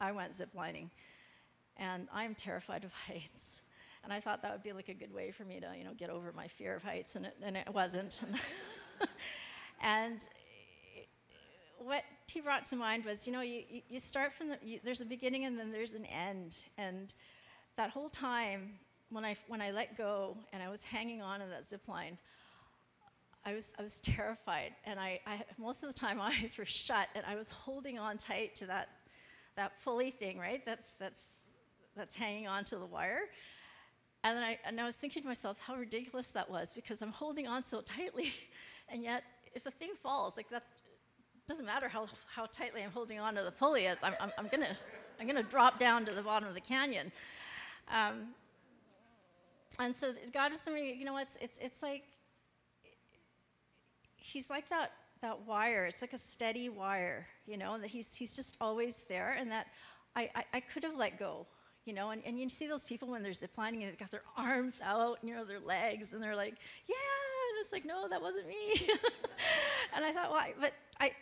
I 0.00 0.12
went 0.12 0.32
ziplining, 0.32 0.90
and 1.76 2.08
I'm 2.12 2.34
terrified 2.34 2.84
of 2.84 2.92
heights. 2.92 3.62
And 4.06 4.12
I 4.12 4.20
thought 4.20 4.40
that 4.42 4.52
would 4.52 4.62
be 4.62 4.72
like 4.72 4.88
a 4.88 4.94
good 4.94 5.12
way 5.12 5.32
for 5.32 5.44
me 5.44 5.58
to, 5.58 5.66
you 5.76 5.82
know, 5.82 5.90
get 5.98 6.10
over 6.10 6.32
my 6.32 6.46
fear 6.46 6.76
of 6.76 6.84
heights, 6.84 7.16
and 7.16 7.26
it, 7.26 7.34
and 7.42 7.56
it 7.56 7.66
wasn't. 7.74 8.20
and 9.82 10.20
what 11.80 12.04
he 12.30 12.40
brought 12.40 12.62
to 12.62 12.76
mind 12.76 13.04
was, 13.04 13.26
you 13.26 13.32
know, 13.32 13.40
you, 13.40 13.64
you- 13.88 13.98
start 13.98 14.32
from 14.32 14.50
the, 14.50 14.58
you, 14.62 14.78
there's 14.84 15.00
a 15.00 15.04
beginning 15.04 15.44
and 15.44 15.58
then 15.58 15.72
there's 15.72 15.92
an 15.92 16.04
end. 16.04 16.56
And 16.78 17.12
that 17.74 17.90
whole 17.90 18.08
time, 18.08 18.74
when 19.10 19.24
I, 19.24 19.34
when 19.48 19.60
I 19.60 19.72
let 19.72 19.98
go 19.98 20.36
and 20.52 20.62
I 20.62 20.68
was 20.68 20.84
hanging 20.84 21.20
on 21.20 21.40
to 21.40 21.46
that 21.46 21.66
zip 21.66 21.88
line, 21.88 22.16
I 23.44 23.54
was, 23.54 23.74
I 23.76 23.82
was 23.82 24.00
terrified. 24.02 24.72
And 24.84 25.00
I, 25.00 25.18
I, 25.26 25.42
most 25.58 25.82
of 25.82 25.92
the 25.92 25.98
time, 25.98 26.16
my 26.18 26.32
eyes 26.40 26.56
were 26.56 26.64
shut 26.64 27.08
and 27.16 27.24
I 27.26 27.34
was 27.34 27.50
holding 27.50 27.98
on 27.98 28.18
tight 28.18 28.54
to 28.56 28.66
that, 28.66 28.88
that 29.56 29.72
pulley 29.82 30.12
thing, 30.12 30.38
right? 30.38 30.64
That's, 30.64 30.92
that's, 30.92 31.40
that's 31.96 32.14
hanging 32.14 32.46
on 32.46 32.62
to 32.66 32.76
the 32.76 32.86
wire. 32.86 33.22
And 34.24 34.38
I, 34.38 34.58
and 34.66 34.80
I 34.80 34.84
was 34.84 34.96
thinking 34.96 35.22
to 35.22 35.28
myself 35.28 35.60
how 35.60 35.76
ridiculous 35.76 36.28
that 36.28 36.50
was 36.50 36.72
because 36.72 37.00
I'm 37.00 37.12
holding 37.12 37.46
on 37.46 37.62
so 37.62 37.80
tightly, 37.80 38.32
and 38.88 39.02
yet 39.02 39.22
if 39.54 39.64
the 39.64 39.70
thing 39.70 39.90
falls, 40.00 40.36
like 40.36 40.48
that, 40.50 40.64
doesn't 41.46 41.66
matter 41.66 41.88
how, 41.88 42.06
how 42.26 42.46
tightly 42.46 42.82
I'm 42.82 42.90
holding 42.90 43.20
on 43.20 43.34
to 43.36 43.42
the 43.42 43.52
pulley, 43.52 43.88
I'm, 43.88 43.96
I'm, 44.02 44.32
I'm 44.36 44.48
gonna 44.48 44.74
I'm 45.20 45.26
gonna 45.26 45.42
drop 45.42 45.78
down 45.78 46.04
to 46.06 46.12
the 46.12 46.22
bottom 46.22 46.48
of 46.48 46.54
the 46.54 46.60
canyon. 46.60 47.12
Um, 47.88 48.34
and 49.78 49.94
so 49.94 50.12
God 50.32 50.50
was 50.50 50.60
saying, 50.60 50.98
you 50.98 51.04
know, 51.04 51.16
it's 51.18 51.36
it's 51.40 51.58
it's 51.58 51.82
like 51.82 52.02
he's 54.16 54.50
like 54.50 54.68
that 54.70 54.92
that 55.22 55.46
wire. 55.46 55.86
It's 55.86 56.02
like 56.02 56.12
a 56.12 56.18
steady 56.18 56.68
wire, 56.68 57.26
you 57.46 57.56
know, 57.56 57.78
that 57.78 57.88
he's 57.88 58.14
he's 58.14 58.34
just 58.34 58.56
always 58.60 59.04
there, 59.04 59.36
and 59.38 59.50
that 59.50 59.68
I 60.14 60.30
I, 60.34 60.44
I 60.54 60.60
could 60.60 60.82
have 60.84 60.96
let 60.96 61.18
go, 61.18 61.46
you 61.86 61.94
know, 61.94 62.10
and, 62.10 62.20
and 62.26 62.38
you 62.38 62.48
see 62.48 62.66
those 62.66 62.84
people 62.84 63.08
when 63.08 63.22
they're 63.22 63.32
ziplining 63.32 63.74
and 63.74 63.84
they've 63.84 63.98
got 63.98 64.10
their 64.10 64.24
arms 64.36 64.80
out, 64.84 65.18
and, 65.20 65.30
you 65.30 65.36
know, 65.36 65.44
their 65.44 65.60
legs, 65.60 66.12
and 66.12 66.22
they're 66.22 66.36
like, 66.36 66.56
yeah, 66.86 66.94
and 66.94 67.64
it's 67.64 67.72
like, 67.72 67.84
no, 67.84 68.08
that 68.08 68.20
wasn't 68.20 68.46
me. 68.48 68.74
and 69.94 70.04
I 70.04 70.12
thought, 70.12 70.30
why? 70.30 70.52
But 70.60 70.72
I 71.00 71.12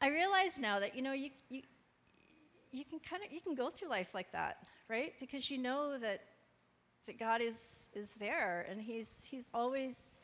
I 0.00 0.08
realize 0.10 0.60
now 0.60 0.78
that 0.78 0.94
you 0.94 1.02
know 1.02 1.12
you 1.12 1.30
you 1.50 1.62
you 2.70 2.84
can 2.84 3.00
kind 3.00 3.22
of 3.24 3.32
you 3.32 3.40
can 3.40 3.54
go 3.54 3.68
through 3.68 3.88
life 3.88 4.14
like 4.14 4.30
that, 4.32 4.58
right? 4.88 5.14
Because 5.18 5.50
you 5.50 5.58
know 5.58 5.98
that 5.98 6.22
that 7.06 7.18
God 7.18 7.40
is 7.40 7.88
is 7.94 8.14
there, 8.14 8.66
and 8.70 8.80
He's 8.80 9.26
He's 9.28 9.48
always 9.52 10.20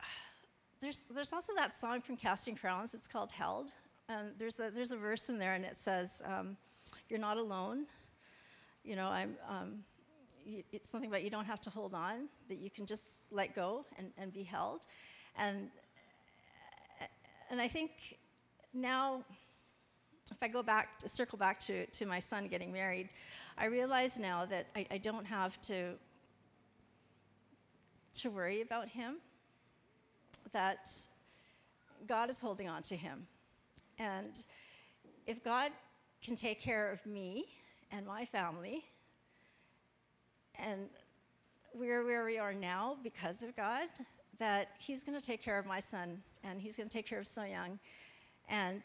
there's 0.80 1.04
there's 1.12 1.32
also 1.32 1.52
that 1.56 1.76
song 1.76 2.00
from 2.00 2.16
Casting 2.16 2.54
Crowns. 2.54 2.94
It's 2.94 3.08
called 3.08 3.32
Held, 3.32 3.72
and 4.08 4.32
there's 4.38 4.58
a 4.60 4.70
there's 4.70 4.92
a 4.92 4.96
verse 4.96 5.28
in 5.28 5.38
there, 5.38 5.54
and 5.54 5.64
it 5.64 5.76
says, 5.76 6.22
um, 6.24 6.56
"You're 7.08 7.20
not 7.20 7.36
alone." 7.36 7.86
You 8.86 8.94
know, 8.94 9.08
I'm. 9.08 9.36
Um, 9.48 9.84
it's 10.72 10.88
something 10.88 11.10
about 11.10 11.24
you 11.24 11.30
don't 11.30 11.44
have 11.44 11.60
to 11.62 11.70
hold 11.70 11.92
on; 11.92 12.28
that 12.48 12.58
you 12.58 12.70
can 12.70 12.86
just 12.86 13.22
let 13.32 13.52
go 13.52 13.84
and, 13.98 14.12
and 14.16 14.32
be 14.32 14.44
held, 14.44 14.86
and 15.36 15.68
and 17.50 17.60
I 17.60 17.66
think 17.66 17.90
now, 18.72 19.24
if 20.30 20.36
I 20.40 20.46
go 20.46 20.62
back, 20.62 21.00
to 21.00 21.08
circle 21.08 21.36
back 21.36 21.58
to 21.60 21.86
to 21.86 22.06
my 22.06 22.20
son 22.20 22.46
getting 22.46 22.72
married, 22.72 23.08
I 23.58 23.64
realize 23.64 24.20
now 24.20 24.44
that 24.44 24.66
I, 24.76 24.86
I 24.92 24.98
don't 24.98 25.24
have 25.26 25.60
to 25.62 25.94
to 28.14 28.30
worry 28.30 28.60
about 28.62 28.88
him 28.88 29.16
that 30.52 30.88
God 32.06 32.30
is 32.30 32.40
holding 32.40 32.68
on 32.68 32.82
to 32.82 32.96
him. 32.96 33.26
And 33.98 34.38
if 35.26 35.42
God 35.42 35.72
can 36.22 36.36
take 36.36 36.60
care 36.60 36.92
of 36.92 37.04
me 37.04 37.46
and 37.90 38.06
my 38.06 38.24
family, 38.24 38.84
and 40.58 40.88
we're 41.74 42.04
where 42.04 42.24
we 42.24 42.38
are 42.38 42.54
now 42.54 42.96
because 43.02 43.42
of 43.42 43.54
God, 43.56 43.88
that 44.38 44.68
He's 44.78 45.04
going 45.04 45.18
to 45.18 45.24
take 45.24 45.42
care 45.42 45.58
of 45.58 45.66
my 45.66 45.80
son 45.80 46.22
and 46.44 46.60
He's 46.60 46.76
going 46.76 46.88
to 46.88 46.92
take 46.92 47.06
care 47.06 47.18
of 47.18 47.26
So 47.26 47.44
Young. 47.44 47.78
And 48.48 48.82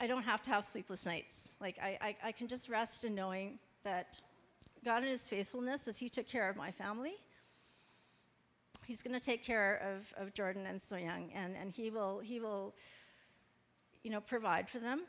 I 0.00 0.06
don't 0.06 0.24
have 0.24 0.42
to 0.42 0.50
have 0.50 0.64
sleepless 0.64 1.06
nights. 1.06 1.52
Like, 1.60 1.78
I, 1.82 1.98
I, 2.00 2.16
I 2.24 2.32
can 2.32 2.48
just 2.48 2.68
rest 2.68 3.04
in 3.04 3.14
knowing 3.14 3.58
that 3.84 4.20
God 4.84 5.02
in 5.02 5.08
His 5.08 5.28
faithfulness, 5.28 5.88
as 5.88 5.98
He 5.98 6.08
took 6.08 6.28
care 6.28 6.48
of 6.48 6.56
my 6.56 6.70
family, 6.70 7.14
He's 8.86 9.02
going 9.02 9.18
to 9.18 9.24
take 9.24 9.44
care 9.44 9.82
of, 9.96 10.14
of 10.16 10.32
Jordan 10.32 10.64
and 10.66 10.80
So 10.80 10.96
Young, 10.96 11.30
and, 11.34 11.56
and 11.60 11.72
he 11.72 11.90
will 11.90 12.20
he 12.20 12.38
will, 12.38 12.72
you 14.04 14.10
know, 14.12 14.20
provide 14.20 14.68
for 14.68 14.78
them, 14.78 15.02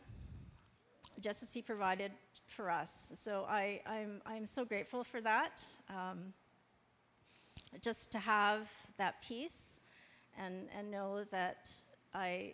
just 1.20 1.44
as 1.44 1.54
he 1.54 1.62
provided 1.62 2.12
for 2.48 2.70
us. 2.70 3.12
So 3.16 3.46
I 3.48 3.82
I'm 3.86 4.22
I'm 4.26 4.46
so 4.46 4.66
grateful 4.66 5.04
for 5.04 5.22
that. 5.22 5.66
Um, 5.90 6.34
just 7.82 8.12
to 8.14 8.20
have 8.20 8.72
that 8.98 9.22
peace, 9.22 9.82
and 10.38 10.68
and 10.78 10.92
know 10.92 11.24
that 11.32 11.70
I. 12.14 12.54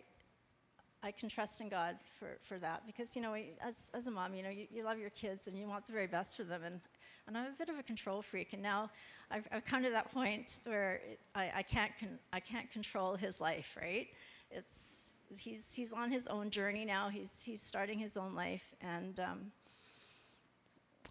I 1.06 1.12
can 1.12 1.28
trust 1.28 1.60
in 1.60 1.68
God 1.68 1.98
for, 2.18 2.38
for 2.40 2.56
that 2.60 2.86
because 2.86 3.14
you 3.14 3.20
know 3.20 3.34
as, 3.60 3.90
as 3.92 4.06
a 4.06 4.10
mom 4.10 4.32
you 4.32 4.42
know 4.42 4.48
you, 4.48 4.66
you 4.72 4.82
love 4.82 4.98
your 4.98 5.10
kids 5.10 5.48
and 5.48 5.58
you 5.58 5.68
want 5.68 5.84
the 5.84 5.92
very 5.92 6.06
best 6.06 6.34
for 6.34 6.44
them 6.44 6.62
and, 6.64 6.80
and 7.26 7.36
I'm 7.36 7.48
a 7.48 7.56
bit 7.58 7.68
of 7.68 7.78
a 7.78 7.82
control 7.82 8.22
freak 8.22 8.54
and 8.54 8.62
now 8.62 8.88
I've, 9.30 9.46
I've 9.52 9.66
come 9.66 9.84
to 9.84 9.90
that 9.90 10.10
point 10.14 10.60
where 10.64 11.02
I, 11.34 11.52
I 11.56 11.62
can't 11.62 11.92
con- 12.00 12.18
I 12.32 12.40
can't 12.40 12.70
control 12.70 13.16
his 13.16 13.38
life 13.38 13.76
right 13.78 14.08
it's 14.50 15.03
he's 15.36 15.74
he's 15.74 15.92
on 15.92 16.10
his 16.10 16.26
own 16.28 16.50
journey 16.50 16.84
now 16.84 17.08
he's 17.08 17.42
he's 17.42 17.62
starting 17.62 17.98
his 17.98 18.16
own 18.16 18.34
life 18.34 18.74
and 18.80 19.20
um, 19.20 19.52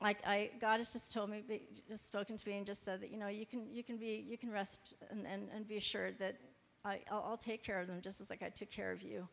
like 0.02 0.18
I, 0.26 0.50
God 0.60 0.78
has 0.80 0.92
just 0.92 1.14
told 1.14 1.30
me, 1.30 1.44
just 1.88 2.08
spoken 2.08 2.36
to 2.36 2.50
me, 2.50 2.58
and 2.58 2.66
just 2.66 2.84
said 2.84 3.02
that 3.02 3.12
you 3.12 3.18
know 3.18 3.28
you 3.28 3.46
can 3.46 3.68
you 3.72 3.84
can 3.84 3.98
be 3.98 4.26
you 4.28 4.38
can 4.38 4.52
rest 4.52 4.96
and, 5.10 5.26
and, 5.26 5.50
and 5.56 5.68
be 5.68 5.78
assured 5.78 6.18
that 6.20 6.36
I, 6.84 7.00
I'll, 7.12 7.26
I'll 7.30 7.38
take 7.38 7.64
care 7.64 7.80
of 7.80 7.88
them 7.88 8.02
just 8.02 8.20
as 8.20 8.30
like 8.30 8.44
I 8.44 8.50
took 8.50 8.70
care 8.70 8.92
of 8.92 9.02
you. 9.02 9.28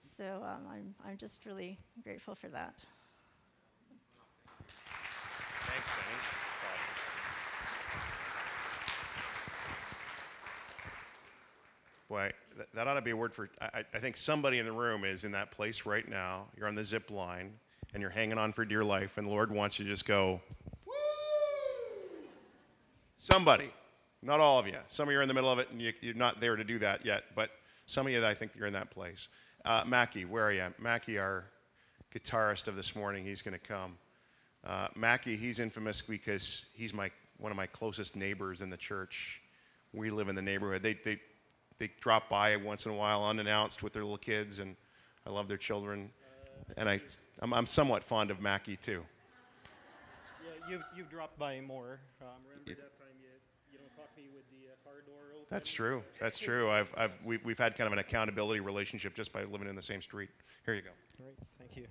So 0.00 0.24
um, 0.24 0.66
I'm 0.70 0.94
I'm 1.06 1.16
just 1.16 1.44
really 1.44 1.78
grateful 2.02 2.34
for 2.34 2.48
that. 2.48 2.86
Thanks, 5.66 5.88
Benny. 5.88 6.16
That's 6.22 6.64
awesome. 6.64 7.00
Boy, 12.10 12.32
th- 12.56 12.68
that 12.74 12.88
ought 12.88 12.94
to 12.94 13.00
be 13.00 13.12
a 13.12 13.16
word 13.16 13.32
for. 13.32 13.48
I, 13.62 13.84
I- 13.94 13.98
think 14.00 14.16
somebody 14.16 14.58
in 14.58 14.66
the 14.66 14.72
room 14.72 15.04
is 15.04 15.22
in 15.22 15.30
that 15.32 15.52
place 15.52 15.86
right 15.86 16.06
now. 16.06 16.48
You're 16.56 16.66
on 16.66 16.74
the 16.74 16.82
zip 16.82 17.08
line 17.08 17.52
and 17.94 18.00
you're 18.00 18.10
hanging 18.10 18.36
on 18.36 18.52
for 18.52 18.64
dear 18.64 18.82
life, 18.84 19.16
and 19.16 19.26
the 19.26 19.30
Lord 19.30 19.52
wants 19.52 19.78
you 19.78 19.84
to 19.84 19.90
just 19.90 20.06
go, 20.06 20.40
Woo! 20.86 20.92
Somebody, 23.16 23.70
not 24.22 24.40
all 24.40 24.58
of 24.58 24.66
you. 24.66 24.76
Some 24.88 25.08
of 25.08 25.12
you 25.12 25.20
are 25.20 25.22
in 25.22 25.28
the 25.28 25.34
middle 25.34 25.50
of 25.50 25.60
it 25.60 25.70
and 25.70 25.80
you, 25.80 25.92
you're 26.00 26.14
not 26.14 26.40
there 26.40 26.56
to 26.56 26.64
do 26.64 26.78
that 26.80 27.06
yet, 27.06 27.24
but 27.36 27.50
some 27.86 28.06
of 28.06 28.12
you, 28.12 28.24
I 28.26 28.34
think 28.34 28.52
you're 28.56 28.66
in 28.66 28.72
that 28.72 28.90
place. 28.90 29.28
Uh, 29.64 29.84
Mackie, 29.86 30.24
where 30.24 30.44
are 30.44 30.52
you? 30.52 30.66
Mackie, 30.80 31.16
our 31.18 31.44
guitarist 32.12 32.66
of 32.66 32.74
this 32.74 32.96
morning, 32.96 33.24
he's 33.24 33.40
going 33.40 33.58
to 33.58 33.60
come. 33.66 33.96
Uh, 34.66 34.88
Mackie, 34.96 35.36
he's 35.36 35.60
infamous 35.60 36.02
because 36.02 36.66
he's 36.74 36.92
my 36.92 37.10
one 37.38 37.52
of 37.52 37.56
my 37.56 37.66
closest 37.66 38.16
neighbors 38.16 38.60
in 38.62 38.68
the 38.68 38.76
church. 38.76 39.40
We 39.92 40.10
live 40.10 40.28
in 40.28 40.34
the 40.34 40.42
neighborhood. 40.42 40.82
They, 40.82 40.94
they, 41.04 41.18
they 41.80 41.90
drop 41.98 42.28
by 42.28 42.56
once 42.56 42.84
in 42.86 42.92
a 42.92 42.94
while 42.94 43.24
unannounced 43.24 43.82
with 43.82 43.94
their 43.94 44.02
little 44.02 44.18
kids, 44.18 44.58
and 44.60 44.76
I 45.26 45.30
love 45.30 45.48
their 45.48 45.56
children. 45.56 46.12
And 46.76 46.88
I, 46.88 47.00
I'm, 47.40 47.52
I'm 47.52 47.66
somewhat 47.66 48.04
fond 48.04 48.30
of 48.30 48.40
Mackie 48.40 48.76
too. 48.76 49.02
Yeah, 50.44 50.70
you've, 50.70 50.84
you've 50.94 51.10
dropped 51.10 51.38
by 51.38 51.60
more. 51.60 51.98
Um, 52.20 52.28
remember 52.48 52.82
that 52.82 52.98
time 52.98 53.16
you, 53.18 53.28
you 53.72 53.78
know, 53.78 53.86
caught 53.96 54.10
me 54.14 54.24
with 54.32 54.44
the 54.50 54.68
uh, 54.68 54.76
car 54.84 55.00
door 55.06 55.32
open? 55.32 55.46
That's 55.50 55.72
true. 55.72 56.04
That's 56.20 56.38
true. 56.38 56.70
I've, 56.70 56.94
I've, 56.98 57.12
we've, 57.24 57.42
we've 57.44 57.58
had 57.58 57.76
kind 57.76 57.86
of 57.86 57.94
an 57.94 57.98
accountability 57.98 58.60
relationship 58.60 59.14
just 59.14 59.32
by 59.32 59.44
living 59.44 59.66
in 59.66 59.74
the 59.74 59.82
same 59.82 60.02
street. 60.02 60.28
Here 60.66 60.74
you 60.74 60.82
go. 60.82 60.90
All 61.18 61.26
right, 61.26 61.34
thank 61.58 61.76
you. 61.76 61.86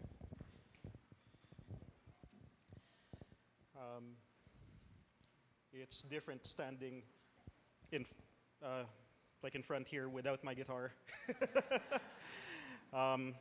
Um, 3.76 4.04
it's 5.74 6.04
different 6.04 6.46
standing 6.46 7.02
in, 7.92 8.06
uh, 8.64 8.84
like 9.44 9.56
in 9.56 9.64
front 9.64 9.88
here 9.88 10.10
without 10.10 10.44
my 10.44 10.54
guitar. 10.54 10.92
um, 12.94 13.34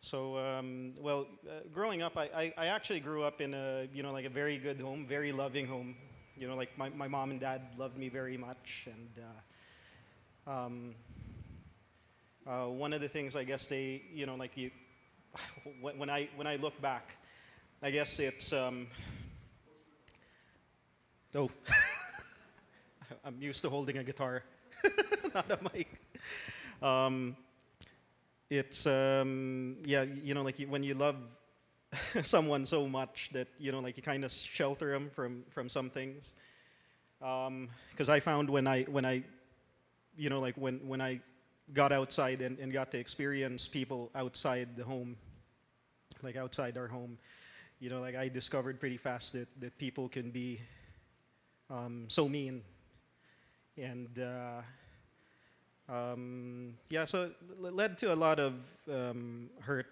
so, 0.00 0.36
um, 0.36 0.94
well, 1.00 1.28
uh, 1.48 1.60
growing 1.72 2.02
up, 2.02 2.18
I, 2.18 2.24
I, 2.34 2.54
I 2.58 2.66
actually 2.66 3.00
grew 3.00 3.22
up 3.22 3.40
in 3.40 3.54
a, 3.54 3.88
you 3.94 4.02
know, 4.02 4.10
like 4.10 4.24
a 4.24 4.30
very 4.30 4.58
good 4.58 4.80
home, 4.80 5.06
very 5.06 5.30
loving 5.30 5.66
home. 5.66 5.94
You 6.36 6.48
know, 6.48 6.56
like 6.56 6.76
my, 6.76 6.88
my 6.90 7.06
mom 7.06 7.30
and 7.30 7.38
dad 7.38 7.62
loved 7.78 7.96
me 7.96 8.08
very 8.08 8.36
much. 8.36 8.86
And 8.86 9.24
uh, 10.46 10.50
um, 10.50 10.94
uh, 12.46 12.66
one 12.66 12.92
of 12.92 13.00
the 13.00 13.08
things 13.08 13.36
I 13.36 13.44
guess 13.44 13.68
they, 13.68 14.02
you 14.12 14.26
know, 14.26 14.34
like 14.34 14.56
you, 14.56 14.70
when 15.80 15.96
when 15.98 16.10
I 16.10 16.28
when 16.34 16.48
I 16.48 16.56
look 16.56 16.80
back, 16.82 17.14
I 17.80 17.90
guess 17.90 18.18
it's 18.18 18.52
um, 18.52 18.88
oh, 21.34 21.50
I'm 23.24 23.40
used 23.40 23.62
to 23.62 23.70
holding 23.70 23.98
a 23.98 24.04
guitar, 24.04 24.42
not 25.34 25.50
a 25.50 25.58
mic. 25.72 25.88
Um, 26.82 27.36
it's 28.50 28.86
um, 28.86 29.76
yeah, 29.84 30.02
you 30.02 30.34
know, 30.34 30.42
like 30.42 30.58
when 30.68 30.82
you 30.82 30.94
love 30.94 31.16
someone 32.22 32.66
so 32.66 32.86
much 32.86 33.30
that 33.32 33.48
you 33.58 33.72
know, 33.72 33.80
like 33.80 33.96
you 33.96 34.02
kind 34.02 34.24
of 34.24 34.32
shelter 34.32 34.90
them 34.92 35.10
from 35.10 35.44
from 35.50 35.68
some 35.68 35.90
things. 35.90 36.36
Because 37.18 38.08
I 38.08 38.20
found 38.20 38.50
when 38.50 38.66
I 38.66 38.82
when 38.84 39.04
I, 39.04 39.22
you 40.16 40.28
know, 40.28 40.40
like 40.40 40.56
when 40.56 40.80
when 40.86 41.00
I 41.00 41.20
got 41.72 41.92
outside 41.92 42.40
and, 42.40 42.58
and 42.58 42.72
got 42.72 42.90
to 42.90 42.98
experience 42.98 43.68
people 43.68 44.10
outside 44.14 44.76
the 44.76 44.84
home, 44.84 45.16
like 46.22 46.36
outside 46.36 46.76
our 46.76 46.88
home, 46.88 47.16
you 47.78 47.88
know, 47.88 48.00
like 48.00 48.16
I 48.16 48.28
discovered 48.28 48.80
pretty 48.80 48.96
fast 48.96 49.32
that 49.34 49.48
that 49.60 49.78
people 49.78 50.08
can 50.08 50.30
be 50.30 50.60
um, 51.72 52.04
so 52.08 52.28
mean, 52.28 52.62
and. 53.76 54.18
Uh, 54.18 54.62
um, 55.88 56.74
yeah, 56.88 57.04
so 57.04 57.24
it 57.24 57.74
led 57.74 57.98
to 57.98 58.14
a 58.14 58.16
lot 58.16 58.38
of 58.38 58.54
um, 58.90 59.50
hurt, 59.60 59.86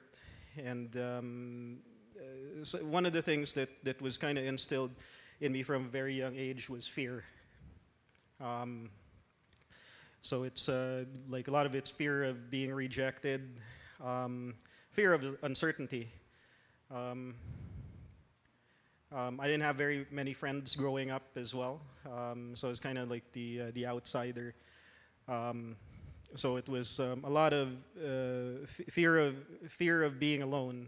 and 0.57 0.97
um, 0.97 1.79
uh, 2.17 2.65
so 2.65 2.79
one 2.79 3.05
of 3.05 3.13
the 3.13 3.21
things 3.21 3.53
that 3.55 3.69
that 3.85 4.01
was 4.01 4.17
kind 4.17 4.39
of 4.39 4.47
instilled 4.47 4.93
in 5.41 5.53
me 5.53 5.63
from 5.63 5.85
a 5.85 5.89
very 5.89 6.15
young 6.15 6.35
age 6.37 6.71
was 6.71 6.87
fear. 6.87 7.25
Um, 8.41 8.89
so 10.23 10.45
it's 10.45 10.69
uh, 10.69 11.05
like 11.29 11.49
a 11.49 11.51
lot 11.51 11.67
of 11.67 11.75
it's 11.75 11.91
fear 11.91 12.25
of 12.25 12.51
being 12.51 12.73
rejected, 12.73 13.61
um, 14.03 14.55
fear 14.93 15.13
of 15.13 15.25
uncertainty. 15.43 16.09
Um, 19.13 19.41
I 19.41 19.47
didn't 19.47 19.63
have 19.63 19.75
very 19.75 20.07
many 20.13 20.33
friends 20.33 20.77
growing 20.77 21.11
up 21.11 21.25
as 21.35 21.53
well, 21.53 21.81
um, 22.07 22.55
so 22.55 22.69
I 22.69 22.71
was 22.71 22.79
kind 22.79 22.97
of 22.97 23.11
like 23.11 23.25
the 23.33 23.63
uh, 23.63 23.71
the 23.75 23.85
outsider. 23.85 24.55
Um, 25.27 25.75
so 26.37 26.57
it 26.57 26.69
was 26.69 27.01
um, 27.01 27.25
a 27.25 27.31
lot 27.31 27.53
of 27.53 27.71
uh, 27.99 28.63
f- 28.63 28.87
fear 28.89 29.19
of 29.19 29.35
fear 29.67 30.05
of 30.05 30.21
being 30.21 30.43
alone 30.43 30.87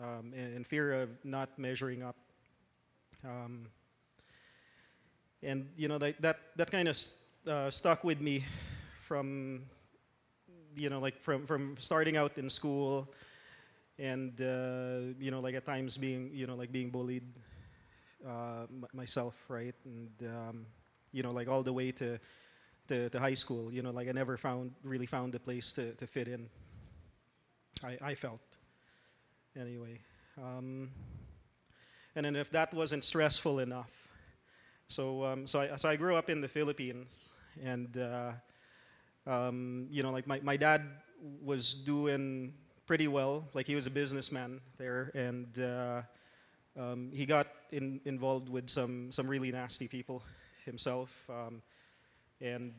um, 0.00 0.32
and, 0.36 0.54
and, 0.54 0.66
fear 0.66 1.02
of 1.02 1.08
not 1.24 1.58
measuring 1.58 2.04
up. 2.04 2.14
Um, 3.24 3.66
and 5.42 5.68
you 5.76 5.88
know 5.88 5.98
that 5.98 6.22
that, 6.22 6.38
that 6.54 6.70
kind 6.70 6.86
of 6.86 6.96
uh, 7.48 7.70
stuck 7.70 8.04
with 8.04 8.20
me 8.20 8.44
from 9.00 9.62
you 10.76 10.90
know 10.90 11.00
like 11.00 11.20
from 11.20 11.44
from 11.44 11.74
starting 11.80 12.16
out 12.16 12.38
in 12.38 12.48
school 12.48 13.08
and 13.98 14.40
uh, 14.40 15.12
you 15.18 15.32
know 15.32 15.40
like 15.40 15.56
at 15.56 15.66
times 15.66 15.98
being 15.98 16.30
you 16.32 16.46
know 16.46 16.54
like 16.54 16.70
being 16.70 16.90
bullied 16.90 17.24
uh, 18.26 18.66
myself 18.92 19.36
right 19.48 19.74
and 19.84 20.10
um, 20.28 20.66
you 21.12 21.22
know 21.22 21.30
like 21.30 21.48
all 21.48 21.62
the 21.62 21.72
way 21.72 21.92
to 21.92 22.18
to, 22.88 23.08
to 23.10 23.18
high 23.18 23.34
school. 23.34 23.72
You 23.72 23.82
know, 23.82 23.90
like 23.90 24.08
I 24.08 24.12
never 24.12 24.36
found 24.36 24.72
really 24.82 25.06
found 25.06 25.34
a 25.34 25.38
place 25.38 25.72
to, 25.72 25.92
to 25.94 26.06
fit 26.06 26.28
in. 26.28 26.48
I, 27.82 27.98
I 28.00 28.14
felt 28.14 28.40
anyway. 29.58 30.00
Um, 30.42 30.90
and 32.16 32.26
then 32.26 32.36
if 32.36 32.50
that 32.50 32.72
wasn't 32.72 33.04
stressful 33.04 33.58
enough, 33.58 34.08
so 34.86 35.24
um, 35.24 35.46
so 35.46 35.60
I 35.60 35.76
so 35.76 35.88
I 35.88 35.96
grew 35.96 36.16
up 36.16 36.30
in 36.30 36.40
the 36.40 36.48
Philippines, 36.48 37.30
and 37.62 37.96
uh, 37.96 38.32
um, 39.26 39.86
you 39.90 40.02
know, 40.02 40.10
like 40.10 40.26
my, 40.26 40.40
my 40.40 40.56
dad 40.56 40.82
was 41.42 41.74
doing 41.74 42.52
pretty 42.86 43.08
well. 43.08 43.48
Like 43.54 43.66
he 43.66 43.74
was 43.74 43.86
a 43.86 43.90
businessman 43.90 44.60
there, 44.78 45.10
and 45.14 45.58
uh, 45.58 46.02
um, 46.78 47.10
he 47.12 47.26
got 47.26 47.48
in, 47.74 48.00
involved 48.04 48.48
with 48.48 48.70
some 48.70 49.10
some 49.10 49.26
really 49.26 49.50
nasty 49.50 49.88
people 49.88 50.22
himself. 50.64 51.28
Um, 51.28 51.62
and 52.40 52.72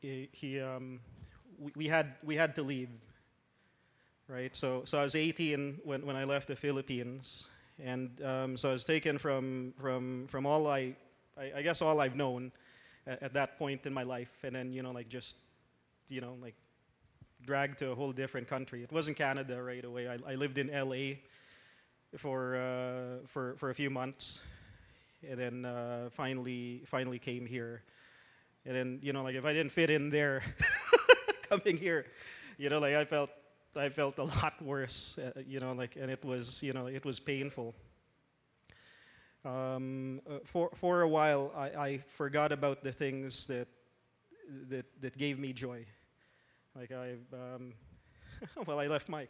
he, 0.00 0.28
he 0.32 0.60
um, 0.60 1.00
we, 1.58 1.72
we, 1.76 1.86
had 1.86 2.14
we 2.22 2.36
had 2.36 2.54
to 2.56 2.62
leave 2.62 2.88
right 4.28 4.54
so 4.54 4.82
so 4.84 4.98
i 4.98 5.02
was 5.02 5.14
18 5.14 5.80
when, 5.84 6.06
when 6.06 6.16
i 6.16 6.24
left 6.24 6.48
the 6.48 6.56
philippines 6.56 7.48
and 7.82 8.10
um, 8.24 8.56
so 8.56 8.70
i 8.70 8.72
was 8.72 8.84
taken 8.84 9.18
from 9.18 9.74
from 9.80 10.26
from 10.28 10.46
all 10.46 10.66
I, 10.66 10.94
I, 11.38 11.52
I 11.56 11.62
guess 11.62 11.82
all 11.82 12.00
i've 12.00 12.16
known 12.16 12.52
at, 13.06 13.22
at, 13.22 13.32
that 13.34 13.58
point 13.58 13.86
in 13.86 13.92
my 13.92 14.04
life 14.04 14.32
and 14.44 14.54
then 14.54 14.72
you 14.72 14.82
know 14.82 14.92
like 14.92 15.08
just 15.08 15.36
you 16.08 16.20
know 16.20 16.36
like 16.40 16.54
dragged 17.44 17.78
to 17.80 17.90
a 17.90 17.94
whole 17.94 18.12
different 18.12 18.46
country 18.46 18.82
it 18.82 18.92
wasn't 18.92 19.16
canada 19.16 19.62
right 19.62 19.84
away 19.84 20.08
i, 20.08 20.18
I 20.26 20.34
lived 20.36 20.58
in 20.58 20.70
la 20.72 21.14
for 22.16 22.56
uh, 22.56 23.26
for 23.26 23.56
for 23.56 23.70
a 23.70 23.74
few 23.74 23.90
months 23.90 24.42
and 25.28 25.38
then 25.38 25.64
uh, 25.64 26.08
finally 26.10 26.82
finally 26.86 27.18
came 27.18 27.46
here 27.46 27.82
and 28.64 28.76
then, 28.76 28.98
you 29.02 29.12
know, 29.12 29.22
like 29.24 29.34
if 29.34 29.44
I 29.44 29.52
didn't 29.52 29.72
fit 29.72 29.90
in 29.90 30.10
there 30.10 30.42
coming 31.48 31.76
here, 31.76 32.06
you 32.58 32.68
know, 32.68 32.78
like 32.78 32.94
I 32.94 33.04
felt 33.04 33.30
I 33.74 33.88
felt 33.88 34.18
a 34.18 34.24
lot 34.24 34.60
worse, 34.62 35.18
uh, 35.18 35.40
you 35.46 35.58
know, 35.58 35.72
like 35.72 35.96
and 35.96 36.10
it 36.10 36.24
was, 36.24 36.62
you 36.62 36.72
know, 36.72 36.86
it 36.86 37.04
was 37.04 37.18
painful. 37.18 37.74
Um, 39.44 40.20
uh, 40.30 40.38
for 40.44 40.70
for 40.74 41.02
a 41.02 41.08
while, 41.08 41.52
I, 41.56 41.66
I 41.70 41.98
forgot 41.98 42.52
about 42.52 42.84
the 42.84 42.92
things 42.92 43.46
that 43.46 43.66
that 44.68 44.86
that 45.00 45.18
gave 45.18 45.40
me 45.40 45.52
joy. 45.52 45.84
Like 46.76 46.92
I, 46.92 47.14
um, 47.32 47.72
well, 48.66 48.78
I 48.78 48.86
left 48.86 49.08
my 49.08 49.26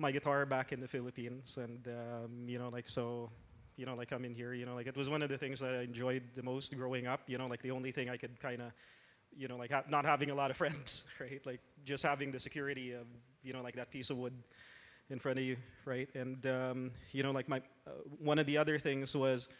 my 0.00 0.10
guitar 0.10 0.46
back 0.46 0.72
in 0.72 0.80
the 0.80 0.88
Philippines, 0.88 1.58
and 1.58 1.86
um, 1.88 2.48
you 2.48 2.58
know, 2.58 2.70
like 2.70 2.88
so, 2.88 3.30
you 3.76 3.84
know, 3.84 3.94
like 3.94 4.12
I'm 4.12 4.24
in 4.24 4.34
here, 4.34 4.54
you 4.54 4.64
know, 4.64 4.74
like 4.74 4.86
it 4.86 4.96
was 4.96 5.10
one 5.10 5.20
of 5.20 5.28
the 5.28 5.36
things 5.36 5.60
that 5.60 5.74
I 5.74 5.82
enjoyed 5.82 6.22
the 6.34 6.42
most 6.42 6.74
growing 6.76 7.06
up, 7.06 7.20
you 7.26 7.36
know, 7.36 7.46
like 7.46 7.60
the 7.60 7.70
only 7.70 7.90
thing 7.90 8.08
I 8.08 8.16
could 8.16 8.40
kind 8.40 8.62
of, 8.62 8.72
you 9.36 9.46
know, 9.46 9.56
like 9.56 9.70
ha- 9.70 9.84
not 9.90 10.06
having 10.06 10.30
a 10.30 10.34
lot 10.34 10.50
of 10.50 10.56
friends, 10.62 11.04
right? 11.20 11.44
Like 11.44 11.60
just 11.84 12.02
having 12.02 12.30
the 12.30 12.40
security 12.40 12.92
of, 12.92 13.06
you 13.42 13.52
know, 13.52 13.60
like 13.60 13.76
that 13.76 13.90
piece 13.90 14.08
of 14.08 14.16
wood 14.16 14.32
in 15.10 15.18
front 15.18 15.38
of 15.38 15.44
you, 15.44 15.56
right? 15.84 16.08
And, 16.14 16.46
um, 16.46 16.90
you 17.12 17.22
know, 17.22 17.30
like 17.30 17.48
my, 17.48 17.58
uh, 17.86 17.90
one 18.18 18.38
of 18.38 18.46
the 18.46 18.56
other 18.56 18.78
things 18.78 19.14
was 19.14 19.50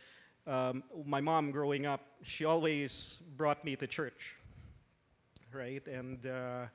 um, 0.46 0.82
my 1.04 1.20
mom 1.20 1.50
growing 1.50 1.84
up, 1.84 2.00
she 2.22 2.46
always 2.46 3.24
brought 3.36 3.62
me 3.62 3.76
to 3.76 3.86
church, 3.86 4.36
right? 5.52 5.86
And 5.86 6.26
uh, 6.26 6.66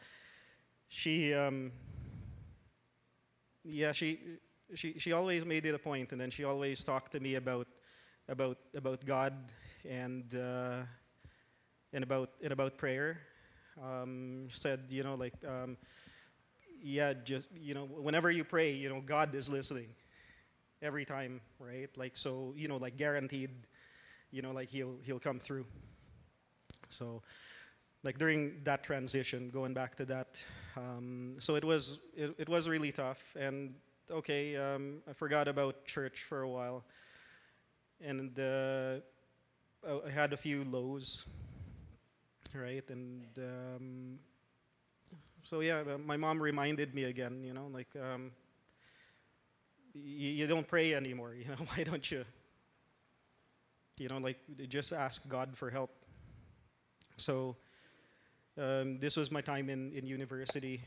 she, 0.87 1.33
um, 1.33 1.71
yeah, 3.67 3.91
she, 3.91 4.19
she, 4.73 4.97
she 4.99 5.11
always 5.11 5.45
made 5.45 5.65
it 5.65 5.73
a 5.73 5.79
point, 5.79 6.11
and 6.11 6.21
then 6.21 6.29
she 6.29 6.43
always 6.43 6.83
talked 6.83 7.11
to 7.13 7.19
me 7.19 7.35
about 7.35 7.67
about 8.27 8.57
about 8.75 9.05
God 9.05 9.33
and 9.87 10.33
uh, 10.35 10.81
and 11.93 12.03
about 12.03 12.31
and 12.41 12.51
about 12.51 12.77
prayer. 12.77 13.19
Um, 13.83 14.47
said, 14.51 14.81
you 14.89 15.03
know, 15.03 15.15
like, 15.15 15.33
um, 15.45 15.77
yeah, 16.81 17.13
just 17.13 17.49
you 17.59 17.73
know, 17.73 17.85
whenever 17.85 18.31
you 18.31 18.43
pray, 18.43 18.71
you 18.71 18.89
know, 18.89 19.01
God 19.01 19.35
is 19.35 19.49
listening 19.49 19.87
every 20.81 21.05
time, 21.05 21.41
right? 21.59 21.89
Like, 21.97 22.15
so 22.17 22.53
you 22.55 22.67
know, 22.67 22.77
like 22.77 22.95
guaranteed, 22.95 23.49
you 24.31 24.41
know, 24.41 24.51
like 24.51 24.69
he'll 24.69 24.97
he'll 25.03 25.19
come 25.19 25.39
through. 25.39 25.65
So, 26.89 27.21
like 28.05 28.17
during 28.17 28.61
that 28.63 28.83
transition, 28.83 29.49
going 29.49 29.73
back 29.73 29.95
to 29.95 30.05
that, 30.05 30.41
um, 30.77 31.33
so 31.39 31.55
it 31.55 31.65
was 31.65 32.05
it, 32.15 32.33
it 32.37 32.47
was 32.47 32.69
really 32.69 32.91
tough, 32.93 33.35
and 33.37 33.73
okay, 34.11 34.55
um, 34.55 35.01
I 35.09 35.13
forgot 35.13 35.47
about 35.47 35.85
church 35.85 36.23
for 36.23 36.41
a 36.41 36.49
while. 36.49 36.83
And 38.01 38.37
uh, 38.39 38.97
I 40.05 40.09
had 40.09 40.33
a 40.33 40.37
few 40.37 40.63
lows, 40.63 41.29
right? 42.53 42.83
And 42.89 43.25
um, 43.37 44.19
so, 45.43 45.61
yeah, 45.61 45.83
uh, 45.87 45.97
my 45.97 46.17
mom 46.17 46.41
reminded 46.41 46.93
me 46.93 47.05
again, 47.05 47.43
you 47.43 47.53
know, 47.53 47.67
like, 47.71 47.87
um, 48.01 48.31
you 49.93 50.45
don't 50.45 50.67
pray 50.67 50.93
anymore, 50.93 51.33
you 51.33 51.45
know, 51.45 51.55
why 51.75 51.83
don't 51.83 52.09
you? 52.11 52.25
You 53.97 54.09
know, 54.09 54.17
like, 54.17 54.39
just 54.67 54.91
ask 54.91 55.27
God 55.29 55.55
for 55.55 55.69
help. 55.69 55.91
So, 57.17 57.55
um, 58.57 58.99
this 58.99 59.17
was 59.17 59.31
my 59.31 59.41
time 59.41 59.69
in, 59.69 59.91
in 59.93 60.05
university 60.05 60.81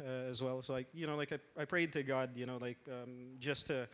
uh, 0.00 0.28
as 0.28 0.42
well. 0.42 0.62
So 0.62 0.72
like 0.74 0.86
you 0.94 1.06
know, 1.06 1.16
like 1.16 1.32
I, 1.32 1.38
I 1.62 1.64
prayed 1.64 1.92
to 1.94 2.02
God, 2.02 2.32
you 2.34 2.46
know, 2.46 2.58
like 2.60 2.78
um, 2.88 3.36
just 3.38 3.66
to 3.68 3.88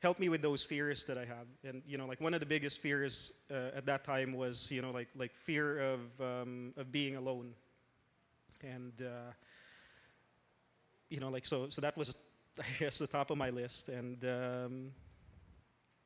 help 0.00 0.18
me 0.18 0.28
with 0.28 0.42
those 0.42 0.62
fears 0.62 1.04
that 1.04 1.18
I 1.18 1.24
have. 1.24 1.46
And 1.64 1.82
you 1.86 1.98
know, 1.98 2.06
like 2.06 2.20
one 2.20 2.34
of 2.34 2.40
the 2.40 2.46
biggest 2.46 2.80
fears 2.80 3.42
uh, 3.50 3.76
at 3.76 3.86
that 3.86 4.04
time 4.04 4.32
was 4.34 4.70
you 4.70 4.82
know 4.82 4.90
like 4.90 5.08
like 5.16 5.34
fear 5.34 5.80
of 5.80 6.00
um, 6.20 6.72
of 6.76 6.92
being 6.92 7.16
alone. 7.16 7.54
And 8.62 8.92
uh, 9.00 9.32
you 11.10 11.20
know, 11.20 11.28
like 11.28 11.46
so 11.46 11.68
so 11.68 11.80
that 11.82 11.96
was 11.96 12.16
I 12.58 12.64
guess 12.78 12.98
the 12.98 13.06
top 13.06 13.30
of 13.30 13.38
my 13.38 13.50
list. 13.50 13.88
And 13.88 14.24
um, 14.24 14.92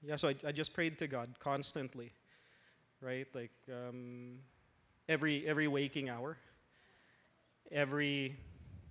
yeah, 0.03 0.17
so 0.17 0.29
I, 0.29 0.35
I 0.47 0.53
just 0.53 0.73
prayed 0.73 0.99
to 0.99 1.07
God 1.07 1.29
constantly, 1.39 2.11
right? 3.01 3.27
Like 3.35 3.53
um, 3.71 4.39
every 5.11 5.47
every 5.47 5.67
waking 5.67 6.09
hour 6.09 6.39
every 7.73 8.37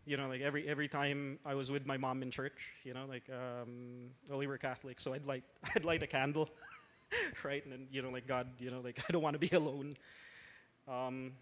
you 0.06 0.18
know 0.18 0.28
like 0.28 0.42
every 0.42 0.68
every 0.68 0.88
time 0.88 1.40
I 1.46 1.56
was 1.56 1.70
with 1.70 1.86
my 1.86 1.98
mom 1.98 2.22
in 2.24 2.32
church, 2.32 2.74
you 2.84 2.94
know, 2.94 3.06
like 3.08 3.24
um, 3.30 4.10
well, 4.28 4.40
we 4.40 4.48
were 4.48 4.58
Catholic, 4.58 5.00
so 5.00 5.14
I'd 5.14 5.26
light 5.26 5.44
I'd 5.76 5.86
light 5.86 6.04
a 6.04 6.08
candle, 6.08 6.50
right, 7.44 7.64
and 7.64 7.74
then 7.74 7.88
you 7.92 8.02
know 8.02 8.10
like 8.10 8.28
God, 8.28 8.48
you 8.60 8.72
know 8.72 8.82
like 8.82 9.00
I 9.10 9.12
don't 9.12 9.22
want 9.22 9.40
to 9.40 9.48
be 9.50 9.56
alone. 9.56 9.94
Um, 10.88 11.34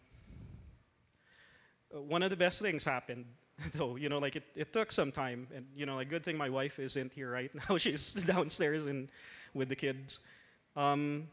one 1.91 2.21
of 2.21 2.29
the 2.29 2.35
best 2.35 2.61
things 2.61 2.83
happened 2.83 3.25
though 3.73 3.95
you 3.95 4.09
know 4.09 4.19
like 4.19 4.35
it, 4.35 4.43
it 4.55 4.73
took 4.73 4.91
some 4.91 5.11
time. 5.11 5.47
And 5.55 5.65
you 5.75 5.85
know 5.85 5.95
like 5.95 6.09
good 6.09 6.23
thing 6.23 6.37
my 6.37 6.49
wife 6.49 6.79
isn't 6.79 7.13
here 7.13 7.31
right? 7.31 7.51
Now 7.69 7.77
she's 7.77 8.13
downstairs 8.23 8.85
and 8.85 9.09
with 9.53 9.69
the 9.69 9.75
kids. 9.75 10.19
Um, 10.75 11.27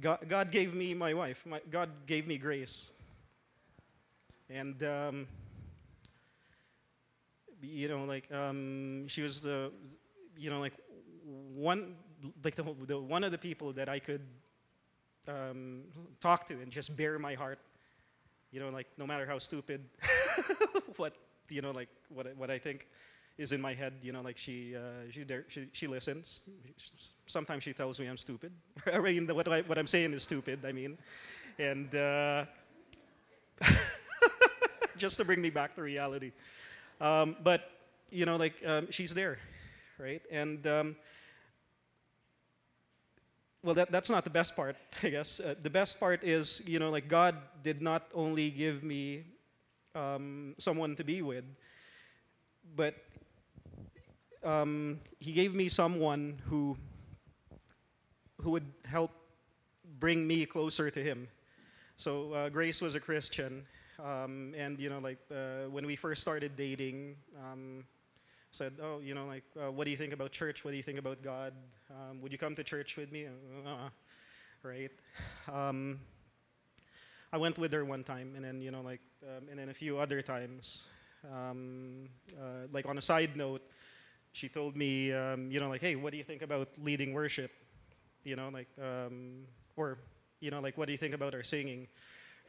god, 0.00 0.28
god 0.28 0.50
gave 0.50 0.74
me 0.74 0.94
my 0.94 1.14
wife. 1.14 1.44
My, 1.46 1.60
god 1.70 1.90
gave 2.06 2.26
me 2.26 2.38
grace. 2.38 2.90
And 4.48 4.82
um, 4.84 5.26
you 7.60 7.88
know 7.88 8.04
like 8.04 8.32
um, 8.32 9.08
she 9.08 9.22
was 9.22 9.40
the 9.40 9.72
you 10.36 10.50
know 10.50 10.60
like 10.60 10.74
one 11.54 11.96
like 12.44 12.54
the, 12.54 12.64
the 12.86 12.98
one 12.98 13.24
of 13.24 13.32
the 13.32 13.38
people 13.38 13.72
that 13.72 13.88
i 13.88 13.98
could 13.98 14.22
um, 15.28 15.82
talk 16.20 16.46
to 16.46 16.54
and 16.54 16.70
just 16.70 16.96
bare 16.96 17.18
my 17.18 17.34
heart 17.34 17.58
you 18.56 18.60
know, 18.60 18.70
like 18.70 18.86
no 18.96 19.06
matter 19.06 19.26
how 19.26 19.38
stupid, 19.38 19.84
what 20.96 21.14
you 21.50 21.60
know, 21.60 21.72
like 21.72 21.88
what 22.08 22.34
what 22.36 22.50
I 22.50 22.58
think 22.58 22.88
is 23.38 23.52
in 23.52 23.60
my 23.60 23.74
head, 23.74 23.94
you 24.02 24.12
know, 24.12 24.22
like 24.22 24.38
she 24.38 24.74
uh, 24.76 25.10
she, 25.10 25.24
she 25.48 25.68
she 25.72 25.86
listens. 25.86 26.40
Sometimes 27.26 27.62
she 27.62 27.72
tells 27.72 28.00
me 28.00 28.06
I'm 28.06 28.16
stupid. 28.16 28.52
I 28.92 28.98
mean, 28.98 29.26
what 29.28 29.48
I, 29.48 29.62
what 29.62 29.78
I'm 29.78 29.86
saying 29.86 30.12
is 30.12 30.22
stupid. 30.22 30.64
I 30.64 30.72
mean, 30.72 30.96
and 31.58 31.94
uh, 31.94 32.44
just 34.96 35.18
to 35.18 35.24
bring 35.24 35.40
me 35.40 35.50
back 35.50 35.74
to 35.76 35.82
reality. 35.82 36.32
Um, 37.00 37.36
but 37.42 37.70
you 38.10 38.24
know, 38.24 38.36
like 38.36 38.62
um, 38.66 38.90
she's 38.90 39.14
there, 39.14 39.38
right? 39.98 40.22
And 40.30 40.66
um, 40.66 40.96
well 43.62 43.74
that, 43.74 43.90
that's 43.90 44.08
not 44.10 44.24
the 44.24 44.30
best 44.30 44.54
part 44.54 44.76
i 45.02 45.08
guess 45.08 45.40
uh, 45.40 45.54
the 45.62 45.70
best 45.70 45.98
part 45.98 46.22
is 46.22 46.62
you 46.66 46.78
know 46.78 46.90
like 46.90 47.08
god 47.08 47.36
did 47.62 47.80
not 47.80 48.04
only 48.14 48.50
give 48.50 48.82
me 48.82 49.24
um, 49.94 50.54
someone 50.58 50.94
to 50.94 51.02
be 51.04 51.22
with 51.22 51.44
but 52.74 52.94
um, 54.46 55.00
he 55.18 55.32
gave 55.32 55.54
me 55.54 55.68
someone 55.68 56.40
who 56.48 56.76
who 58.40 58.50
would 58.50 58.70
help 58.84 59.10
bring 59.98 60.26
me 60.26 60.46
closer 60.46 60.90
to 60.90 61.02
him 61.02 61.28
so 61.96 62.32
uh, 62.32 62.48
grace 62.48 62.80
was 62.80 62.94
a 62.94 63.00
christian 63.00 63.64
um, 64.02 64.54
and 64.56 64.78
you 64.78 64.88
know 64.88 64.98
like 64.98 65.18
uh, 65.30 65.68
when 65.70 65.86
we 65.86 65.96
first 65.96 66.22
started 66.22 66.56
dating 66.56 67.16
um, 67.42 67.84
said, 68.56 68.72
"Oh, 68.82 69.00
you 69.00 69.14
know, 69.14 69.26
like, 69.26 69.44
uh, 69.60 69.70
what 69.70 69.84
do 69.84 69.90
you 69.90 69.98
think 69.98 70.14
about 70.14 70.32
church? 70.32 70.64
What 70.64 70.70
do 70.70 70.78
you 70.78 70.82
think 70.82 70.98
about 70.98 71.22
God? 71.22 71.52
Um, 71.90 72.22
would 72.22 72.32
you 72.32 72.38
come 72.38 72.54
to 72.54 72.64
church 72.64 72.96
with 72.96 73.12
me?" 73.12 73.26
Uh, 73.66 73.90
right? 74.62 74.90
Um, 75.52 76.00
I 77.32 77.36
went 77.36 77.58
with 77.58 77.72
her 77.72 77.84
one 77.84 78.02
time, 78.02 78.32
and 78.34 78.42
then 78.44 78.62
you 78.62 78.70
know, 78.70 78.80
like, 78.80 79.00
um, 79.22 79.48
and 79.50 79.58
then 79.58 79.68
a 79.68 79.74
few 79.74 79.98
other 79.98 80.22
times. 80.22 80.88
Um, 81.30 82.08
uh, 82.40 82.68
like 82.72 82.86
on 82.88 82.98
a 82.98 83.02
side 83.02 83.36
note, 83.36 83.62
she 84.36 84.50
told 84.50 84.76
me, 84.76 85.14
um, 85.14 85.50
you 85.50 85.60
know, 85.60 85.70
like, 85.70 85.80
"Hey, 85.80 85.96
what 85.96 86.10
do 86.10 86.18
you 86.18 86.24
think 86.24 86.42
about 86.42 86.68
leading 86.82 87.14
worship?" 87.14 87.50
You 88.22 88.36
know, 88.36 88.50
like, 88.52 88.68
um, 88.78 89.46
or 89.76 89.96
you 90.40 90.50
know, 90.50 90.60
like, 90.60 90.76
what 90.76 90.84
do 90.84 90.92
you 90.92 90.98
think 90.98 91.14
about 91.14 91.34
our 91.34 91.42
singing? 91.42 91.88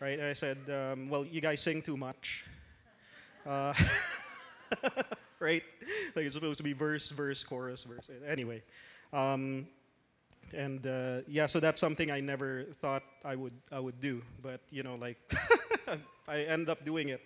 Right? 0.01 0.19
And 0.19 0.27
I 0.27 0.33
said, 0.33 0.57
um, 0.69 1.09
"Well, 1.09 1.25
you 1.25 1.39
guys 1.39 1.61
sing 1.61 1.81
too 1.81 1.95
much." 1.95 2.43
Uh, 3.45 3.73
right? 5.39 5.63
Like 6.13 6.25
it's 6.25 6.33
supposed 6.35 6.57
to 6.57 6.63
be 6.63 6.73
verse, 6.73 7.09
verse, 7.11 7.41
chorus, 7.41 7.83
verse. 7.83 8.09
Anyway, 8.27 8.63
um, 9.13 9.65
and 10.53 10.85
uh, 10.85 11.21
yeah, 11.25 11.45
so 11.45 11.61
that's 11.61 11.79
something 11.79 12.11
I 12.11 12.19
never 12.19 12.63
thought 12.81 13.03
I 13.23 13.37
would 13.37 13.53
I 13.71 13.79
would 13.79 14.01
do, 14.01 14.21
but 14.43 14.59
you 14.71 14.83
know, 14.83 14.95
like 14.95 15.17
I 16.27 16.41
end 16.41 16.67
up 16.67 16.83
doing 16.83 17.07
it 17.09 17.21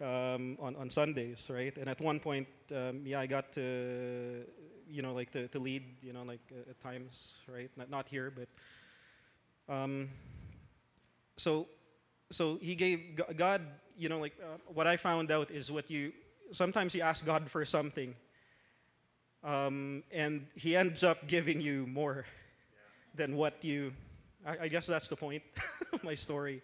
um, 0.00 0.56
on 0.60 0.76
on 0.76 0.90
Sundays, 0.90 1.50
right? 1.52 1.76
And 1.76 1.88
at 1.88 2.00
one 2.00 2.20
point, 2.20 2.48
um, 2.74 3.02
yeah, 3.04 3.20
I 3.20 3.26
got 3.26 3.52
to 3.52 4.44
you 4.88 5.02
know 5.02 5.12
like 5.12 5.30
to, 5.32 5.48
to 5.48 5.58
lead, 5.58 5.84
you 6.02 6.12
know, 6.12 6.22
like 6.22 6.40
uh, 6.52 6.70
at 6.70 6.80
times, 6.80 7.42
right? 7.52 7.70
Not 7.76 7.90
not 7.90 8.08
here, 8.08 8.32
but 8.34 8.48
um, 9.74 10.08
so 11.36 11.66
so 12.30 12.58
he 12.60 12.74
gave 12.74 13.20
God, 13.36 13.62
you 13.96 14.08
know, 14.08 14.18
like 14.18 14.34
uh, 14.42 14.58
what 14.72 14.86
I 14.86 14.96
found 14.96 15.30
out 15.30 15.50
is 15.50 15.70
what 15.70 15.90
you 15.90 16.12
sometimes 16.50 16.94
you 16.94 17.02
ask 17.02 17.24
God 17.24 17.50
for 17.50 17.64
something, 17.64 18.14
um, 19.42 20.02
and 20.12 20.46
He 20.54 20.76
ends 20.76 21.04
up 21.04 21.26
giving 21.26 21.60
you 21.60 21.86
more 21.86 22.24
than 23.14 23.36
what 23.36 23.64
you. 23.64 23.92
I, 24.46 24.64
I 24.64 24.68
guess 24.68 24.86
that's 24.86 25.08
the 25.08 25.16
point 25.16 25.42
of 25.92 26.02
my 26.04 26.14
story, 26.14 26.62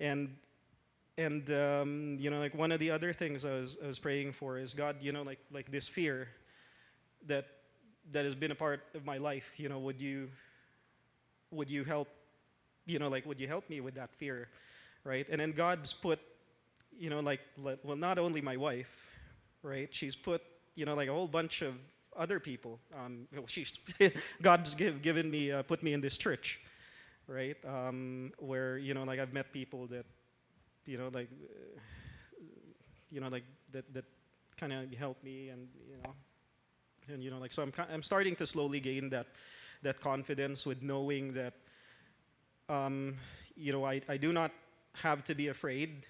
and 0.00 0.36
and 1.16 1.50
um, 1.50 2.16
you 2.18 2.30
know, 2.30 2.40
like 2.40 2.54
one 2.54 2.72
of 2.72 2.80
the 2.80 2.90
other 2.90 3.12
things 3.12 3.44
I 3.44 3.54
was 3.54 3.78
I 3.82 3.86
was 3.86 3.98
praying 3.98 4.32
for 4.32 4.58
is 4.58 4.74
God, 4.74 4.96
you 5.00 5.12
know, 5.12 5.22
like 5.22 5.38
like 5.52 5.70
this 5.70 5.88
fear 5.88 6.28
that 7.26 7.46
that 8.12 8.24
has 8.24 8.34
been 8.34 8.50
a 8.50 8.54
part 8.54 8.82
of 8.94 9.04
my 9.04 9.18
life. 9.18 9.52
You 9.56 9.68
know, 9.68 9.78
would 9.78 10.00
you 10.00 10.28
would 11.50 11.70
you 11.70 11.84
help? 11.84 12.08
You 12.86 12.98
know, 12.98 13.08
like 13.08 13.24
would 13.26 13.40
you 13.40 13.48
help 13.48 13.68
me 13.70 13.80
with 13.80 13.94
that 13.94 14.10
fear, 14.14 14.48
right? 15.04 15.26
And 15.30 15.40
then 15.40 15.52
God's 15.52 15.92
put 15.92 16.20
you 16.98 17.10
know, 17.10 17.20
like, 17.20 17.40
well, 17.56 17.96
not 17.96 18.18
only 18.18 18.40
my 18.40 18.56
wife, 18.56 19.08
right? 19.62 19.88
She's 19.90 20.14
put, 20.14 20.42
you 20.74 20.84
know, 20.84 20.94
like 20.94 21.08
a 21.08 21.12
whole 21.12 21.28
bunch 21.28 21.62
of 21.62 21.74
other 22.16 22.38
people. 22.38 22.78
Um, 22.96 23.26
well, 23.34 23.46
she's 23.46 23.78
God's 24.42 24.74
give, 24.74 25.02
given 25.02 25.30
me, 25.30 25.52
uh, 25.52 25.62
put 25.62 25.82
me 25.82 25.92
in 25.92 26.00
this 26.00 26.16
church, 26.16 26.60
right? 27.26 27.56
Um, 27.66 28.32
where 28.38 28.78
you 28.78 28.94
know, 28.94 29.04
like 29.04 29.18
I've 29.18 29.32
met 29.32 29.52
people 29.52 29.86
that, 29.88 30.06
you 30.86 30.98
know, 30.98 31.10
like, 31.12 31.28
you 33.10 33.20
know, 33.20 33.28
like 33.28 33.44
that 33.72 33.92
that 33.94 34.04
kind 34.56 34.72
of 34.72 34.92
helped 34.94 35.24
me, 35.24 35.48
and 35.48 35.68
you 35.88 35.96
know, 35.96 36.14
and 37.12 37.22
you 37.22 37.30
know, 37.30 37.38
like 37.38 37.52
so 37.52 37.62
I'm 37.62 37.72
I'm 37.92 38.02
starting 38.02 38.36
to 38.36 38.46
slowly 38.46 38.80
gain 38.80 39.10
that 39.10 39.26
that 39.82 40.00
confidence 40.00 40.66
with 40.66 40.82
knowing 40.82 41.34
that, 41.34 41.54
um, 42.68 43.16
you 43.56 43.72
know, 43.72 43.84
I 43.84 44.00
I 44.08 44.16
do 44.16 44.32
not 44.32 44.50
have 44.94 45.24
to 45.24 45.34
be 45.34 45.48
afraid 45.48 46.06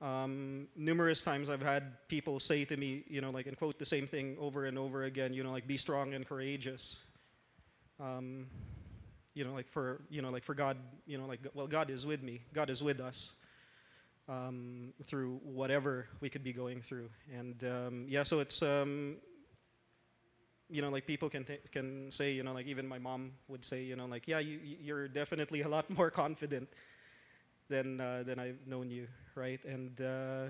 um, 0.00 0.68
numerous 0.76 1.22
times 1.22 1.50
I've 1.50 1.62
had 1.62 2.06
people 2.08 2.38
say 2.38 2.64
to 2.66 2.76
me, 2.76 3.02
you 3.08 3.20
know, 3.20 3.30
like, 3.30 3.46
and 3.46 3.56
quote 3.56 3.78
the 3.78 3.86
same 3.86 4.06
thing 4.06 4.36
over 4.40 4.66
and 4.66 4.78
over 4.78 5.02
again, 5.02 5.32
you 5.32 5.42
know, 5.42 5.50
like, 5.50 5.66
be 5.66 5.76
strong 5.76 6.14
and 6.14 6.26
courageous. 6.26 7.02
Um, 7.98 8.46
you 9.38 9.44
know, 9.44 9.52
like, 9.52 9.68
for, 9.68 10.00
you 10.10 10.20
know, 10.20 10.30
like, 10.30 10.42
for 10.42 10.52
God, 10.52 10.76
you 11.06 11.16
know, 11.16 11.26
like, 11.26 11.38
well, 11.54 11.68
God 11.68 11.90
is 11.90 12.04
with 12.04 12.24
me. 12.24 12.40
God 12.52 12.70
is 12.70 12.82
with 12.82 12.98
us 12.98 13.34
um, 14.28 14.92
through 15.04 15.38
whatever 15.44 16.08
we 16.20 16.28
could 16.28 16.42
be 16.42 16.52
going 16.52 16.80
through. 16.80 17.08
And, 17.32 17.62
um, 17.62 18.06
yeah, 18.08 18.24
so 18.24 18.40
it's, 18.40 18.62
um, 18.62 19.18
you 20.68 20.82
know, 20.82 20.90
like, 20.90 21.06
people 21.06 21.30
can, 21.30 21.44
t- 21.44 21.60
can 21.70 22.10
say, 22.10 22.32
you 22.32 22.42
know, 22.42 22.52
like, 22.52 22.66
even 22.66 22.84
my 22.88 22.98
mom 22.98 23.30
would 23.46 23.64
say, 23.64 23.84
you 23.84 23.94
know, 23.94 24.06
like, 24.06 24.26
yeah, 24.26 24.40
you, 24.40 24.58
you're 24.82 25.06
definitely 25.06 25.62
a 25.62 25.68
lot 25.68 25.88
more 25.96 26.10
confident 26.10 26.68
than 27.68 28.00
uh, 28.00 28.24
than 28.26 28.40
I've 28.40 28.66
known 28.66 28.90
you, 28.90 29.06
right? 29.36 29.62
And 29.64 30.00
uh, 30.00 30.46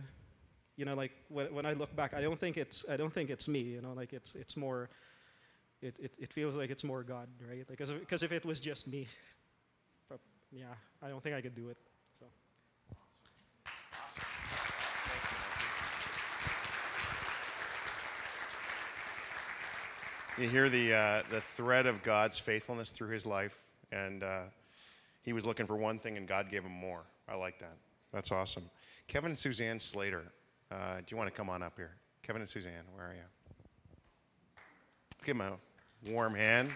you 0.77 0.85
know, 0.85 0.95
like 0.95 1.11
when, 1.29 1.53
when 1.53 1.67
I 1.67 1.73
look 1.73 1.95
back, 1.97 2.15
I 2.15 2.23
don't 2.23 2.39
think 2.39 2.57
it's 2.57 2.89
I 2.89 2.97
don't 2.97 3.13
think 3.13 3.29
it's 3.29 3.49
me. 3.49 3.59
You 3.59 3.83
know, 3.83 3.93
like 3.93 4.13
it's 4.13 4.35
it's 4.35 4.57
more. 4.57 4.89
It, 5.81 5.99
it, 6.01 6.13
it 6.19 6.33
feels 6.33 6.57
like 6.57 6.71
it's 6.71 6.83
more 6.83 7.03
God, 7.03 7.29
right? 7.49 7.67
Because 7.69 7.91
like, 7.91 8.01
because 8.01 8.23
if 8.23 8.33
it 8.33 8.45
was 8.45 8.61
just 8.61 8.89
me, 8.89 9.07
but 10.09 10.19
yeah, 10.51 10.65
I 11.03 11.09
don't 11.09 11.23
think 11.23 11.37
I 11.37 11.41
could 11.41 11.55
do 11.55 11.69
it. 11.69 11.77
So 12.19 12.27
You 20.39 20.49
hear 20.49 20.69
the, 20.69 20.95
uh, 20.95 21.23
the 21.31 21.41
thread 21.41 21.87
of 21.87 22.01
God's 22.05 22.39
faithfulness 22.39 22.93
through 22.93 23.09
his 23.09 23.27
life, 23.27 23.61
and 23.91 24.23
uh, 24.23 24.43
he 25.23 25.33
was 25.33 25.45
looking 25.45 25.67
for 25.67 25.77
one 25.77 25.99
thing, 25.99 26.17
and 26.17 26.29
God 26.29 26.49
gave 26.49 26.63
him 26.63 26.71
more. 26.71 27.03
I 27.29 27.35
like 27.35 27.59
that. 27.59 27.77
That's 28.13 28.31
awesome. 28.31 28.63
Kevin 29.09 29.33
and 29.33 29.39
Suzanne 29.39 29.81
Slater, 29.81 30.23
uh, 30.71 30.99
do 30.99 31.05
you 31.09 31.17
want 31.17 31.29
to 31.29 31.37
come 31.37 31.51
on 31.51 31.65
up 31.65 31.73
here? 31.77 31.91
Kevin 32.23 32.41
and 32.41 32.49
Suzanne, 32.49 32.85
where 32.95 33.07
are 33.07 33.15
you? 33.15 33.21
Give 35.25 35.37
them 35.37 35.47
a 35.47 35.68
warm 36.07 36.35
hand. 36.35 36.71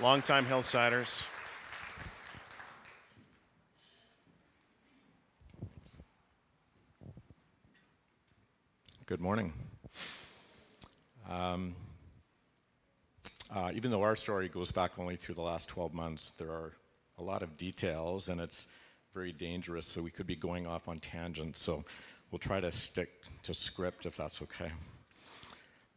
Longtime 0.00 0.46
Hillsiders. 0.46 1.26
Good 9.06 9.20
morning. 9.20 9.52
Um, 11.28 11.74
uh, 13.54 13.70
even 13.74 13.90
though 13.90 14.02
our 14.02 14.16
story 14.16 14.48
goes 14.48 14.70
back 14.70 14.98
only 14.98 15.16
through 15.16 15.34
the 15.34 15.42
last 15.42 15.68
12 15.70 15.94
months, 15.94 16.30
there 16.38 16.50
are 16.50 16.72
a 17.18 17.22
lot 17.22 17.42
of 17.42 17.56
details, 17.56 18.28
and 18.28 18.40
it's 18.40 18.66
very 19.14 19.32
dangerous, 19.32 19.86
so 19.86 20.02
we 20.02 20.10
could 20.10 20.26
be 20.26 20.36
going 20.36 20.66
off 20.66 20.88
on 20.88 21.00
tangents. 21.00 21.60
So 21.60 21.84
we'll 22.30 22.38
try 22.38 22.60
to 22.60 22.70
stick 22.70 23.08
to 23.42 23.54
script 23.54 24.06
if 24.06 24.16
that's 24.16 24.42
okay. 24.42 24.70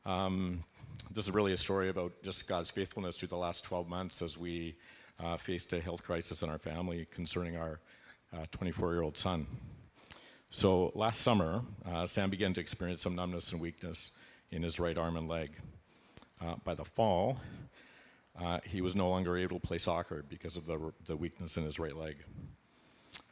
Um, 0.05 0.63
this 1.09 1.27
is 1.27 1.33
really 1.33 1.53
a 1.53 1.57
story 1.57 1.89
about 1.89 2.11
just 2.23 2.47
God's 2.47 2.69
faithfulness 2.69 3.15
through 3.15 3.29
the 3.29 3.37
last 3.37 3.63
12 3.63 3.87
months 3.89 4.21
as 4.21 4.37
we 4.37 4.75
uh, 5.19 5.37
faced 5.37 5.73
a 5.73 5.81
health 5.81 6.03
crisis 6.03 6.41
in 6.43 6.49
our 6.49 6.57
family 6.57 7.07
concerning 7.11 7.57
our 7.57 7.79
24 8.51 8.87
uh, 8.87 8.91
year 8.91 9.01
old 9.01 9.17
son. 9.17 9.45
So 10.49 10.91
last 10.95 11.21
summer, 11.21 11.61
uh, 11.85 12.05
Sam 12.05 12.29
began 12.29 12.53
to 12.53 12.61
experience 12.61 13.01
some 13.01 13.15
numbness 13.15 13.51
and 13.51 13.61
weakness 13.61 14.11
in 14.51 14.63
his 14.63 14.79
right 14.79 14.97
arm 14.97 15.17
and 15.17 15.27
leg. 15.27 15.51
Uh, 16.41 16.55
by 16.63 16.73
the 16.73 16.83
fall, 16.83 17.39
uh, 18.39 18.59
he 18.65 18.81
was 18.81 18.95
no 18.95 19.09
longer 19.09 19.37
able 19.37 19.59
to 19.59 19.65
play 19.65 19.77
soccer 19.77 20.23
because 20.27 20.57
of 20.57 20.65
the, 20.65 20.91
the 21.05 21.15
weakness 21.15 21.57
in 21.57 21.63
his 21.63 21.79
right 21.79 21.95
leg. 21.95 22.17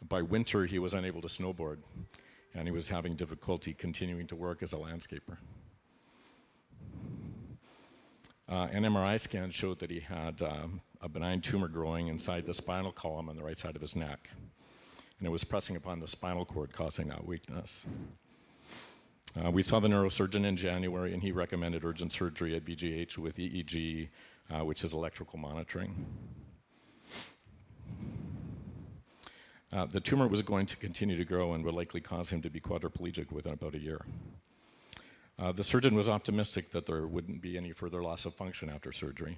By 0.08 0.22
winter, 0.22 0.66
he 0.66 0.80
was 0.80 0.94
unable 0.94 1.22
to 1.22 1.28
snowboard, 1.28 1.78
and 2.54 2.68
he 2.68 2.72
was 2.72 2.88
having 2.88 3.16
difficulty 3.16 3.74
continuing 3.74 4.28
to 4.28 4.36
work 4.36 4.62
as 4.62 4.74
a 4.74 4.78
landscaper. 4.78 5.38
Uh, 8.50 8.68
an 8.72 8.84
MRI 8.84 9.20
scan 9.20 9.52
showed 9.52 9.78
that 9.78 9.92
he 9.92 10.00
had 10.00 10.42
uh, 10.42 10.66
a 11.02 11.08
benign 11.08 11.40
tumor 11.40 11.68
growing 11.68 12.08
inside 12.08 12.48
the 12.48 12.54
spinal 12.54 12.92
column 12.92 13.30
on 13.30 13.36
the 13.36 13.44
right 13.44 13.60
side 13.60 13.76
of 13.76 13.82
his 13.82 13.96
neck. 13.96 14.28
And 15.20 15.28
it 15.28 15.30
was 15.30 15.44
pressing 15.44 15.76
upon 15.76 16.00
the 16.00 16.08
spinal 16.08 16.46
cord, 16.46 16.74
causing 16.74 17.10
that 17.10 17.24
weakness. 17.24 17.86
Uh, 19.40 19.52
we 19.52 19.62
saw 19.62 19.80
the 19.80 19.88
neurosurgeon 19.88 20.46
in 20.46 20.56
January, 20.56 21.14
and 21.14 21.22
he 21.22 21.32
recommended 21.32 21.84
urgent 21.84 22.12
surgery 22.12 22.56
at 22.56 22.66
VGH 22.66 23.20
with 23.20 23.38
EEG, 23.38 24.10
uh, 24.50 24.66
which 24.66 24.84
is 24.84 24.94
electrical 24.94 25.38
monitoring. 25.38 26.08
Uh, 29.72 29.86
the 29.86 30.00
tumor 30.00 30.28
was 30.28 30.42
going 30.42 30.66
to 30.66 30.76
continue 30.78 31.16
to 31.16 31.26
grow 31.26 31.54
and 31.54 31.64
would 31.64 31.76
likely 31.76 32.02
cause 32.02 32.32
him 32.32 32.42
to 32.42 32.50
be 32.50 32.60
quadriplegic 32.60 33.32
within 33.32 33.54
about 33.54 33.76
a 33.76 33.80
year. 33.80 34.04
Uh, 35.40 35.54
the 35.54 35.64
surgeon 35.64 35.96
was 35.96 36.10
optimistic 36.10 36.72
that 36.72 36.86
there 36.86 37.08
wouldn't 37.08 37.42
be 37.42 37.58
any 37.58 37.72
further 37.72 38.04
loss 38.04 38.26
of 38.26 38.34
function 38.34 38.70
after 38.70 38.92
surgery, 38.92 39.38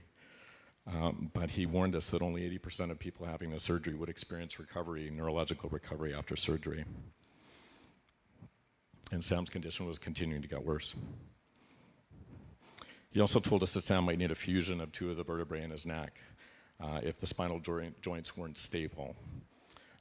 um, 0.88 1.30
but 1.34 1.52
he 1.52 1.68
warned 1.68 1.96
us 1.96 2.08
that 2.08 2.24
only 2.24 2.50
80% 2.58 2.90
of 2.90 2.98
people 2.98 3.28
having 3.28 3.52
the 3.52 3.60
surgery 3.60 3.94
would 3.94 4.10
experience 4.10 4.60
recovery, 4.60 5.12
neurological 5.14 5.70
recovery 5.70 6.16
after 6.16 6.36
surgery. 6.36 6.86
And 9.12 9.24
Sam's 9.24 9.52
condition 9.52 9.86
was 9.86 10.00
continuing 10.00 10.42
to 10.42 10.48
get 10.48 10.66
worse. 10.66 10.96
He 13.12 13.20
also 13.20 13.40
told 13.40 13.62
us 13.62 13.74
that 13.74 13.84
Sam 13.84 14.06
might 14.06 14.18
need 14.18 14.32
a 14.32 14.36
fusion 14.36 14.82
of 14.82 14.92
two 14.92 15.12
of 15.12 15.18
the 15.18 15.24
vertebrae 15.24 15.64
in 15.64 15.70
his 15.70 15.86
neck 15.86 16.20
uh, 16.82 17.02
if 17.04 17.20
the 17.20 17.28
spinal 17.28 17.60
joint, 17.60 18.02
joints 18.02 18.36
weren't 18.36 18.58
stable. 18.58 19.16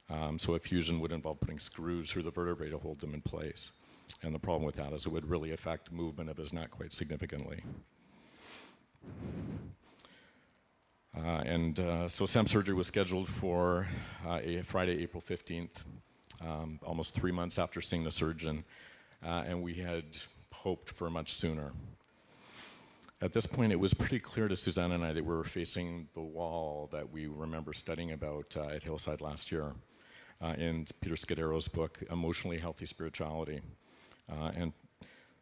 Um, 0.09 0.39
so 0.39 0.55
a 0.55 0.59
fusion 0.59 0.99
would 0.99 1.11
involve 1.11 1.39
putting 1.41 1.59
screws 1.59 2.11
through 2.11 2.23
the 2.23 2.31
vertebrae 2.31 2.69
to 2.69 2.77
hold 2.77 2.99
them 2.99 3.13
in 3.13 3.21
place. 3.21 3.71
And 4.23 4.33
the 4.33 4.39
problem 4.39 4.65
with 4.65 4.75
that 4.75 4.93
is 4.93 5.05
it 5.05 5.11
would 5.11 5.29
really 5.29 5.51
affect 5.51 5.91
movement 5.91 6.29
of 6.29 6.37
his 6.37 6.53
neck 6.53 6.71
quite 6.71 6.93
significantly. 6.93 7.61
Uh, 11.17 11.43
and 11.45 11.79
uh, 11.79 12.07
so 12.07 12.25
Sam 12.25 12.47
surgery 12.47 12.73
was 12.73 12.87
scheduled 12.87 13.27
for 13.27 13.87
uh, 14.25 14.39
Friday, 14.63 15.01
April 15.03 15.21
15th, 15.21 15.69
um, 16.45 16.79
almost 16.83 17.13
three 17.13 17.31
months 17.31 17.59
after 17.59 17.81
seeing 17.81 18.03
the 18.03 18.11
surgeon, 18.11 18.63
uh, 19.25 19.43
and 19.45 19.61
we 19.61 19.73
had 19.73 20.05
hoped 20.51 20.89
for 20.89 21.09
much 21.09 21.33
sooner. 21.33 21.71
At 23.21 23.33
this 23.33 23.45
point, 23.45 23.71
it 23.71 23.79
was 23.79 23.93
pretty 23.93 24.19
clear 24.19 24.47
to 24.47 24.55
Suzanne 24.55 24.93
and 24.93 25.03
I 25.03 25.13
that 25.13 25.23
we 25.23 25.35
were 25.35 25.43
facing 25.43 26.07
the 26.13 26.21
wall 26.21 26.89
that 26.91 27.11
we 27.11 27.27
remember 27.27 27.73
studying 27.73 28.13
about 28.13 28.55
uh, 28.57 28.69
at 28.69 28.81
Hillside 28.81 29.21
last 29.21 29.51
year 29.51 29.73
uh, 30.41 30.55
in 30.57 30.85
Peter 31.01 31.15
Scazzero's 31.15 31.67
book, 31.67 31.99
Emotionally 32.09 32.57
Healthy 32.57 32.85
Spirituality. 32.87 33.61
Uh, 34.29 34.51
and 34.55 34.73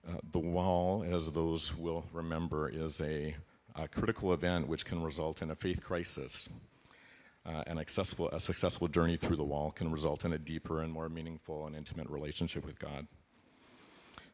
uh, 0.08 0.18
the 0.32 0.40
wall, 0.40 1.06
as 1.10 1.32
those 1.32 1.76
will 1.76 2.06
remember, 2.14 2.70
is 2.70 3.02
a, 3.02 3.36
a, 3.76 3.88
critical 3.88 4.34
event 4.34 4.68
which 4.68 4.86
can 4.86 5.02
result 5.02 5.42
in 5.42 5.52
a 5.52 5.56
faith 5.56 5.84
crisis. 5.84 6.50
Uh, 7.46 7.64
an 7.68 7.78
accessible, 7.78 8.30
a 8.30 8.40
successful 8.40 8.88
journey 8.88 9.18
through 9.18 9.36
the 9.36 9.44
wall 9.44 9.72
can 9.72 9.92
result 9.92 10.26
in 10.26 10.34
a 10.34 10.38
deeper 10.38 10.82
and 10.82 10.92
more 10.92 11.10
meaningful 11.10 11.68
and 11.68 11.76
intimate 11.76 12.10
relationship 12.10 12.66
with 12.66 12.78
God. 12.80 13.08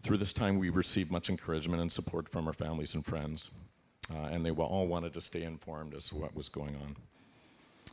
Through 0.02 0.18
this 0.18 0.34
time, 0.34 0.60
we 0.60 0.70
received 0.70 1.12
much 1.12 1.30
encouragement 1.30 1.82
and 1.82 1.92
support 1.92 2.30
from 2.30 2.48
our 2.48 2.54
families 2.54 2.94
and 2.94 3.06
friends, 3.06 3.52
uh, 4.14 4.28
and 4.32 4.46
they 4.46 4.52
all 4.52 4.88
wanted 4.88 5.14
to 5.14 5.22
stay 5.22 5.44
informed 5.44 5.94
as 5.94 6.10
to 6.10 6.16
what 6.16 6.36
was 6.36 6.50
going 6.50 6.76
on. 6.76 6.96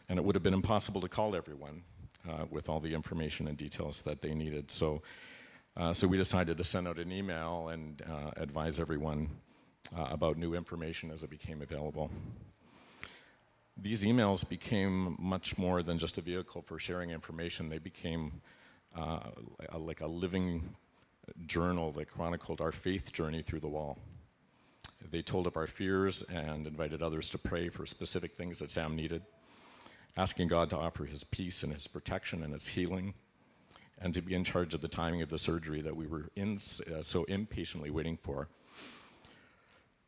And 0.08 0.18
it 0.18 0.24
would 0.24 0.34
have 0.34 0.42
been 0.42 0.54
impossible 0.54 1.00
to 1.00 1.08
call 1.08 1.34
everyone 1.34 1.82
uh, 2.28 2.44
with 2.50 2.68
all 2.68 2.80
the 2.80 2.92
information 2.92 3.48
and 3.48 3.56
details 3.56 4.02
that 4.02 4.20
they 4.20 4.34
needed. 4.34 4.70
So 4.70 5.02
uh, 5.76 5.92
so 5.92 6.06
we 6.06 6.16
decided 6.16 6.58
to 6.58 6.64
send 6.64 6.86
out 6.86 6.98
an 6.98 7.10
email 7.10 7.68
and 7.68 8.02
uh, 8.02 8.30
advise 8.36 8.78
everyone 8.78 9.30
uh, 9.96 10.08
about 10.10 10.36
new 10.36 10.54
information 10.54 11.10
as 11.10 11.24
it 11.24 11.30
became 11.30 11.62
available. 11.62 12.10
These 13.80 14.04
emails 14.04 14.48
became 14.48 15.16
much 15.18 15.56
more 15.56 15.82
than 15.82 15.98
just 15.98 16.18
a 16.18 16.20
vehicle 16.20 16.62
for 16.62 16.78
sharing 16.78 17.10
information. 17.10 17.70
They 17.70 17.78
became 17.78 18.42
uh, 18.96 19.20
a, 19.70 19.78
like 19.78 20.02
a 20.02 20.06
living 20.06 20.74
journal 21.46 21.90
that 21.92 22.12
chronicled 22.12 22.60
our 22.60 22.72
faith 22.72 23.12
journey 23.12 23.42
through 23.42 23.60
the 23.60 23.68
wall. 23.68 23.98
They 25.10 25.22
told 25.22 25.46
of 25.46 25.56
our 25.56 25.66
fears 25.66 26.22
and 26.30 26.66
invited 26.66 27.02
others 27.02 27.30
to 27.30 27.38
pray 27.38 27.70
for 27.70 27.86
specific 27.86 28.32
things 28.32 28.58
that 28.58 28.70
Sam 28.70 28.94
needed, 28.94 29.22
asking 30.18 30.48
God 30.48 30.68
to 30.70 30.76
offer 30.76 31.06
his 31.06 31.24
peace 31.24 31.62
and 31.62 31.72
his 31.72 31.86
protection 31.86 32.42
and 32.42 32.52
his 32.52 32.68
healing 32.68 33.14
and 34.02 34.12
to 34.14 34.20
be 34.20 34.34
in 34.34 34.44
charge 34.44 34.74
of 34.74 34.80
the 34.80 34.88
timing 34.88 35.22
of 35.22 35.28
the 35.28 35.38
surgery 35.38 35.80
that 35.80 35.94
we 35.94 36.06
were 36.06 36.28
in, 36.34 36.56
uh, 36.56 37.02
so 37.02 37.24
impatiently 37.24 37.90
waiting 37.90 38.16
for. 38.16 38.48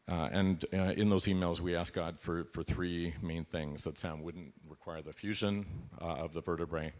Uh, 0.06 0.28
and 0.32 0.64
uh, 0.74 0.92
in 0.96 1.08
those 1.08 1.24
emails, 1.24 1.60
we 1.60 1.74
asked 1.74 1.94
God 1.94 2.18
for, 2.18 2.44
for 2.44 2.62
three 2.62 3.14
main 3.22 3.44
things 3.44 3.84
that 3.84 3.98
Sam 3.98 4.22
wouldn't 4.22 4.52
require 4.68 5.00
the 5.00 5.12
fusion 5.12 5.64
uh, 6.02 6.16
of 6.16 6.34
the 6.34 6.42
vertebrae, 6.42 6.92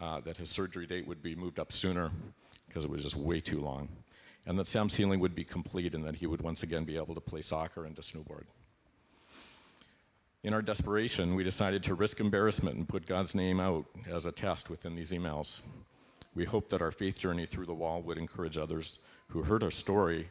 uh, 0.00 0.20
that 0.20 0.36
his 0.36 0.50
surgery 0.50 0.86
date 0.86 1.08
would 1.08 1.22
be 1.22 1.34
moved 1.34 1.58
up 1.58 1.72
sooner 1.72 2.10
because 2.68 2.84
it 2.84 2.90
was 2.90 3.02
just 3.02 3.16
way 3.16 3.40
too 3.40 3.60
long, 3.60 3.88
and 4.46 4.56
that 4.58 4.68
Sam's 4.68 4.94
healing 4.94 5.18
would 5.18 5.34
be 5.34 5.42
complete 5.42 5.94
and 5.94 6.04
that 6.04 6.14
he 6.14 6.26
would 6.26 6.42
once 6.42 6.62
again 6.62 6.84
be 6.84 6.96
able 6.96 7.14
to 7.14 7.20
play 7.20 7.40
soccer 7.40 7.84
and 7.84 7.96
to 7.96 8.02
snowboard. 8.02 8.44
In 10.44 10.54
our 10.54 10.62
desperation, 10.62 11.34
we 11.34 11.44
decided 11.44 11.82
to 11.84 11.94
risk 11.94 12.20
embarrassment 12.20 12.76
and 12.76 12.88
put 12.88 13.06
God's 13.06 13.34
name 13.34 13.58
out 13.58 13.86
as 14.08 14.24
a 14.24 14.32
test 14.32 14.70
within 14.70 14.94
these 14.94 15.10
emails. 15.10 15.60
We 16.34 16.44
hope 16.44 16.68
that 16.68 16.82
our 16.82 16.92
faith 16.92 17.18
journey 17.18 17.46
through 17.46 17.66
the 17.66 17.74
wall 17.74 18.02
would 18.02 18.18
encourage 18.18 18.56
others 18.56 19.00
who 19.28 19.42
heard 19.42 19.62
our 19.62 19.70
story 19.70 20.28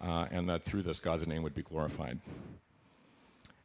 uh, 0.00 0.26
and 0.30 0.48
that 0.48 0.64
through 0.64 0.82
this 0.82 0.98
God's 0.98 1.26
name 1.26 1.42
would 1.42 1.54
be 1.54 1.62
glorified. 1.62 2.18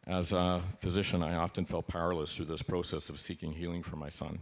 As 0.07 0.33
a 0.33 0.61
physician, 0.79 1.23
I 1.23 1.35
often 1.35 1.65
felt 1.65 1.87
powerless 1.87 2.35
through 2.35 2.45
this 2.45 2.61
process 2.61 3.09
of 3.09 3.19
seeking 3.19 3.51
healing 3.51 3.81
for 3.81 3.95
my 3.95 4.09
son. 4.09 4.37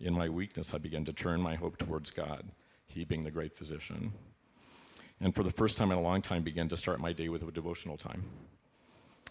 In 0.00 0.14
my 0.14 0.28
weakness, 0.28 0.72
I 0.72 0.78
began 0.78 1.04
to 1.04 1.12
turn 1.12 1.40
my 1.40 1.54
hope 1.54 1.76
towards 1.76 2.10
God, 2.10 2.44
He 2.86 3.04
being 3.04 3.22
the 3.22 3.30
great 3.30 3.54
physician. 3.54 4.10
And 5.20 5.34
for 5.34 5.42
the 5.42 5.50
first 5.50 5.76
time 5.76 5.92
in 5.92 5.98
a 5.98 6.02
long 6.02 6.22
time, 6.22 6.42
began 6.42 6.68
to 6.68 6.76
start 6.78 6.98
my 6.98 7.12
day 7.12 7.28
with 7.28 7.42
a 7.42 7.50
devotional 7.50 7.98
time. 7.98 8.22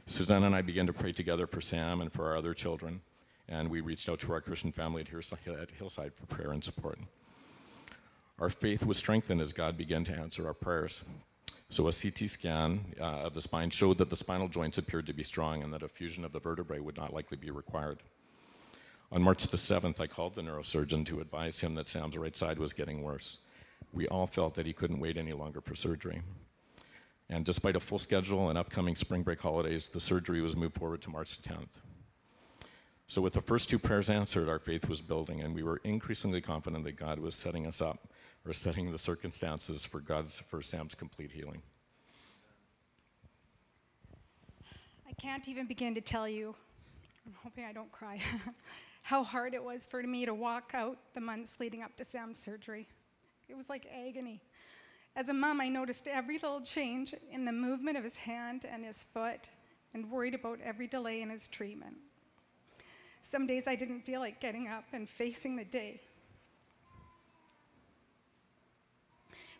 Suzanne 0.06 0.44
and 0.44 0.56
I 0.56 0.62
began 0.62 0.86
to 0.86 0.94
pray 0.94 1.12
together 1.12 1.48
for 1.48 1.62
Sam 1.62 2.02
and 2.02 2.14
for 2.14 2.28
our 2.28 2.38
other 2.38 2.54
children 2.54 3.02
and 3.50 3.70
we 3.70 3.82
reached 3.82 4.08
out 4.08 4.20
to 4.20 4.32
our 4.32 4.42
Christian 4.42 4.72
family 4.72 5.02
at 5.02 5.08
Hillside 5.08 6.14
for 6.14 6.26
prayer 6.28 6.52
and 6.52 6.64
support. 6.64 7.00
Our 8.40 8.50
faith 8.50 8.86
was 8.86 8.98
strengthened 8.98 9.42
as 9.42 9.52
God 9.52 9.76
began 9.78 10.04
to 10.06 10.14
answer 10.14 10.48
our 10.48 10.54
prayers. 10.54 11.04
So, 11.72 11.88
a 11.88 11.92
CT 11.92 12.30
scan 12.30 12.80
uh, 13.00 13.04
of 13.04 13.34
the 13.34 13.42
spine 13.42 13.70
showed 13.70 13.98
that 13.98 14.10
the 14.10 14.16
spinal 14.16 14.48
joints 14.48 14.78
appeared 14.78 15.06
to 15.08 15.14
be 15.14 15.24
strong 15.24 15.62
and 15.62 15.74
that 15.74 15.84
a 15.84 15.88
fusion 15.88 16.24
of 16.24 16.32
the 16.32 16.40
vertebrae 16.40 16.80
would 16.80 16.98
not 16.98 17.14
likely 17.14 17.38
be 17.38 17.52
required. 17.52 18.00
On 19.12 19.22
March 19.22 19.46
the 19.48 19.58
7th, 19.58 20.00
I 20.00 20.08
called 20.08 20.36
the 20.36 20.42
neurosurgeon 20.42 21.06
to 21.08 21.20
advise 21.20 21.60
him 21.60 21.76
that 21.76 21.88
Sam's 21.88 22.18
right 22.18 22.36
side 22.36 22.60
was 22.60 22.74
getting 22.74 23.04
worse. 23.04 23.40
We 23.94 24.08
all 24.08 24.28
felt 24.28 24.56
that 24.56 24.66
he 24.66 24.74
couldn't 24.74 25.00
wait 25.00 25.18
any 25.18 25.34
longer 25.34 25.62
for 25.62 25.76
surgery. 25.76 26.22
And 27.30 27.46
despite 27.46 27.76
a 27.76 27.80
full 27.80 28.00
schedule 28.00 28.50
and 28.50 28.58
upcoming 28.58 28.96
spring 28.96 29.24
break 29.24 29.40
holidays, 29.40 29.90
the 29.90 30.00
surgery 30.00 30.42
was 30.42 30.56
moved 30.56 30.76
forward 30.76 31.02
to 31.04 31.10
March 31.10 31.42
10th. 31.42 31.68
So, 33.10 33.24
with 33.24 33.34
the 33.34 33.42
first 33.42 33.72
two 33.72 33.80
prayers 33.80 34.12
answered, 34.12 34.48
our 34.48 34.60
faith 34.60 34.88
was 34.88 35.02
building, 35.02 35.42
and 35.42 35.56
we 35.56 35.64
were 35.64 35.82
increasingly 35.84 36.42
confident 36.42 36.84
that 36.84 36.92
God 36.92 37.18
was 37.18 37.34
setting 37.34 37.66
us 37.66 37.82
up 37.82 37.98
or 38.46 38.54
setting 38.54 38.92
the 38.92 39.00
circumstances 39.00 39.84
for 39.84 40.00
God's 40.00 40.38
for 40.38 40.62
Sam's 40.62 40.94
complete 40.94 41.32
healing. 41.32 41.60
I 45.08 45.14
can't 45.20 45.50
even 45.50 45.66
begin 45.66 45.96
to 45.96 46.02
tell 46.02 46.28
you. 46.28 46.54
I'm 47.26 47.34
hoping 47.42 47.66
I 47.66 47.74
don't 47.74 47.92
cry. 47.92 48.20
how 49.02 49.24
hard 49.24 49.56
it 49.56 49.64
was 49.64 49.88
for 49.88 50.04
me 50.04 50.28
to 50.28 50.36
walk 50.36 50.74
out 50.76 51.00
the 51.16 51.22
months 51.22 51.60
leading 51.60 51.82
up 51.82 51.98
to 51.98 52.06
Sam's 52.06 52.38
surgery. 52.38 52.88
It 53.48 53.58
was 53.58 53.70
like 53.70 53.88
agony. 53.92 54.40
As 55.16 55.30
a 55.30 55.34
mom, 55.34 55.62
I 55.62 55.68
noticed 55.68 56.08
every 56.08 56.36
little 56.36 56.62
change 56.62 57.16
in 57.32 57.44
the 57.44 57.52
movement 57.52 57.98
of 57.98 58.04
his 58.04 58.18
hand 58.18 58.68
and 58.72 58.86
his 58.86 59.04
foot 59.04 59.50
and 59.96 60.12
worried 60.12 60.36
about 60.36 60.60
every 60.64 60.86
delay 60.86 61.24
in 61.24 61.32
his 61.32 61.48
treatment. 61.48 61.96
Some 63.24 63.46
days 63.46 63.68
I 63.68 63.76
didn't 63.76 64.02
feel 64.02 64.20
like 64.20 64.40
getting 64.40 64.68
up 64.68 64.86
and 64.94 65.08
facing 65.08 65.56
the 65.56 65.66
day. 65.66 66.02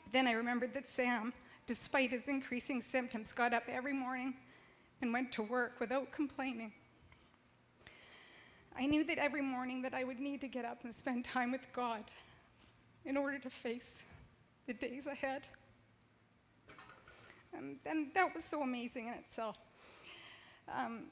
But 0.04 0.14
then 0.14 0.28
I 0.28 0.32
remembered 0.32 0.74
that 0.74 0.90
Sam, 0.90 1.34
despite 1.68 2.12
his 2.12 2.28
increasing 2.28 2.82
symptoms, 2.82 3.32
got 3.32 3.54
up 3.54 3.64
every 3.68 3.94
morning 3.94 4.34
and 5.02 5.14
went 5.14 5.32
to 5.34 5.44
work 5.44 5.80
without 5.80 6.12
complaining. 6.12 6.74
I 8.78 8.86
knew 8.86 9.04
that 9.04 9.18
every 9.18 9.42
morning 9.42 9.82
that 9.82 9.94
I 9.94 10.04
would 10.04 10.20
need 10.20 10.42
to 10.42 10.48
get 10.48 10.66
up 10.66 10.84
and 10.84 10.94
spend 10.94 11.26
time 11.26 11.52
with 11.52 11.72
God 11.74 12.04
in 13.06 13.18
order 13.18 13.38
to 13.40 13.50
face 13.50 14.06
the 14.68 14.74
days 14.74 15.08
ahead. 15.08 15.48
And, 17.54 17.78
and 17.86 18.14
that 18.14 18.34
was 18.34 18.46
so 18.46 18.62
amazing 18.62 19.08
in 19.08 19.14
itself. 19.14 19.58
Um, 20.68 21.04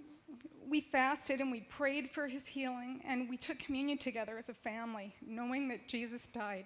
we 0.67 0.81
fasted 0.81 1.41
and 1.41 1.51
we 1.51 1.61
prayed 1.61 2.09
for 2.09 2.27
his 2.27 2.47
healing, 2.47 3.01
and 3.05 3.29
we 3.29 3.37
took 3.37 3.59
communion 3.59 3.97
together 3.97 4.37
as 4.37 4.49
a 4.49 4.53
family, 4.53 5.15
knowing 5.25 5.67
that 5.69 5.87
Jesus 5.87 6.27
died, 6.27 6.65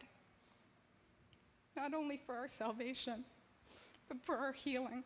not 1.75 1.93
only 1.93 2.17
for 2.17 2.35
our 2.35 2.47
salvation, 2.47 3.23
but 4.07 4.19
for 4.21 4.35
our 4.35 4.53
healing. 4.53 5.03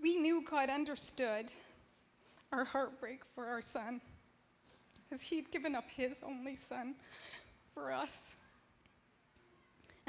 We 0.00 0.16
knew 0.16 0.44
God 0.48 0.70
understood 0.70 1.52
our 2.52 2.64
heartbreak 2.64 3.22
for 3.34 3.46
our 3.46 3.60
son, 3.60 4.00
as 5.12 5.20
he'd 5.22 5.50
given 5.50 5.74
up 5.74 5.88
his 5.90 6.22
only 6.22 6.54
son 6.54 6.94
for 7.74 7.92
us. 7.92 8.36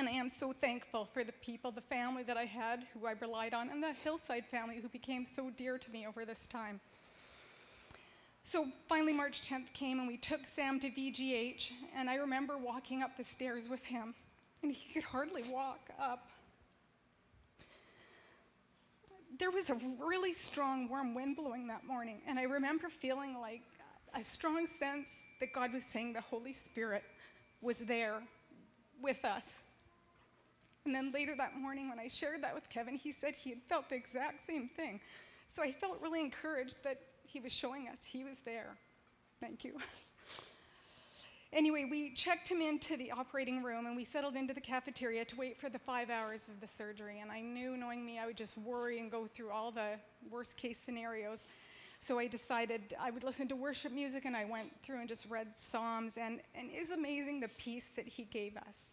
And 0.02 0.10
I 0.10 0.14
am 0.14 0.30
so 0.30 0.52
thankful 0.52 1.06
for 1.06 1.24
the 1.24 1.32
people, 1.44 1.70
the 1.70 1.80
family 1.80 2.24
that 2.24 2.36
I 2.36 2.46
had 2.46 2.88
who 2.92 3.06
I 3.06 3.12
relied 3.22 3.54
on, 3.54 3.70
and 3.70 3.84
the 3.84 3.94
Hillside 3.94 4.48
family 4.48 4.80
who 4.82 4.90
became 4.90 5.26
so 5.26 5.52
dear 5.52 5.78
to 5.78 5.92
me 5.92 6.08
over 6.08 6.26
this 6.26 6.48
time. 6.48 6.80
So 8.42 8.66
finally, 8.90 9.14
March 9.14 9.48
10th 9.48 9.72
came, 9.74 10.00
and 10.00 10.08
we 10.08 10.18
took 10.18 10.48
Sam 10.48 10.80
to 10.80 10.90
VGH, 10.90 11.74
and 11.96 12.10
I 12.10 12.16
remember 12.16 12.58
walking 12.58 13.04
up 13.04 13.16
the 13.16 13.24
stairs 13.24 13.70
with 13.70 13.86
him, 13.86 14.16
and 14.64 14.72
he 14.72 14.92
could 14.92 15.04
hardly 15.04 15.44
walk 15.44 15.92
up. 16.02 16.32
There 19.38 19.52
was 19.52 19.70
a 19.70 19.78
really 20.04 20.34
strong 20.34 20.90
warm 20.90 21.14
wind 21.14 21.36
blowing 21.36 21.68
that 21.68 21.86
morning, 21.86 22.22
and 22.26 22.40
I 22.40 22.46
remember 22.46 22.90
feeling 22.90 23.40
like 23.40 23.62
a 24.16 24.24
strong 24.24 24.66
sense 24.66 25.22
that 25.40 25.54
God 25.54 25.72
was 25.72 25.84
saying 25.84 26.14
the 26.14 26.22
Holy 26.22 26.54
Spirit 26.54 27.04
was 27.62 27.78
there 27.78 28.24
with 29.00 29.24
us. 29.26 29.62
And 30.86 30.96
then 30.96 31.12
later 31.12 31.36
that 31.36 31.56
morning, 31.56 31.90
when 31.90 32.00
I 32.00 32.08
shared 32.08 32.42
that 32.44 32.56
with 32.56 32.70
Kevin, 32.70 32.96
he 32.96 33.12
said 33.12 33.36
he 33.36 33.52
had 33.52 33.62
felt 33.64 33.90
the 33.90 33.96
exact 33.96 34.46
same 34.46 34.68
thing. 34.68 35.00
So 35.48 35.62
I 35.62 35.72
felt 35.72 36.02
really 36.02 36.22
encouraged 36.22 36.84
that 36.84 37.00
he 37.24 37.40
was 37.40 37.52
showing 37.52 37.88
us 37.88 38.04
he 38.04 38.24
was 38.24 38.40
there. 38.40 38.76
Thank 39.40 39.64
you. 39.64 39.78
Anyway, 41.54 41.86
we 41.90 42.14
checked 42.14 42.48
him 42.48 42.62
into 42.62 42.96
the 42.96 43.12
operating 43.12 43.62
room 43.62 43.86
and 43.86 43.94
we 43.94 44.06
settled 44.06 44.38
into 44.38 44.54
the 44.54 44.62
cafeteria 44.62 45.26
to 45.26 45.36
wait 45.36 45.60
for 45.60 45.68
the 45.68 45.78
five 45.78 46.10
hours 46.10 46.48
of 46.48 46.62
the 46.62 46.68
surgery. 46.68 47.20
And 47.20 47.30
I 47.30 47.42
knew, 47.42 47.76
knowing 47.76 48.06
me, 48.06 48.18
I 48.18 48.26
would 48.26 48.38
just 48.38 48.58
worry 48.58 49.00
and 49.00 49.12
go 49.12 49.28
through 49.28 49.52
all 49.52 49.70
the 49.70 50.00
worst 50.30 50.56
case 50.56 50.78
scenarios. 50.78 51.48
So 52.00 52.18
I 52.18 52.28
decided 52.28 52.96
I 52.98 53.12
would 53.12 53.26
listen 53.26 53.50
to 53.50 53.56
worship 53.58 53.92
music 53.92 54.24
and 54.24 54.36
I 54.36 54.46
went 54.46 54.72
through 54.82 55.02
and 55.02 55.10
just 55.10 55.30
read 55.30 55.48
Psalms. 55.56 56.16
And, 56.16 56.40
and 56.56 56.70
it 56.72 56.80
was 56.80 56.92
amazing 56.92 57.42
the 57.42 57.50
peace 57.50 57.90
that 57.98 58.08
he 58.08 58.24
gave 58.24 58.56
us. 58.56 58.92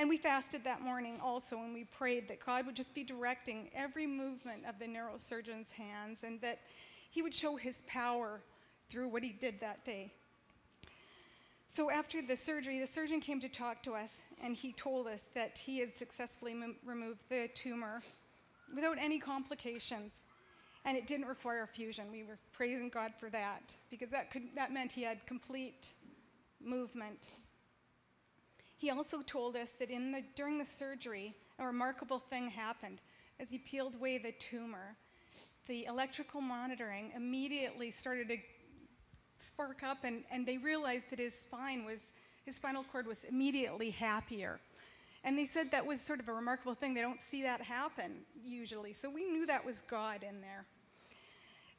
And 0.00 0.08
we 0.08 0.16
fasted 0.16 0.64
that 0.64 0.80
morning 0.80 1.18
also, 1.22 1.58
and 1.58 1.74
we 1.74 1.84
prayed 1.84 2.26
that 2.28 2.42
God 2.42 2.64
would 2.64 2.74
just 2.74 2.94
be 2.94 3.04
directing 3.04 3.68
every 3.74 4.06
movement 4.06 4.64
of 4.66 4.78
the 4.78 4.86
neurosurgeon's 4.86 5.72
hands 5.72 6.22
and 6.22 6.40
that 6.40 6.60
he 7.10 7.20
would 7.20 7.34
show 7.34 7.54
his 7.54 7.82
power 7.82 8.40
through 8.88 9.08
what 9.08 9.22
he 9.22 9.28
did 9.28 9.60
that 9.60 9.84
day. 9.84 10.10
So 11.68 11.90
after 11.90 12.22
the 12.22 12.34
surgery, 12.34 12.80
the 12.80 12.86
surgeon 12.86 13.20
came 13.20 13.40
to 13.42 13.48
talk 13.50 13.82
to 13.82 13.92
us, 13.92 14.22
and 14.42 14.56
he 14.56 14.72
told 14.72 15.06
us 15.06 15.26
that 15.34 15.58
he 15.58 15.80
had 15.80 15.94
successfully 15.94 16.52
m- 16.52 16.76
removed 16.82 17.28
the 17.28 17.50
tumor 17.54 18.00
without 18.74 18.96
any 18.98 19.18
complications, 19.18 20.22
and 20.86 20.96
it 20.96 21.06
didn't 21.06 21.26
require 21.26 21.64
a 21.64 21.66
fusion. 21.66 22.06
We 22.10 22.22
were 22.22 22.38
praising 22.54 22.88
God 22.88 23.12
for 23.20 23.28
that 23.28 23.76
because 23.90 24.08
that, 24.08 24.30
could, 24.30 24.44
that 24.54 24.72
meant 24.72 24.92
he 24.92 25.02
had 25.02 25.26
complete 25.26 25.92
movement 26.64 27.28
he 28.80 28.90
also 28.90 29.20
told 29.20 29.56
us 29.56 29.72
that 29.78 29.90
in 29.90 30.10
the, 30.10 30.22
during 30.34 30.56
the 30.56 30.64
surgery, 30.64 31.34
a 31.58 31.66
remarkable 31.66 32.18
thing 32.18 32.48
happened. 32.48 33.02
As 33.38 33.50
he 33.50 33.58
peeled 33.58 33.96
away 33.96 34.16
the 34.16 34.32
tumor, 34.32 34.96
the 35.66 35.84
electrical 35.84 36.40
monitoring 36.40 37.12
immediately 37.14 37.90
started 37.90 38.28
to 38.28 38.38
spark 39.38 39.82
up, 39.82 39.98
and, 40.04 40.24
and 40.32 40.46
they 40.46 40.56
realized 40.56 41.10
that 41.10 41.18
his 41.18 41.34
spine 41.34 41.84
was, 41.84 42.04
his 42.46 42.56
spinal 42.56 42.82
cord 42.84 43.06
was 43.06 43.24
immediately 43.24 43.90
happier. 43.90 44.58
And 45.24 45.36
they 45.36 45.44
said 45.44 45.70
that 45.72 45.84
was 45.84 46.00
sort 46.00 46.18
of 46.18 46.30
a 46.30 46.32
remarkable 46.32 46.74
thing. 46.74 46.94
They 46.94 47.02
don't 47.02 47.20
see 47.20 47.42
that 47.42 47.60
happen 47.60 48.12
usually. 48.42 48.94
So 48.94 49.10
we 49.10 49.26
knew 49.26 49.44
that 49.44 49.64
was 49.64 49.82
God 49.82 50.22
in 50.26 50.40
there. 50.40 50.64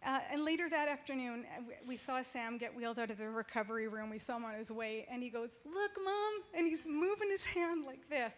Uh, 0.04 0.20
and 0.32 0.43
later 0.43 0.68
that 0.68 0.88
afternoon, 0.88 1.45
uh, 1.56 1.62
we 1.88 1.95
saw 1.95 2.22
Sam 2.24 2.58
get 2.58 2.76
wheeled 2.76 2.97
out 2.97 3.12
of 3.12 3.20
the 3.20 3.30
recovery 3.30 3.88
room. 3.88 4.10
We 4.10 4.18
saw 4.18 4.38
him 4.38 4.45
on 4.45 4.56
his 4.56 4.72
way, 4.72 5.06
and 5.12 5.22
he 5.22 5.30
goes, 5.30 5.60
Look, 5.64 5.91
Mom! 6.04 6.34
And 6.56 6.66
he's 6.66 6.86
moving 6.86 7.30
his 7.30 7.45
hand 7.58 7.86
like 7.86 8.10
this. 8.10 8.34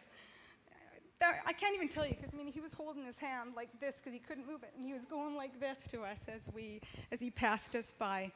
I 1.48 1.54
can't 1.54 1.74
even 1.76 1.88
tell 1.88 2.06
you 2.06 2.16
because 2.16 2.34
I 2.34 2.38
mean 2.38 2.48
he 2.48 2.60
was 2.60 2.74
holding 2.74 3.06
his 3.06 3.18
hand 3.18 3.52
like 3.56 3.70
this 3.80 3.96
because 3.96 4.12
he 4.12 4.20
couldn't 4.20 4.46
move 4.46 4.64
it, 4.64 4.74
and 4.76 4.86
he 4.86 4.94
was 4.94 5.06
going 5.06 5.36
like 5.36 5.60
this 5.60 5.88
to 5.88 6.02
us 6.02 6.28
as 6.28 6.50
we 6.54 6.82
as 7.12 7.22
he 7.22 7.30
passed 7.30 7.76
us 7.76 7.92
by. 7.92 8.32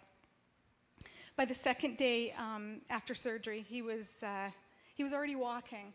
By 1.35 1.45
the 1.45 1.53
second 1.53 1.97
day 1.97 2.33
um, 2.39 2.81
after 2.89 3.13
surgery, 3.13 3.61
he 3.61 3.81
was 3.81 4.13
uh, 4.23 4.49
he 4.95 5.03
was 5.03 5.13
already 5.13 5.35
walking, 5.35 5.93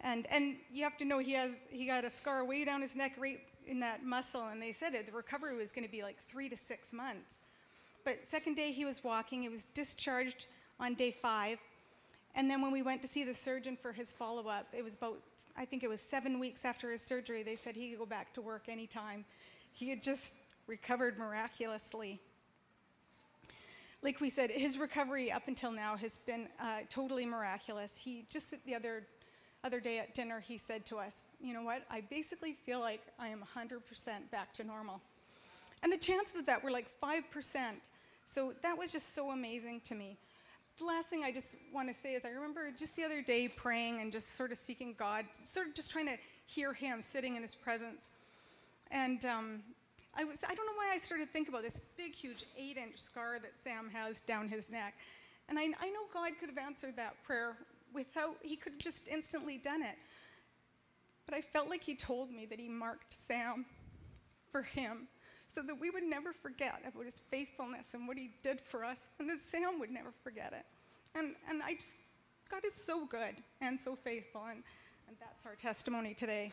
and 0.00 0.26
and 0.30 0.56
you 0.70 0.82
have 0.82 0.96
to 0.98 1.04
know 1.04 1.18
he 1.18 1.32
has 1.32 1.52
he 1.70 1.86
got 1.86 2.04
a 2.04 2.10
scar 2.10 2.44
way 2.44 2.64
down 2.64 2.80
his 2.80 2.96
neck, 2.96 3.12
right 3.18 3.40
in 3.68 3.80
that 3.80 4.04
muscle, 4.04 4.48
and 4.48 4.60
they 4.60 4.72
said 4.72 4.94
it, 4.94 5.06
the 5.06 5.12
recovery 5.12 5.56
was 5.56 5.70
going 5.70 5.84
to 5.84 5.90
be 5.90 6.02
like 6.02 6.18
three 6.18 6.48
to 6.48 6.56
six 6.56 6.92
months. 6.92 7.40
But 8.04 8.24
second 8.26 8.54
day 8.54 8.72
he 8.72 8.84
was 8.84 9.04
walking, 9.04 9.42
he 9.42 9.48
was 9.48 9.64
discharged 9.64 10.46
on 10.80 10.94
day 10.94 11.10
five. 11.10 11.58
And 12.34 12.50
then 12.50 12.62
when 12.62 12.72
we 12.72 12.82
went 12.82 13.02
to 13.02 13.08
see 13.08 13.24
the 13.24 13.34
surgeon 13.34 13.76
for 13.80 13.92
his 13.92 14.12
follow 14.12 14.48
up, 14.48 14.66
it 14.72 14.82
was 14.82 14.94
about, 14.94 15.18
I 15.56 15.64
think 15.64 15.82
it 15.82 15.88
was 15.88 16.00
seven 16.00 16.38
weeks 16.38 16.64
after 16.64 16.90
his 16.90 17.02
surgery, 17.02 17.42
they 17.42 17.56
said 17.56 17.76
he 17.76 17.90
could 17.90 17.98
go 17.98 18.06
back 18.06 18.32
to 18.34 18.40
work 18.40 18.68
anytime. 18.68 19.24
He 19.72 19.88
had 19.88 20.02
just 20.02 20.34
recovered 20.66 21.18
miraculously. 21.18 22.20
Like 24.02 24.20
we 24.20 24.30
said, 24.30 24.50
his 24.50 24.78
recovery 24.78 25.32
up 25.32 25.48
until 25.48 25.72
now 25.72 25.96
has 25.96 26.18
been 26.18 26.48
uh, 26.60 26.80
totally 26.88 27.26
miraculous. 27.26 27.96
He 27.96 28.24
just 28.30 28.54
the 28.64 28.74
other 28.74 29.04
other 29.68 29.80
day 29.80 29.98
at 29.98 30.14
dinner, 30.14 30.40
he 30.40 30.56
said 30.56 30.86
to 30.86 30.96
us, 30.96 31.24
You 31.42 31.52
know 31.52 31.62
what? 31.62 31.82
I 31.90 32.00
basically 32.00 32.54
feel 32.54 32.80
like 32.80 33.02
I 33.18 33.28
am 33.28 33.44
100% 33.54 33.80
back 34.30 34.54
to 34.54 34.64
normal. 34.64 35.02
And 35.82 35.92
the 35.92 35.98
chances 35.98 36.40
of 36.40 36.46
that 36.46 36.64
were 36.64 36.70
like 36.70 36.88
5%. 37.02 37.22
So 38.24 38.54
that 38.62 38.78
was 38.78 38.92
just 38.92 39.14
so 39.14 39.30
amazing 39.30 39.82
to 39.84 39.94
me. 39.94 40.16
The 40.78 40.86
last 40.86 41.08
thing 41.08 41.22
I 41.22 41.30
just 41.30 41.56
want 41.70 41.88
to 41.88 41.94
say 41.94 42.14
is 42.14 42.24
I 42.24 42.30
remember 42.30 42.70
just 42.78 42.96
the 42.96 43.04
other 43.04 43.20
day 43.20 43.46
praying 43.46 44.00
and 44.00 44.10
just 44.10 44.36
sort 44.36 44.52
of 44.52 44.58
seeking 44.58 44.94
God, 44.98 45.26
sort 45.42 45.66
of 45.66 45.74
just 45.74 45.90
trying 45.90 46.06
to 46.06 46.16
hear 46.46 46.72
Him 46.72 47.02
sitting 47.02 47.36
in 47.36 47.42
His 47.42 47.54
presence. 47.54 48.08
And 48.90 49.22
um, 49.26 49.62
I, 50.16 50.24
was, 50.24 50.44
I 50.48 50.54
don't 50.54 50.64
know 50.64 50.76
why 50.76 50.90
I 50.94 50.96
started 50.96 51.28
thinking 51.30 51.52
about 51.52 51.62
this 51.62 51.82
big, 51.98 52.14
huge 52.14 52.44
eight 52.56 52.78
inch 52.78 52.96
scar 52.96 53.38
that 53.40 53.52
Sam 53.54 53.90
has 53.92 54.20
down 54.22 54.48
his 54.48 54.70
neck. 54.70 54.94
And 55.50 55.58
I, 55.58 55.64
I 55.80 55.90
know 55.90 56.00
God 56.12 56.32
could 56.40 56.48
have 56.48 56.58
answered 56.58 56.96
that 56.96 57.22
prayer 57.22 57.56
without, 57.94 58.36
he 58.42 58.56
could 58.56 58.72
have 58.72 58.80
just 58.80 59.08
instantly 59.08 59.58
done 59.58 59.82
it. 59.82 59.96
But 61.26 61.36
I 61.36 61.40
felt 61.40 61.68
like 61.68 61.82
he 61.82 61.94
told 61.94 62.30
me 62.30 62.46
that 62.46 62.58
he 62.58 62.68
marked 62.68 63.12
Sam 63.12 63.66
for 64.50 64.62
him 64.62 65.08
so 65.52 65.62
that 65.62 65.78
we 65.80 65.90
would 65.90 66.04
never 66.04 66.32
forget 66.32 66.80
about 66.86 67.04
his 67.04 67.20
faithfulness 67.20 67.94
and 67.94 68.06
what 68.06 68.16
he 68.16 68.30
did 68.42 68.60
for 68.60 68.84
us, 68.84 69.08
and 69.18 69.28
that 69.28 69.40
Sam 69.40 69.78
would 69.80 69.90
never 69.90 70.10
forget 70.22 70.52
it. 70.52 70.66
And, 71.18 71.34
and 71.48 71.62
I 71.62 71.74
just, 71.74 71.92
God 72.50 72.64
is 72.64 72.74
so 72.74 73.06
good 73.06 73.34
and 73.60 73.78
so 73.78 73.96
faithful, 73.96 74.42
and, 74.48 74.62
and 75.06 75.16
that's 75.18 75.44
our 75.46 75.54
testimony 75.54 76.14
today. 76.14 76.52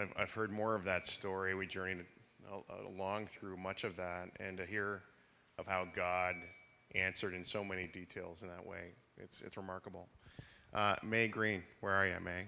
I've, 0.00 0.12
I've 0.16 0.32
heard 0.32 0.50
more 0.50 0.74
of 0.74 0.84
that 0.84 1.06
story. 1.06 1.54
We 1.54 1.66
journeyed 1.66 2.06
along 2.88 3.26
through 3.26 3.56
much 3.56 3.84
of 3.84 3.96
that, 3.96 4.30
and 4.40 4.56
to 4.56 4.66
hear 4.66 5.02
of 5.58 5.66
how 5.66 5.86
God 5.94 6.36
answered 6.94 7.34
in 7.34 7.44
so 7.44 7.62
many 7.62 7.86
details 7.86 8.42
in 8.42 8.48
that 8.48 8.64
way, 8.64 8.92
it's, 9.18 9.42
it's 9.42 9.56
remarkable. 9.56 10.08
Uh, 10.72 10.96
May 11.02 11.28
Green, 11.28 11.62
where 11.80 11.92
are 11.92 12.06
you, 12.06 12.16
May? 12.24 12.44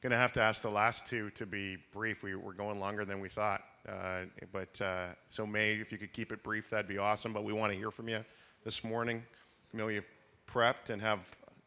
Going 0.00 0.12
to 0.12 0.16
have 0.16 0.32
to 0.32 0.42
ask 0.42 0.62
the 0.62 0.70
last 0.70 1.08
two 1.08 1.30
to 1.30 1.46
be 1.46 1.76
brief. 1.92 2.22
We, 2.22 2.36
we're 2.36 2.52
going 2.52 2.78
longer 2.78 3.04
than 3.04 3.20
we 3.20 3.28
thought. 3.28 3.62
Uh, 3.88 4.24
but 4.52 4.80
uh, 4.80 5.06
so, 5.28 5.46
May, 5.46 5.72
if 5.72 5.90
you 5.90 5.98
could 5.98 6.12
keep 6.12 6.30
it 6.30 6.42
brief, 6.42 6.70
that'd 6.70 6.86
be 6.86 6.98
awesome. 6.98 7.32
But 7.32 7.42
we 7.42 7.52
want 7.52 7.72
to 7.72 7.78
hear 7.78 7.90
from 7.90 8.08
you 8.08 8.24
this 8.64 8.84
morning. 8.84 9.24
I 9.72 9.76
know 9.76 9.88
you've 9.88 10.08
prepped 10.46 10.90
and 10.90 11.00
have 11.02 11.20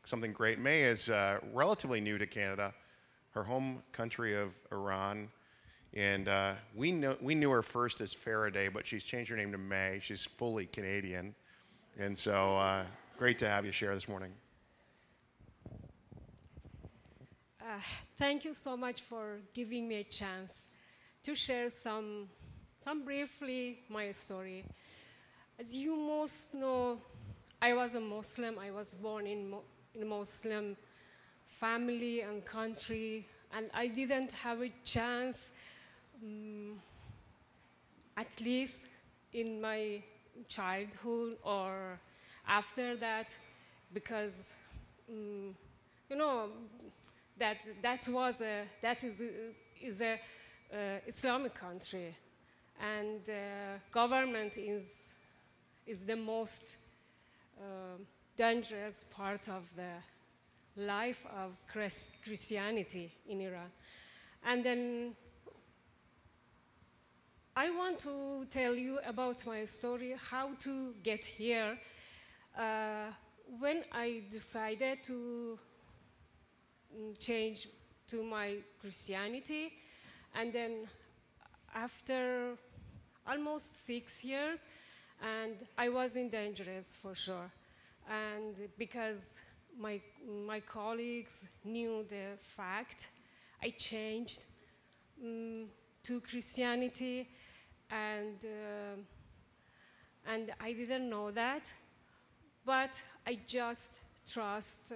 something 0.03 0.31
great. 0.31 0.59
May 0.59 0.83
is 0.83 1.09
uh, 1.09 1.39
relatively 1.51 1.99
new 1.99 2.17
to 2.17 2.25
Canada, 2.25 2.73
her 3.31 3.43
home 3.43 3.81
country 3.91 4.35
of 4.35 4.53
Iran. 4.71 5.29
And 5.93 6.27
uh, 6.27 6.53
we, 6.75 6.91
know, 6.91 7.17
we 7.21 7.35
knew 7.35 7.49
her 7.51 7.61
first 7.61 7.99
as 7.99 8.13
Faraday, 8.13 8.69
but 8.69 8.87
she's 8.87 9.03
changed 9.03 9.29
her 9.29 9.37
name 9.37 9.51
to 9.51 9.57
May. 9.57 9.99
She's 10.01 10.25
fully 10.25 10.65
Canadian. 10.65 11.35
And 11.99 12.17
so 12.17 12.57
uh, 12.57 12.83
great 13.17 13.37
to 13.39 13.49
have 13.49 13.65
you 13.65 13.71
share 13.71 13.93
this 13.93 14.07
morning. 14.07 14.31
Uh, 17.59 17.79
thank 18.17 18.45
you 18.45 18.53
so 18.53 18.75
much 18.75 19.01
for 19.01 19.39
giving 19.53 19.87
me 19.87 19.97
a 19.97 20.03
chance 20.03 20.67
to 21.23 21.35
share 21.35 21.69
some, 21.69 22.27
some 22.79 23.03
briefly 23.03 23.79
my 23.89 24.11
story. 24.11 24.65
As 25.59 25.75
you 25.75 25.95
most 25.95 26.53
know, 26.53 26.99
I 27.61 27.73
was 27.73 27.95
a 27.95 27.99
Muslim. 27.99 28.57
I 28.57 28.71
was 28.71 28.93
born 28.93 29.27
in, 29.27 29.49
Mo- 29.51 29.63
in 29.93 30.01
a 30.01 30.05
Muslim 30.05 30.75
family 31.51 32.21
and 32.21 32.43
country, 32.45 33.25
and 33.53 33.69
I 33.73 33.87
didn't 33.87 34.31
have 34.31 34.61
a 34.61 34.71
chance, 34.83 35.51
um, 36.23 36.79
at 38.15 38.39
least 38.41 38.85
in 39.33 39.61
my 39.61 40.01
childhood 40.47 41.37
or 41.43 41.99
after 42.47 42.95
that, 42.95 43.37
because 43.93 44.53
um, 45.09 45.53
you 46.09 46.15
know 46.15 46.47
that 47.37 47.59
that 47.81 48.07
was 48.09 48.41
a 48.41 48.63
that 48.81 49.03
is 49.03 49.21
a, 49.21 49.29
is 49.85 50.01
a 50.01 50.13
uh, 50.13 50.77
Islamic 51.05 51.53
country, 51.53 52.15
and 52.79 53.29
uh, 53.29 53.33
government 53.91 54.57
is 54.57 55.03
is 55.85 56.05
the 56.05 56.15
most 56.15 56.77
uh, 57.59 57.97
dangerous 58.37 59.03
part 59.11 59.49
of 59.49 59.69
the 59.75 59.91
life 60.77 61.25
of 61.37 61.51
Christianity 62.23 63.11
in 63.27 63.41
Iran, 63.41 63.71
and 64.45 64.63
then. 64.63 65.15
I 67.53 67.69
want 67.69 67.99
to 67.99 68.45
tell 68.49 68.75
you 68.75 68.99
about 69.05 69.45
my 69.45 69.65
story, 69.65 70.15
how 70.17 70.51
to 70.61 70.93
get 71.03 71.25
here. 71.25 71.77
Uh, 72.57 73.11
when 73.59 73.83
I 73.91 74.23
decided 74.31 75.03
to 75.03 75.59
change 77.19 77.67
to 78.07 78.23
my 78.23 78.57
Christianity, 78.79 79.73
and 80.35 80.53
then 80.53 80.87
after 81.75 82.57
almost 83.27 83.85
six 83.85 84.23
years, 84.23 84.65
and 85.21 85.55
I 85.77 85.89
was 85.89 86.15
in 86.15 86.29
dangerous 86.29 86.95
for 86.95 87.15
sure, 87.15 87.51
and 88.09 88.55
because 88.77 89.39
my 89.79 90.01
my 90.47 90.59
colleagues 90.59 91.47
knew 91.63 92.05
the 92.07 92.37
fact, 92.37 93.09
I 93.63 93.69
changed 93.69 94.45
mm, 95.23 95.65
to 96.03 96.21
Christianity, 96.21 97.29
and 97.89 98.45
uh, 98.45 98.95
and 100.27 100.51
I 100.59 100.73
didn't 100.73 101.09
know 101.09 101.31
that, 101.31 101.73
but 102.65 103.01
I 103.25 103.39
just 103.47 103.99
trust 104.25 104.93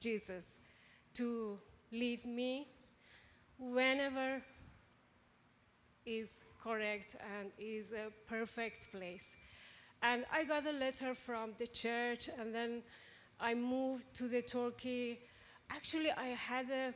Jesus 0.00 0.54
to 1.14 1.58
lead 1.90 2.24
me 2.24 2.68
whenever 3.58 4.42
is 6.06 6.42
correct 6.62 7.16
and 7.38 7.50
is 7.58 7.92
a 7.92 8.10
perfect 8.26 8.90
place. 8.92 9.34
And 10.02 10.24
I 10.32 10.44
got 10.44 10.66
a 10.66 10.72
letter 10.72 11.14
from 11.14 11.54
the 11.58 11.66
church, 11.66 12.28
and 12.38 12.54
then 12.54 12.82
I 13.40 13.54
moved 13.54 14.12
to 14.14 14.28
the 14.28 14.42
Turkey. 14.42 15.20
Actually, 15.70 16.10
I 16.10 16.28
had 16.28 16.70
a 16.70 16.94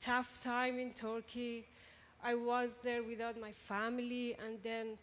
tough 0.00 0.40
time 0.40 0.78
in 0.78 0.92
Turkey. 0.92 1.66
I 2.22 2.34
was 2.34 2.78
there 2.82 3.02
without 3.02 3.40
my 3.40 3.52
family, 3.52 4.36
and 4.44 4.58
then 4.62 4.98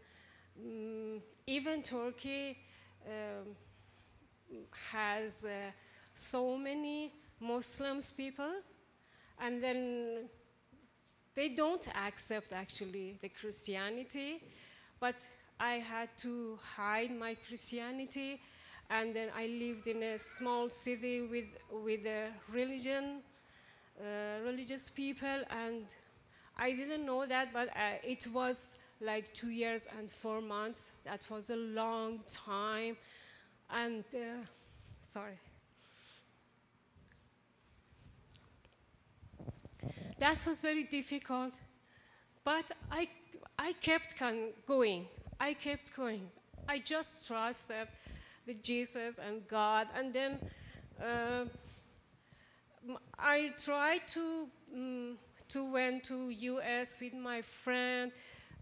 mm, 0.59 1.21
even 1.45 1.83
Turkey 1.83 2.57
um, 3.05 3.55
has 4.91 5.45
uh, 5.45 5.71
so 6.13 6.57
many 6.57 7.13
Muslims 7.39 8.11
people, 8.11 8.53
and 9.39 9.61
then 9.61 10.29
they 11.35 11.49
don't 11.49 11.87
accept 12.05 12.53
actually 12.53 13.17
the 13.21 13.29
Christianity, 13.29 14.43
but 14.99 15.15
I 15.59 15.73
had 15.75 16.09
to 16.17 16.57
hide 16.75 17.11
my 17.17 17.35
Christianity, 17.47 18.41
and 18.91 19.15
then 19.15 19.29
I 19.35 19.47
lived 19.47 19.87
in 19.87 20.03
a 20.03 20.19
small 20.19 20.67
city 20.69 21.21
with 21.21 21.45
with 21.71 22.05
a 22.05 22.27
religion, 22.51 23.21
uh, 23.99 24.43
religious 24.43 24.89
people, 24.89 25.43
and 25.49 25.85
I 26.57 26.71
didn't 26.73 27.05
know 27.05 27.25
that, 27.25 27.53
but 27.53 27.69
uh, 27.69 27.97
it 28.03 28.27
was 28.33 28.75
like 28.99 29.33
two 29.33 29.49
years 29.49 29.87
and 29.97 30.11
four 30.11 30.41
months. 30.41 30.91
That 31.05 31.25
was 31.31 31.49
a 31.49 31.55
long 31.55 32.19
time, 32.27 32.97
and 33.69 34.03
uh, 34.13 34.43
sorry. 35.03 35.39
That 40.19 40.45
was 40.45 40.61
very 40.61 40.83
difficult, 40.83 41.53
but 42.43 42.71
I, 42.91 43.07
I 43.57 43.73
kept 43.73 44.15
going. 44.67 45.07
I 45.39 45.53
kept 45.53 45.95
going. 45.95 46.29
I 46.69 46.77
just 46.77 47.25
trusted 47.25 47.87
the 48.45 48.53
Jesus 48.55 49.19
and 49.19 49.47
God, 49.47 49.87
and 49.95 50.13
then 50.13 50.39
uh, 51.03 51.45
I 53.17 53.49
tried 53.63 54.07
to 54.09 54.47
mm, 54.75 55.15
to 55.49 55.71
went 55.71 56.03
to 56.05 56.29
U.S. 56.29 56.99
with 56.99 57.13
my 57.13 57.41
friend. 57.41 58.11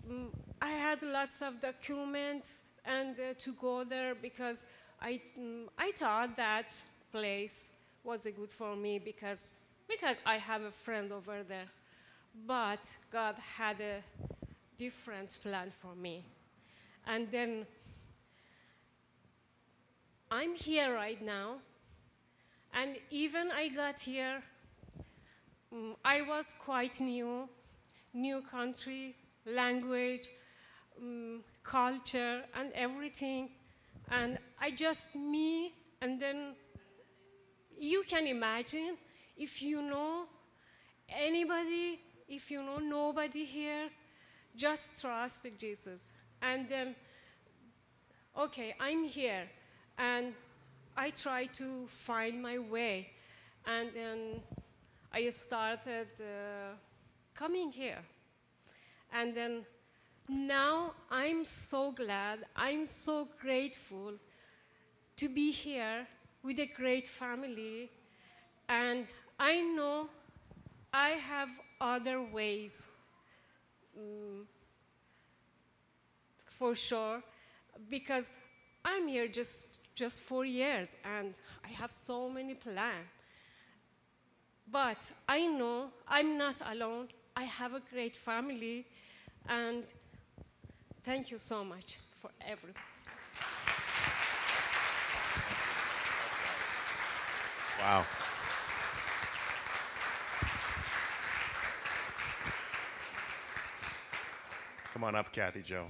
Mm, 0.10 0.30
I 0.62 0.70
had 0.70 1.02
lots 1.02 1.42
of 1.42 1.60
documents 1.60 2.62
and 2.86 3.20
uh, 3.20 3.34
to 3.38 3.54
go 3.54 3.84
there 3.84 4.16
because 4.16 4.66
I 5.02 5.22
mm, 5.40 5.68
I 5.78 5.92
thought 5.92 6.36
that 6.36 6.82
place 7.12 7.70
was 8.04 8.26
a 8.26 8.32
good 8.32 8.52
for 8.52 8.76
me 8.76 9.00
because 9.00 9.58
because 9.88 10.20
I 10.26 10.36
have 10.36 10.64
a 10.64 10.72
friend 10.72 11.12
over 11.12 11.44
there. 11.44 11.68
But 12.48 12.96
God 13.12 13.36
had 13.58 13.82
a 13.82 14.04
different 14.78 15.38
plan 15.44 15.72
for 15.72 15.96
me. 15.96 16.24
And 17.08 17.30
then 17.32 17.66
I'm 20.32 20.56
here 20.56 20.94
right 20.94 21.20
now. 21.22 21.56
And 22.76 22.98
even 23.10 23.50
I 23.50 23.70
got 23.70 24.00
here, 24.00 24.44
mm, 25.74 25.96
I 26.06 26.22
was 26.22 26.54
quite 26.60 27.02
new, 27.02 27.50
new 28.14 28.42
country, 28.42 29.16
language, 29.48 30.30
um, 31.02 31.44
culture, 31.64 32.44
and 32.56 32.72
everything. 32.76 33.50
And 34.12 34.38
I 34.62 34.70
just, 34.70 35.16
me, 35.16 35.74
and 36.00 36.20
then 36.20 36.54
you 37.76 38.04
can 38.08 38.28
imagine 38.28 38.98
if 39.36 39.64
you 39.64 39.82
know 39.82 40.26
anybody, 41.10 42.02
if 42.28 42.52
you 42.52 42.62
know 42.62 42.78
nobody 42.78 43.46
here, 43.46 43.90
just 44.56 45.02
trust 45.02 45.48
Jesus. 45.58 46.12
And 46.40 46.70
then, 46.70 46.96
okay, 48.38 48.76
I'm 48.80 49.06
here, 49.06 49.50
and 50.00 50.34
I 50.96 51.10
tried 51.10 51.54
to 51.56 51.86
find 51.88 52.42
my 52.42 52.58
way. 52.58 53.10
And 53.68 53.90
then 53.94 54.42
I 55.14 55.30
started 55.30 56.08
uh, 56.20 56.74
coming 57.36 57.72
here. 57.72 58.00
And 59.14 59.36
then 59.36 59.66
now 60.30 60.94
I'm 61.12 61.44
so 61.44 61.92
glad, 61.92 62.46
I'm 62.56 62.86
so 62.86 63.28
grateful 63.42 64.14
to 65.18 65.30
be 65.30 65.52
here 65.52 66.08
with 66.44 66.60
a 66.60 66.66
great 66.68 67.08
family. 67.08 67.90
And 68.70 69.06
I 69.38 69.60
know 69.60 70.08
I 70.94 71.10
have 71.10 71.50
other 71.82 72.22
ways 72.22 72.90
mm, 73.98 74.44
for 76.46 76.74
sure 76.76 77.22
because 77.90 78.38
I'm 78.86 79.08
here 79.08 79.28
just 79.28 79.80
just 80.00 80.22
four 80.22 80.46
years 80.46 80.96
and 81.04 81.34
I 81.66 81.68
have 81.68 81.92
so 81.92 82.30
many 82.30 82.54
plans. 82.54 83.06
But 84.72 85.12
I 85.28 85.48
know 85.48 85.90
I'm 86.08 86.38
not 86.38 86.62
alone. 86.72 87.10
I 87.36 87.44
have 87.44 87.74
a 87.74 87.82
great 87.92 88.16
family 88.16 88.86
and 89.50 89.84
thank 91.04 91.32
you 91.32 91.38
so 91.38 91.66
much 91.66 91.98
for 92.22 92.30
everything. 92.48 92.82
Wow. 97.82 98.06
Come 104.94 105.04
on 105.04 105.16
up, 105.16 105.34
Kathy 105.34 105.62
Joe. 105.62 105.88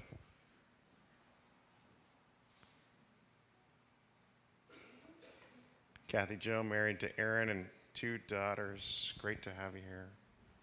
Kathy 6.10 6.38
Joe, 6.38 6.64
married 6.64 7.00
to 7.02 7.20
Aaron 7.20 7.50
and 7.50 7.68
two 7.94 8.18
daughters. 8.28 9.14
Great 9.20 9.44
to 9.44 9.52
have 9.52 9.76
you 9.76 9.82
here. 9.88 10.08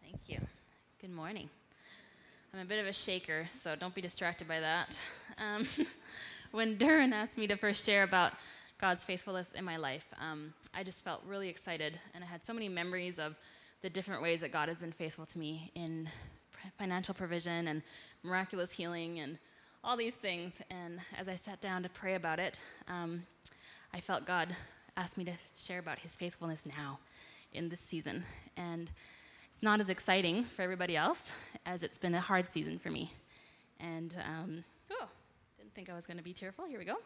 Thank 0.02 0.28
you. 0.28 0.44
Good 1.00 1.12
morning. 1.12 1.48
I'm 2.52 2.58
a 2.58 2.64
bit 2.64 2.80
of 2.80 2.86
a 2.86 2.92
shaker, 2.92 3.46
so 3.48 3.76
don't 3.76 3.94
be 3.94 4.00
distracted 4.00 4.48
by 4.48 4.58
that. 4.58 5.00
Um, 5.38 5.64
when 6.50 6.76
Durwin 6.76 7.12
asked 7.12 7.38
me 7.38 7.46
to 7.46 7.56
first 7.56 7.86
share 7.86 8.02
about 8.02 8.32
God's 8.80 9.04
faithfulness 9.04 9.52
in 9.52 9.64
my 9.64 9.76
life, 9.76 10.04
um, 10.20 10.52
I 10.74 10.82
just 10.82 11.04
felt 11.04 11.22
really 11.24 11.48
excited, 11.48 11.96
and 12.12 12.24
I 12.24 12.26
had 12.26 12.44
so 12.44 12.52
many 12.52 12.68
memories 12.68 13.20
of 13.20 13.36
the 13.82 13.90
different 13.90 14.22
ways 14.22 14.40
that 14.40 14.50
God 14.50 14.68
has 14.68 14.80
been 14.80 14.90
faithful 14.90 15.26
to 15.26 15.38
me 15.38 15.70
in 15.76 16.08
financial 16.76 17.14
provision 17.14 17.68
and 17.68 17.82
miraculous 18.24 18.72
healing 18.72 19.20
and 19.20 19.38
all 19.84 19.96
these 19.96 20.16
things. 20.16 20.54
And 20.70 20.98
as 21.16 21.28
I 21.28 21.36
sat 21.36 21.60
down 21.60 21.84
to 21.84 21.88
pray 21.88 22.16
about 22.16 22.40
it, 22.40 22.56
um, 22.88 23.22
I 23.94 24.00
felt 24.00 24.26
God 24.26 24.48
asked 24.96 25.18
me 25.18 25.24
to 25.24 25.32
share 25.56 25.78
about 25.78 25.98
His 25.98 26.16
faithfulness 26.16 26.64
now 26.66 26.98
in 27.52 27.68
this 27.68 27.80
season. 27.80 28.24
And 28.56 28.90
it's 29.52 29.62
not 29.62 29.80
as 29.80 29.90
exciting 29.90 30.44
for 30.44 30.62
everybody 30.62 30.96
else 30.96 31.32
as 31.64 31.82
it's 31.82 31.98
been 31.98 32.14
a 32.14 32.20
hard 32.20 32.48
season 32.48 32.78
for 32.78 32.90
me. 32.90 33.12
And, 33.80 34.16
um, 34.24 34.64
oh, 34.90 35.06
didn't 35.58 35.74
think 35.74 35.90
I 35.90 35.94
was 35.94 36.06
going 36.06 36.16
to 36.18 36.22
be 36.22 36.32
tearful. 36.32 36.66
Here 36.66 36.78
we 36.78 36.84
go. 36.84 36.96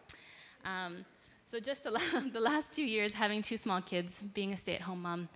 Um, 0.64 1.04
so, 1.50 1.58
just 1.58 1.82
the, 1.82 1.90
la- 2.14 2.30
the 2.32 2.40
last 2.40 2.72
two 2.72 2.84
years, 2.84 3.14
having 3.14 3.42
two 3.42 3.56
small 3.56 3.80
kids, 3.80 4.20
being 4.20 4.52
a 4.52 4.56
stay 4.56 4.74
at 4.74 4.82
home 4.82 5.02
mom, 5.02 5.28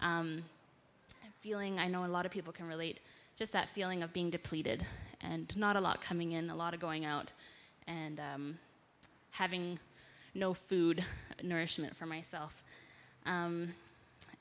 um, 0.00 0.42
feeling, 1.40 1.78
I 1.78 1.88
know 1.88 2.04
a 2.04 2.06
lot 2.06 2.26
of 2.26 2.32
people 2.32 2.52
can 2.52 2.66
relate, 2.66 3.00
just 3.38 3.52
that 3.52 3.68
feeling 3.70 4.02
of 4.02 4.12
being 4.12 4.30
depleted 4.30 4.84
and 5.20 5.54
not 5.56 5.76
a 5.76 5.80
lot 5.80 6.00
coming 6.00 6.32
in, 6.32 6.50
a 6.50 6.56
lot 6.56 6.74
of 6.74 6.80
going 6.80 7.04
out, 7.04 7.32
and 7.86 8.20
um, 8.20 8.58
having 9.30 9.78
no 10.34 10.54
food 10.54 11.04
nourishment 11.42 11.96
for 11.96 12.06
myself. 12.06 12.62
Um, 13.26 13.74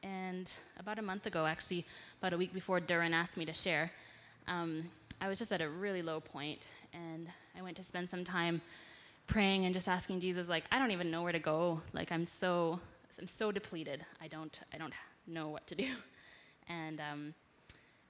and 0.03 0.51
about 0.79 0.99
a 0.99 1.01
month 1.01 1.25
ago, 1.25 1.45
actually, 1.45 1.85
about 2.21 2.33
a 2.33 2.37
week 2.37 2.53
before 2.53 2.79
Durwin 2.79 3.13
asked 3.13 3.37
me 3.37 3.45
to 3.45 3.53
share, 3.53 3.91
um, 4.47 4.85
I 5.21 5.27
was 5.27 5.37
just 5.37 5.51
at 5.51 5.61
a 5.61 5.69
really 5.69 6.01
low 6.01 6.21
point, 6.21 6.59
and 6.93 7.27
I 7.57 7.61
went 7.61 7.75
to 7.77 7.83
spend 7.83 8.09
some 8.09 8.23
time 8.23 8.61
praying 9.27 9.65
and 9.65 9.73
just 9.73 9.87
asking 9.87 10.21
Jesus, 10.21 10.47
like, 10.47 10.63
I 10.71 10.79
don't 10.79 10.91
even 10.91 11.11
know 11.11 11.21
where 11.21 11.33
to 11.33 11.39
go. 11.39 11.81
Like, 11.93 12.11
I'm 12.11 12.25
so, 12.25 12.79
I'm 13.19 13.27
so 13.27 13.51
depleted. 13.51 14.05
I 14.21 14.27
don't, 14.27 14.59
I 14.73 14.77
don't 14.77 14.93
know 15.27 15.49
what 15.49 15.67
to 15.67 15.75
do, 15.75 15.87
and 16.69 17.01
um, 17.01 17.33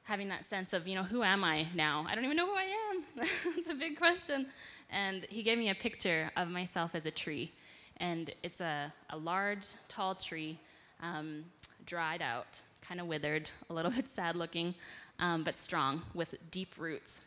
having 0.03 0.27
that 0.29 0.47
sense 0.49 0.73
of, 0.73 0.87
you 0.87 0.95
know, 0.95 1.03
who 1.03 1.23
am 1.23 1.43
I 1.43 1.67
now? 1.75 2.05
I 2.07 2.15
don't 2.15 2.25
even 2.25 2.37
know 2.37 2.47
who 2.47 2.55
I 2.55 2.67
am. 2.91 3.03
it's 3.57 3.69
a 3.69 3.75
big 3.75 3.97
question. 3.97 4.47
And 4.91 5.23
he 5.25 5.43
gave 5.43 5.57
me 5.57 5.69
a 5.69 5.75
picture 5.75 6.31
of 6.35 6.49
myself 6.49 6.95
as 6.95 7.05
a 7.05 7.11
tree, 7.11 7.51
and 7.99 8.31
it's 8.43 8.61
a, 8.61 8.93
a 9.09 9.17
large, 9.17 9.65
tall 9.87 10.15
tree. 10.15 10.59
Um, 11.01 11.45
dried 11.89 12.21
out, 12.21 12.59
kind 12.81 13.01
of 13.01 13.07
withered, 13.07 13.49
a 13.69 13.73
little 13.73 13.91
bit 13.99 14.07
sad 14.07 14.35
looking, 14.35 14.75
um, 15.17 15.43
but 15.43 15.57
strong 15.57 16.01
with 16.13 16.35
deep 16.51 16.75
roots. 16.77 17.21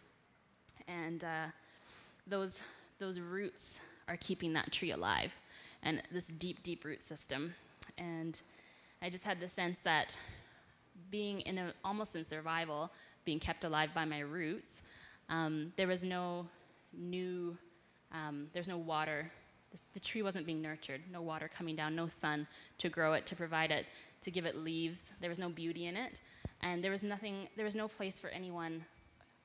And 0.87 1.25
uh, 1.25 1.47
those, 2.27 2.61
those 2.99 3.18
roots 3.18 3.81
are 4.09 4.16
keeping 4.16 4.53
that 4.55 4.70
tree 4.70 4.93
alive, 4.93 5.35
and 5.83 6.01
this 6.12 6.29
deep, 6.29 6.62
deep 6.62 6.85
root 6.85 7.03
system. 7.03 7.55
And 7.99 8.41
I 9.03 9.11
just 9.11 9.25
had 9.25 9.41
the 9.41 9.49
sense 9.49 9.81
that 9.81 10.14
being 11.11 11.41
in 11.41 11.59
a, 11.59 11.73
almost 11.85 12.14
in 12.14 12.25
survival, 12.25 12.93
being 13.25 13.41
kept 13.41 13.64
alive 13.64 13.91
by 13.93 14.05
my 14.05 14.20
roots, 14.20 14.83
um, 15.29 15.73
there 15.77 15.89
was 15.89 16.05
no 16.05 16.47
new, 16.93 17.57
um, 18.12 18.47
there's 18.53 18.68
no 18.68 18.79
water 18.79 19.31
the 19.95 20.01
tree 20.01 20.23
wasn't 20.23 20.47
being 20.47 20.62
nurtured, 20.62 21.03
no 21.11 21.23
water 21.23 21.49
coming 21.49 21.77
down, 21.77 21.95
no 21.95 22.07
sun 22.07 22.47
to 22.79 22.89
grow 22.89 23.14
it, 23.14 23.27
to 23.27 23.37
provide 23.37 23.70
it, 23.70 23.87
to 24.23 24.31
give 24.31 24.45
it 24.45 24.57
leaves. 24.57 25.11
There 25.20 25.31
was 25.31 25.39
no 25.39 25.49
beauty 25.49 25.87
in 25.87 25.97
it, 25.97 26.20
and 26.61 26.83
there 26.83 26.91
was 26.91 27.03
nothing. 27.03 27.49
There 27.57 27.64
was 27.64 27.75
no 27.75 27.89
place 27.89 28.20
for 28.20 28.29
anyone 28.29 28.85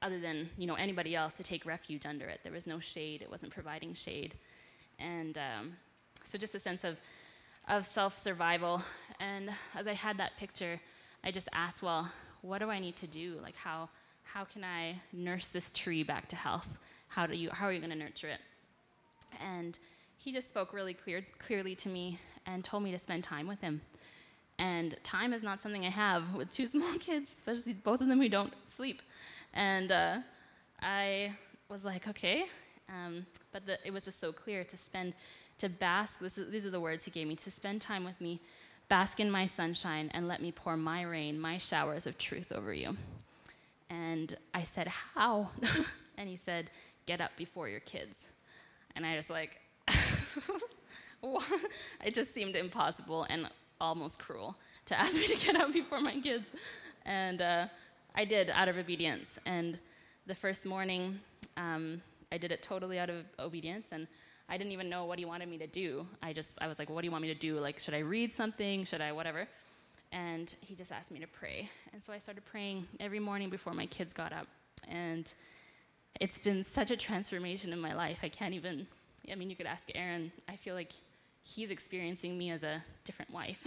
other 0.01 0.19
than 0.19 0.49
you 0.57 0.67
know 0.67 0.75
anybody 0.75 1.15
else 1.15 1.35
to 1.35 1.43
take 1.43 1.65
refuge 1.65 2.05
under 2.05 2.25
it. 2.25 2.41
There 2.43 2.51
was 2.51 2.67
no 2.67 2.79
shade. 2.79 3.21
It 3.21 3.29
wasn't 3.29 3.51
providing 3.51 3.93
shade, 3.93 4.33
and 4.99 5.37
um, 5.37 5.77
so 6.23 6.37
just 6.37 6.55
a 6.55 6.59
sense 6.59 6.83
of 6.83 6.97
of 7.67 7.85
self-survival. 7.85 8.81
And 9.19 9.49
as 9.75 9.87
I 9.87 9.93
had 9.93 10.17
that 10.17 10.37
picture, 10.37 10.79
I 11.23 11.31
just 11.31 11.49
asked, 11.51 11.81
well, 11.81 12.09
what 12.41 12.59
do 12.59 12.69
I 12.69 12.79
need 12.79 12.95
to 12.97 13.07
do? 13.07 13.37
Like 13.41 13.55
how 13.55 13.89
how 14.23 14.43
can 14.43 14.63
I 14.63 14.99
nurse 15.13 15.47
this 15.47 15.71
tree 15.71 16.03
back 16.03 16.27
to 16.29 16.35
health? 16.35 16.77
How 17.07 17.27
do 17.27 17.35
you 17.35 17.49
how 17.51 17.65
are 17.65 17.73
you 17.73 17.79
going 17.79 17.91
to 17.91 17.97
nurture 17.97 18.29
it? 18.29 18.41
And 19.41 19.77
he 20.17 20.31
just 20.31 20.49
spoke 20.49 20.73
really 20.73 20.93
clear, 20.93 21.25
clearly 21.39 21.75
to 21.75 21.89
me 21.89 22.19
and 22.45 22.63
told 22.63 22.83
me 22.83 22.91
to 22.91 22.97
spend 22.97 23.23
time 23.23 23.47
with 23.47 23.61
him. 23.61 23.81
And 24.59 24.97
time 25.03 25.33
is 25.33 25.43
not 25.43 25.61
something 25.61 25.85
I 25.85 25.89
have 25.89 26.33
with 26.33 26.51
two 26.51 26.65
small 26.67 26.97
kids, 26.99 27.31
especially 27.37 27.73
both 27.73 28.01
of 28.01 28.07
them 28.07 28.19
who 28.19 28.29
don't 28.29 28.53
sleep. 28.65 29.01
And 29.53 29.91
uh, 29.91 30.17
I 30.81 31.33
was 31.69 31.85
like, 31.85 32.07
okay. 32.07 32.45
Um, 32.89 33.25
but 33.51 33.65
the, 33.65 33.77
it 33.85 33.91
was 33.91 34.05
just 34.05 34.19
so 34.19 34.31
clear 34.31 34.63
to 34.63 34.77
spend, 34.77 35.13
to 35.59 35.69
bask, 35.69 36.21
is, 36.21 36.39
these 36.49 36.65
are 36.65 36.69
the 36.71 36.79
words 36.79 37.05
he 37.05 37.11
gave 37.11 37.27
me, 37.27 37.35
to 37.35 37.51
spend 37.51 37.81
time 37.81 38.03
with 38.03 38.19
me, 38.21 38.39
bask 38.89 39.19
in 39.19 39.29
my 39.29 39.45
sunshine, 39.45 40.09
and 40.13 40.27
let 40.27 40.41
me 40.41 40.51
pour 40.51 40.77
my 40.77 41.01
rain, 41.03 41.39
my 41.39 41.57
showers 41.57 42.07
of 42.07 42.17
truth 42.17 42.51
over 42.51 42.73
you. 42.73 42.95
And 43.89 44.35
I 44.53 44.63
said, 44.63 44.87
how? 44.87 45.49
and 46.17 46.27
he 46.27 46.37
said, 46.37 46.69
get 47.05 47.21
up 47.21 47.31
before 47.37 47.69
your 47.69 47.79
kids. 47.81 48.27
And 48.95 49.05
I 49.05 49.15
just 49.15 49.29
like, 49.29 49.61
it 52.05 52.13
just 52.13 52.33
seemed 52.33 52.55
impossible 52.55 53.25
and 53.29 53.49
almost 53.79 54.19
cruel 54.19 54.55
to 54.85 54.99
ask 54.99 55.15
me 55.15 55.27
to 55.27 55.45
get 55.45 55.55
up 55.55 55.73
before 55.73 55.99
my 55.99 56.19
kids. 56.19 56.45
And 57.05 57.41
uh, 57.41 57.67
I 58.15 58.25
did 58.25 58.49
out 58.49 58.67
of 58.67 58.77
obedience. 58.77 59.39
And 59.45 59.77
the 60.25 60.35
first 60.35 60.65
morning, 60.65 61.19
um, 61.55 62.01
I 62.31 62.37
did 62.37 62.51
it 62.51 62.61
totally 62.61 62.99
out 62.99 63.09
of 63.09 63.25
obedience. 63.39 63.87
And 63.91 64.07
I 64.49 64.57
didn't 64.57 64.73
even 64.73 64.89
know 64.89 65.05
what 65.05 65.19
he 65.19 65.25
wanted 65.25 65.49
me 65.49 65.57
to 65.57 65.67
do. 65.67 66.07
I 66.23 66.33
just, 66.33 66.57
I 66.61 66.67
was 66.67 66.79
like, 66.79 66.89
what 66.89 67.01
do 67.01 67.07
you 67.07 67.11
want 67.11 67.21
me 67.21 67.33
to 67.33 67.39
do? 67.39 67.59
Like, 67.59 67.79
should 67.79 67.93
I 67.93 67.99
read 67.99 68.31
something? 68.31 68.85
Should 68.85 69.01
I 69.01 69.11
whatever? 69.11 69.47
And 70.11 70.53
he 70.61 70.73
just 70.73 70.91
asked 70.91 71.11
me 71.11 71.19
to 71.19 71.27
pray. 71.27 71.69
And 71.91 72.01
so 72.01 72.13
I 72.13 72.17
started 72.17 72.45
praying 72.45 72.87
every 72.99 73.19
morning 73.19 73.49
before 73.49 73.73
my 73.73 73.85
kids 73.87 74.13
got 74.13 74.31
up. 74.31 74.47
And 74.87 75.31
it's 76.21 76.39
been 76.39 76.63
such 76.63 76.91
a 76.91 76.97
transformation 76.97 77.73
in 77.73 77.79
my 77.79 77.93
life. 77.93 78.19
I 78.23 78.29
can't 78.29 78.53
even 78.53 78.87
I 79.31 79.35
mean, 79.35 79.49
you 79.49 79.55
could 79.55 79.65
ask 79.65 79.89
Aaron. 79.95 80.31
I 80.47 80.55
feel 80.55 80.75
like 80.75 80.93
he's 81.43 81.71
experiencing 81.71 82.37
me 82.37 82.51
as 82.51 82.63
a 82.63 82.83
different 83.03 83.31
wife, 83.31 83.65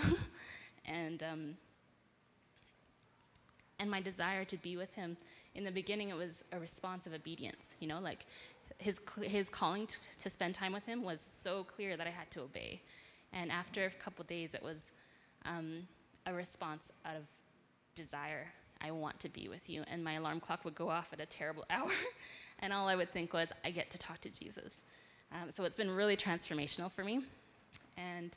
and 0.84 1.22
um, 1.22 1.56
and 3.78 3.90
my 3.90 4.00
desire 4.00 4.44
to 4.44 4.56
be 4.56 4.76
with 4.76 4.94
him. 4.94 5.16
In 5.54 5.64
the 5.64 5.70
beginning, 5.70 6.10
it 6.10 6.16
was 6.16 6.44
a 6.52 6.58
response 6.58 7.06
of 7.06 7.14
obedience. 7.14 7.74
You 7.80 7.88
know, 7.88 8.00
like 8.00 8.26
his 8.78 9.00
his 9.22 9.48
calling 9.48 9.86
t- 9.86 9.98
to 10.20 10.30
spend 10.30 10.54
time 10.54 10.72
with 10.72 10.86
him 10.86 11.02
was 11.02 11.20
so 11.20 11.64
clear 11.64 11.96
that 11.96 12.06
I 12.06 12.10
had 12.10 12.30
to 12.32 12.42
obey. 12.42 12.80
And 13.32 13.52
after 13.52 13.84
a 13.84 13.90
couple 13.90 14.24
days, 14.24 14.54
it 14.54 14.62
was 14.62 14.92
um, 15.44 15.86
a 16.26 16.34
response 16.34 16.90
out 17.04 17.16
of 17.16 17.22
desire. 17.94 18.46
I 18.82 18.90
want 18.90 19.20
to 19.20 19.28
be 19.28 19.48
with 19.48 19.68
you. 19.68 19.84
And 19.90 20.02
my 20.02 20.14
alarm 20.14 20.40
clock 20.40 20.64
would 20.64 20.74
go 20.74 20.88
off 20.88 21.12
at 21.12 21.20
a 21.20 21.26
terrible 21.26 21.64
hour. 21.70 21.90
and 22.60 22.72
all 22.72 22.88
I 22.88 22.96
would 22.96 23.10
think 23.10 23.32
was, 23.32 23.52
I 23.64 23.70
get 23.70 23.90
to 23.90 23.98
talk 23.98 24.20
to 24.22 24.30
Jesus. 24.30 24.80
Um, 25.32 25.50
so 25.50 25.64
it's 25.64 25.76
been 25.76 25.90
really 25.90 26.16
transformational 26.16 26.90
for 26.90 27.04
me. 27.04 27.20
And 27.96 28.36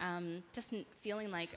um, 0.00 0.42
just 0.52 0.74
feeling 1.00 1.30
like 1.30 1.50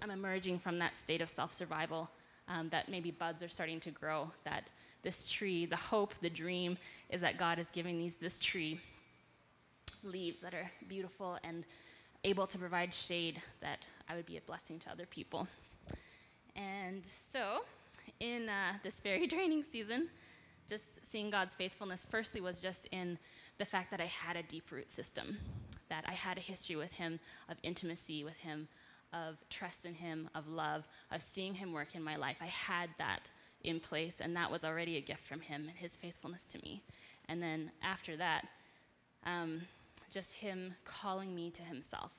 I'm 0.00 0.10
emerging 0.10 0.58
from 0.58 0.78
that 0.78 0.96
state 0.96 1.20
of 1.20 1.28
self 1.28 1.52
survival, 1.52 2.10
um, 2.48 2.68
that 2.70 2.88
maybe 2.88 3.10
buds 3.10 3.42
are 3.42 3.48
starting 3.48 3.80
to 3.80 3.90
grow, 3.90 4.30
that 4.44 4.68
this 5.02 5.30
tree, 5.30 5.66
the 5.66 5.76
hope, 5.76 6.14
the 6.20 6.30
dream 6.30 6.76
is 7.10 7.20
that 7.20 7.38
God 7.38 7.58
is 7.58 7.68
giving 7.70 7.98
these, 7.98 8.16
this 8.16 8.40
tree 8.40 8.80
leaves 10.02 10.40
that 10.40 10.54
are 10.54 10.70
beautiful 10.88 11.38
and 11.44 11.64
able 12.24 12.46
to 12.46 12.58
provide 12.58 12.92
shade 12.92 13.40
that 13.60 13.86
I 14.08 14.14
would 14.14 14.26
be 14.26 14.36
a 14.36 14.40
blessing 14.42 14.78
to 14.80 14.90
other 14.90 15.06
people. 15.06 15.46
And 16.56 17.04
so, 17.04 17.60
in 18.18 18.48
uh, 18.48 18.72
this 18.82 19.00
very 19.00 19.26
draining 19.28 19.62
season, 19.62 20.08
just 20.68 21.06
seeing 21.10 21.30
God's 21.30 21.54
faithfulness, 21.54 22.06
firstly, 22.08 22.40
was 22.40 22.60
just 22.60 22.86
in 22.92 23.18
the 23.60 23.66
fact 23.66 23.90
that 23.90 24.00
I 24.00 24.06
had 24.06 24.36
a 24.36 24.42
deep 24.42 24.72
root 24.72 24.90
system, 24.90 25.36
that 25.90 26.04
I 26.08 26.12
had 26.14 26.38
a 26.38 26.40
history 26.40 26.76
with 26.76 26.92
Him 26.92 27.20
of 27.50 27.58
intimacy 27.62 28.24
with 28.24 28.36
Him, 28.36 28.66
of 29.12 29.36
trust 29.50 29.84
in 29.84 29.92
Him, 29.92 30.30
of 30.34 30.48
love, 30.48 30.88
of 31.12 31.20
seeing 31.20 31.52
Him 31.52 31.74
work 31.74 31.94
in 31.94 32.02
my 32.02 32.16
life. 32.16 32.38
I 32.40 32.46
had 32.46 32.88
that 32.96 33.30
in 33.62 33.78
place, 33.78 34.22
and 34.22 34.34
that 34.34 34.50
was 34.50 34.64
already 34.64 34.96
a 34.96 35.02
gift 35.02 35.24
from 35.24 35.40
Him 35.40 35.66
and 35.68 35.76
His 35.76 35.94
faithfulness 35.94 36.46
to 36.46 36.58
me. 36.62 36.80
And 37.28 37.42
then 37.42 37.70
after 37.82 38.16
that, 38.16 38.46
um, 39.26 39.60
just 40.10 40.32
Him 40.32 40.74
calling 40.86 41.34
me 41.34 41.50
to 41.50 41.62
Himself 41.62 42.12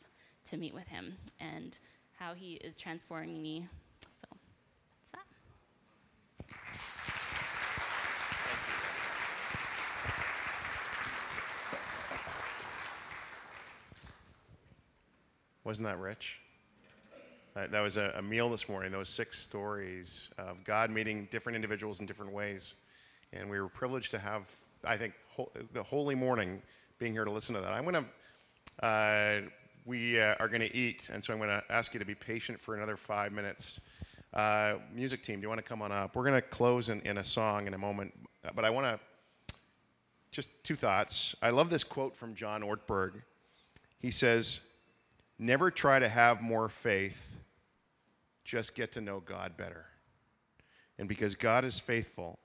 to 0.46 0.58
meet 0.58 0.76
with 0.76 0.90
Him 0.90 1.18
and 1.40 1.80
how 2.20 2.36
He 2.36 2.54
is 2.54 2.78
transforming 2.78 3.42
me 3.42 3.68
Wasn't 15.64 15.88
that 15.88 16.00
rich? 16.00 16.40
That 17.54 17.82
was 17.82 17.98
a, 17.98 18.22
meal 18.22 18.50
this 18.50 18.70
morning, 18.70 18.92
those 18.92 19.10
six 19.10 19.38
stories 19.38 20.34
of 20.38 20.64
God 20.64 20.90
meeting 20.90 21.28
different 21.32 21.56
individuals 21.56 22.00
in 22.00 22.06
different 22.06 22.32
ways. 22.32 22.76
And 23.34 23.50
we 23.50 23.60
were 23.60 23.68
privileged 23.68 24.12
to 24.12 24.20
have, 24.20 24.50
I 24.86 24.96
think, 24.96 25.14
the 25.74 25.84
holy 25.84 26.16
morning 26.16 26.62
being 26.98 27.12
here 27.12 27.26
to 27.26 27.32
listen 27.32 27.54
to 27.56 27.62
that. 27.62 27.74
I'm 27.74 27.84
going 27.84 28.06
to, 28.06 28.86
uh, 28.86 29.42
we 29.86 30.20
uh, 30.20 30.36
are 30.40 30.48
going 30.48 30.62
to 30.62 30.76
eat, 30.76 31.10
and 31.14 31.24
so 31.24 31.34
I'm 31.34 31.40
going 31.40 31.50
to 31.50 31.64
ask 31.70 31.94
you 31.94 32.00
to 32.00 32.06
be 32.06 32.16
patient 32.16 32.60
for 32.60 32.76
another 32.76 32.96
five 32.96 33.34
minutes. 33.34 33.82
Uh, 34.34 34.76
music 34.94 35.22
team, 35.22 35.36
do 35.36 35.42
you 35.42 35.50
want 35.50 35.60
to 35.60 35.68
come 35.68 35.82
on 35.82 35.92
up? 35.92 36.16
We're 36.16 36.24
going 36.24 36.42
to 36.42 36.42
close 36.42 36.88
in, 36.88 37.02
in 37.02 37.18
a 37.18 37.24
song 37.24 37.68
in 37.68 37.74
a 37.74 37.78
moment, 37.78 38.14
but 38.56 38.64
I 38.64 38.70
want 38.70 38.88
to 38.88 39.56
just 40.32 40.64
two 40.64 40.76
thoughts. 40.76 41.36
I 41.42 41.50
love 41.50 41.70
this 41.70 41.84
quote 41.84 42.16
from 42.16 42.34
John 42.34 42.62
Ortberg. 42.62 43.22
He 44.00 44.10
says, 44.10 44.71
Never 45.42 45.72
try 45.72 45.98
to 45.98 46.08
have 46.08 46.40
more 46.40 46.70
faith, 46.70 47.36
just 48.44 48.76
get 48.76 48.92
to 48.92 49.02
know 49.02 49.22
God 49.22 49.58
better. 49.58 49.88
And 51.00 51.10
because 51.10 51.34
God 51.34 51.66
is 51.66 51.80
faithful, 51.80 52.38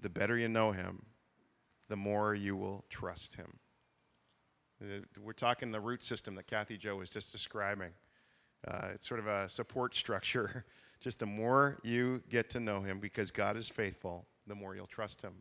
the 0.00 0.08
better 0.08 0.36
you 0.36 0.48
know 0.48 0.72
Him, 0.72 1.06
the 1.88 1.94
more 1.94 2.34
you 2.34 2.56
will 2.56 2.84
trust 2.90 3.36
Him. 3.36 3.60
We're 5.22 5.32
talking 5.32 5.70
the 5.70 5.78
root 5.78 6.02
system 6.02 6.34
that 6.34 6.48
Kathy 6.48 6.76
Joe 6.76 6.96
was 6.96 7.08
just 7.08 7.30
describing. 7.30 7.92
Uh, 8.66 8.88
it's 8.92 9.06
sort 9.06 9.20
of 9.20 9.28
a 9.28 9.48
support 9.48 9.94
structure. 9.94 10.64
Just 10.98 11.20
the 11.20 11.26
more 11.26 11.78
you 11.84 12.22
get 12.30 12.48
to 12.50 12.58
know 12.58 12.80
Him, 12.80 12.98
because 13.00 13.30
God 13.30 13.56
is 13.56 13.68
faithful, 13.68 14.26
the 14.46 14.54
more 14.54 14.74
you'll 14.74 14.86
trust 14.86 15.20
Him. 15.20 15.34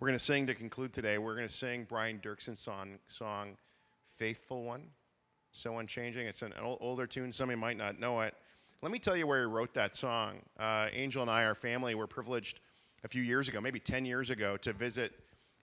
We're 0.00 0.08
going 0.08 0.18
to 0.18 0.24
sing 0.24 0.46
to 0.46 0.54
conclude 0.54 0.92
today. 0.92 1.18
We're 1.18 1.36
going 1.36 1.46
to 1.46 1.52
sing 1.52 1.84
Brian 1.88 2.18
Doerksen's 2.18 2.60
song, 2.60 2.98
song 3.06 3.56
Faithful 4.16 4.64
One, 4.64 4.84
So 5.52 5.78
Unchanging. 5.78 6.26
It's 6.26 6.42
an 6.42 6.52
ol- 6.62 6.78
older 6.80 7.06
tune. 7.06 7.32
Some 7.32 7.50
of 7.50 7.54
you 7.54 7.60
might 7.60 7.76
not 7.76 7.98
know 7.98 8.20
it. 8.20 8.34
Let 8.82 8.92
me 8.92 8.98
tell 8.98 9.16
you 9.16 9.26
where 9.26 9.40
he 9.40 9.46
wrote 9.46 9.74
that 9.74 9.96
song. 9.96 10.36
Uh, 10.58 10.86
Angel 10.92 11.22
and 11.22 11.30
I, 11.30 11.44
our 11.44 11.54
family, 11.54 11.94
were 11.94 12.06
privileged 12.06 12.60
a 13.04 13.08
few 13.08 13.22
years 13.22 13.48
ago, 13.48 13.60
maybe 13.60 13.80
10 13.80 14.04
years 14.04 14.30
ago, 14.30 14.56
to 14.58 14.72
visit 14.72 15.12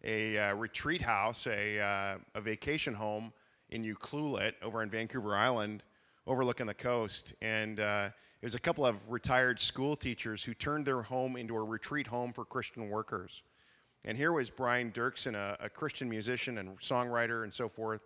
a 0.04 0.38
uh, 0.38 0.56
retreat 0.56 1.02
house, 1.02 1.48
a, 1.48 1.80
uh, 1.80 2.18
a 2.36 2.42
vacation 2.42 2.94
home 2.94 3.32
in 3.70 3.84
Ucluelet 3.84 4.54
over 4.62 4.84
in 4.84 4.90
Vancouver 4.90 5.36
Island, 5.36 5.84
overlooking 6.28 6.66
the 6.66 6.74
coast. 6.74 7.34
And 7.42 7.80
uh, 7.80 8.10
it 8.42 8.46
was 8.46 8.56
a 8.56 8.60
couple 8.60 8.86
of 8.86 9.10
retired 9.10 9.60
school 9.60 9.96
teachers 9.96 10.44
who 10.44 10.54
turned 10.54 10.86
their 10.86 11.02
home 11.02 11.38
into 11.38 11.56
a 11.56 11.64
retreat 11.64 12.08
home 12.08 12.34
for 12.34 12.46
Christian 12.46 12.90
workers. 12.90 13.42
And 14.04 14.18
here 14.18 14.34
was 14.34 14.50
Brian 14.50 14.92
Doerksen, 14.92 15.36
a, 15.36 15.58
a 15.62 15.70
Christian 15.70 16.10
musician 16.10 16.58
and 16.58 16.78
songwriter 16.80 17.44
and 17.44 17.54
so 17.54 17.68
forth. 17.68 18.02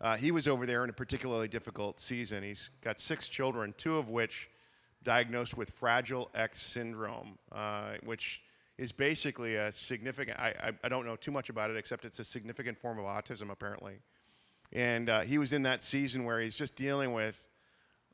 Uh, 0.00 0.16
he 0.16 0.30
was 0.30 0.48
over 0.48 0.64
there 0.64 0.82
in 0.82 0.90
a 0.90 0.94
particularly 0.94 1.48
difficult 1.48 2.00
season. 2.00 2.42
He's 2.42 2.70
got 2.82 2.98
six 2.98 3.28
children, 3.28 3.74
two 3.76 3.96
of 3.96 4.08
which 4.08 4.48
diagnosed 5.02 5.56
with 5.56 5.70
Fragile 5.70 6.30
X 6.34 6.60
syndrome, 6.60 7.38
uh, 7.52 7.92
which 8.04 8.42
is 8.78 8.92
basically 8.92 9.56
a 9.56 9.70
significant, 9.70 10.38
I, 10.38 10.72
I, 10.82 10.88
don't 10.88 11.04
know 11.04 11.16
too 11.16 11.30
much 11.30 11.50
about 11.50 11.70
it, 11.70 11.76
except 11.76 12.06
it's 12.06 12.18
a 12.18 12.24
significant 12.24 12.78
form 12.78 12.98
of 12.98 13.04
autism, 13.04 13.50
apparently. 13.50 13.96
And 14.72 15.10
uh, 15.10 15.20
he 15.20 15.36
was 15.36 15.52
in 15.52 15.62
that 15.64 15.82
season 15.82 16.24
where 16.24 16.40
he's 16.40 16.54
just 16.54 16.76
dealing 16.76 17.12
with 17.12 17.42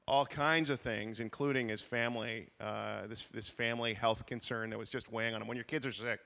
all 0.09 0.27
kinds 0.27 0.71
of 0.71 0.81
things, 0.81 1.21
including 1.21 1.69
his 1.69 1.83
family, 1.83 2.49
uh, 2.61 3.07
this, 3.07 3.27
this 3.27 3.49
family 3.49 3.95
health 3.95 4.27
concern 4.27 4.71
that 4.71 4.79
was 4.79 4.91
just 4.91 5.13
weighing 5.13 5.35
on 5.35 5.43
him. 5.43 5.47
When 5.47 5.57
your 5.57 5.65
kids 5.65 5.87
are 5.87 5.93
sick, 5.93 6.19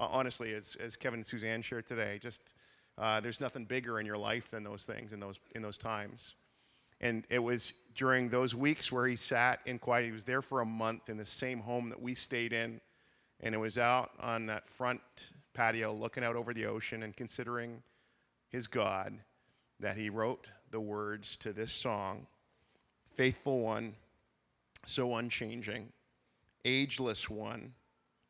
uh, 0.00 0.08
honestly, 0.10 0.52
as, 0.54 0.76
as 0.80 0.96
Kevin 0.96 1.18
and 1.18 1.26
Suzanne 1.26 1.62
shared 1.62 1.86
today, 1.86 2.18
just 2.20 2.54
uh, 3.00 3.18
there's 3.18 3.40
nothing 3.40 3.64
bigger 3.64 3.98
in 3.98 4.04
your 4.04 4.18
life 4.18 4.50
than 4.50 4.62
those 4.62 4.84
things 4.84 5.12
in 5.12 5.20
those, 5.20 5.40
in 5.54 5.62
those 5.62 5.78
times. 5.78 6.34
And 7.00 7.24
it 7.30 7.38
was 7.38 7.72
during 7.94 8.28
those 8.28 8.54
weeks 8.54 8.92
where 8.92 9.06
he 9.06 9.16
sat 9.16 9.60
in 9.64 9.78
quiet. 9.78 10.04
He 10.04 10.12
was 10.12 10.26
there 10.26 10.42
for 10.42 10.60
a 10.60 10.66
month 10.66 11.08
in 11.08 11.16
the 11.16 11.24
same 11.24 11.60
home 11.60 11.88
that 11.88 12.00
we 12.00 12.14
stayed 12.14 12.52
in. 12.52 12.78
And 13.40 13.54
it 13.54 13.58
was 13.58 13.78
out 13.78 14.10
on 14.20 14.46
that 14.46 14.68
front 14.68 15.00
patio 15.54 15.94
looking 15.94 16.22
out 16.22 16.36
over 16.36 16.52
the 16.52 16.66
ocean 16.66 17.02
and 17.02 17.16
considering 17.16 17.82
his 18.50 18.66
God 18.66 19.14
that 19.80 19.96
he 19.96 20.10
wrote 20.10 20.46
the 20.70 20.80
words 20.80 21.38
to 21.38 21.52
this 21.52 21.72
song 21.72 22.26
Faithful 23.14 23.60
One, 23.60 23.94
so 24.84 25.16
unchanging, 25.16 25.88
ageless 26.64 27.28
one. 27.28 27.72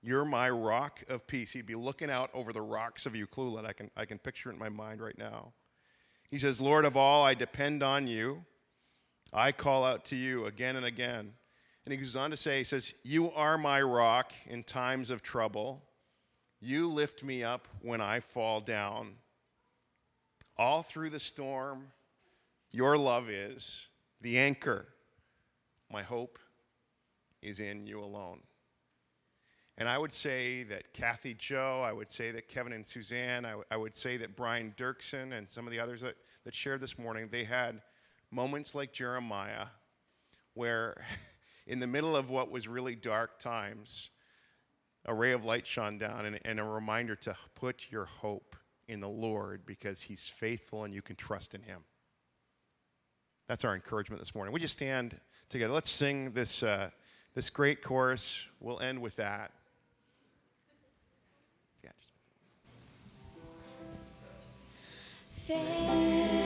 You're 0.03 0.25
my 0.25 0.49
rock 0.49 1.01
of 1.09 1.27
peace. 1.27 1.53
He'd 1.53 1.67
be 1.67 1.75
looking 1.75 2.11
out 2.11 2.31
over 2.33 2.53
the 2.53 2.63
rocks 2.63 3.05
of 3.05 3.13
Ucluelet. 3.13 3.67
I 3.67 3.73
can, 3.73 3.91
I 3.97 4.07
can 4.07 4.19
picture 4.19 4.51
it 4.51 4.55
in 4.55 4.59
my 4.59 4.71
mind 4.71 5.01
right 5.01 5.17
now. 5.19 5.53
He 6.31 6.39
says, 6.39 6.61
Lord 6.61 6.85
of 6.85 6.97
all, 6.97 7.25
I 7.25 7.35
depend 7.35 7.83
on 7.83 8.07
you. 8.07 8.45
I 9.33 9.53
call 9.53 9.85
out 9.85 10.05
to 10.07 10.17
you 10.17 10.47
again 10.47 10.77
and 10.77 10.87
again. 10.87 11.33
And 11.85 11.93
he 11.93 11.99
goes 11.99 12.17
on 12.17 12.31
to 12.31 12.37
say, 12.37 12.59
He 12.59 12.65
says, 12.65 12.95
You 13.03 13.31
are 13.33 13.59
my 13.59 13.83
rock 13.83 14.33
in 14.47 14.63
times 14.63 15.11
of 15.11 15.23
trouble. 15.23 15.83
You 16.61 16.89
lift 16.89 17.25
me 17.25 17.43
up 17.43 17.69
when 17.81 18.01
I 18.01 18.21
fall 18.21 18.61
down. 18.61 19.17
All 20.57 20.83
through 20.83 21.11
the 21.11 21.21
storm, 21.21 21.87
your 22.71 22.97
love 22.97 23.31
is 23.31 23.87
the 24.21 24.39
anchor. 24.39 24.87
My 25.91 26.03
hope 26.03 26.39
is 27.43 27.61
in 27.61 27.87
you 27.87 28.01
alone. 28.01 28.41
And 29.81 29.89
I 29.89 29.97
would 29.97 30.13
say 30.13 30.63
that 30.65 30.93
Kathy 30.93 31.33
Joe, 31.33 31.83
I 31.83 31.91
would 31.91 32.11
say 32.11 32.31
that 32.33 32.49
Kevin 32.49 32.75
and 32.75 32.87
Suzanne, 32.87 33.47
I, 33.47 33.53
w- 33.53 33.65
I 33.71 33.79
would 33.79 33.97
say 33.97 34.19
that 34.19 34.37
Brian 34.37 34.75
Doerksen 34.77 35.33
and 35.33 35.49
some 35.49 35.67
of 35.67 35.73
the 35.73 35.81
others 35.81 36.03
that, 36.03 36.17
that 36.45 36.55
shared 36.55 36.83
this 36.83 36.99
morning, 36.99 37.31
they 37.33 37.45
had 37.45 37.81
moments 38.31 38.75
like 38.75 38.93
Jeremiah 38.93 39.65
where, 40.53 41.03
in 41.67 41.81
the 41.81 41.87
middle 41.87 42.15
of 42.15 42.29
what 42.29 42.51
was 42.51 42.69
really 42.69 42.95
dark 42.95 43.39
times, 43.39 44.11
a 45.07 45.15
ray 45.15 45.33
of 45.33 45.47
light 45.47 45.67
shone 45.67 45.97
down 45.97 46.27
and, 46.27 46.39
and 46.45 46.61
a 46.61 46.65
reminder 46.65 47.17
to 47.17 47.35
put 47.55 47.87
your 47.91 48.05
hope 48.05 48.57
in 48.87 49.01
the 49.01 49.09
Lord 49.09 49.65
because 49.65 50.03
He's 50.03 50.29
faithful 50.29 50.85
and 50.85 50.93
you 50.93 51.01
can 51.01 51.17
trust 51.17 51.55
in 51.55 51.63
Him. 51.63 51.81
That's 53.49 53.65
our 53.65 53.75
encouragement 53.75 54.21
this 54.21 54.35
morning. 54.35 54.53
Would 54.53 54.61
you 54.61 54.69
stand 54.69 55.19
together? 55.49 55.73
Let's 55.73 55.91
sing 55.91 56.33
this, 56.33 56.63
uh, 56.63 56.91
this 57.35 57.49
great 57.49 57.81
chorus. 57.81 58.47
We'll 58.61 58.81
end 58.81 59.01
with 59.01 59.17
that. 59.17 59.53
Faithful 65.51 66.40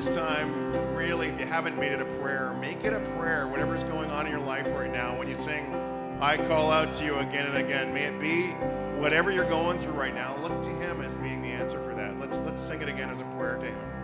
this 0.00 0.16
time, 0.16 0.72
really, 0.94 1.28
if 1.28 1.38
you 1.38 1.44
haven't 1.44 1.78
made 1.78 1.92
it 1.92 2.00
a 2.00 2.06
prayer, 2.18 2.54
make 2.58 2.84
it 2.84 2.94
a 2.94 3.00
prayer, 3.18 3.46
whatever 3.46 3.76
is 3.76 3.84
going 3.84 4.10
on 4.10 4.24
in 4.24 4.32
your 4.32 4.40
life 4.40 4.72
right 4.72 4.90
now. 4.90 5.14
When 5.18 5.28
you 5.28 5.34
sing, 5.34 5.74
I 6.22 6.38
call 6.38 6.70
out 6.70 6.94
to 6.94 7.04
you 7.04 7.18
again 7.18 7.44
and 7.44 7.58
again, 7.58 7.92
may 7.92 8.04
it 8.04 8.18
be 8.18 8.52
whatever 8.98 9.30
you're 9.30 9.48
going 9.50 9.78
through 9.78 9.92
right 9.92 10.14
now, 10.14 10.38
look 10.38 10.62
to 10.62 10.70
Him 10.70 11.02
as 11.02 11.16
being 11.16 11.42
the 11.42 11.48
answer 11.48 11.78
for 11.82 11.94
that. 11.96 12.18
Let's, 12.18 12.40
let's 12.40 12.62
sing 12.62 12.80
it 12.80 12.88
again 12.88 13.10
as 13.10 13.20
a 13.20 13.24
prayer 13.24 13.58
to 13.58 13.66
Him. 13.66 13.99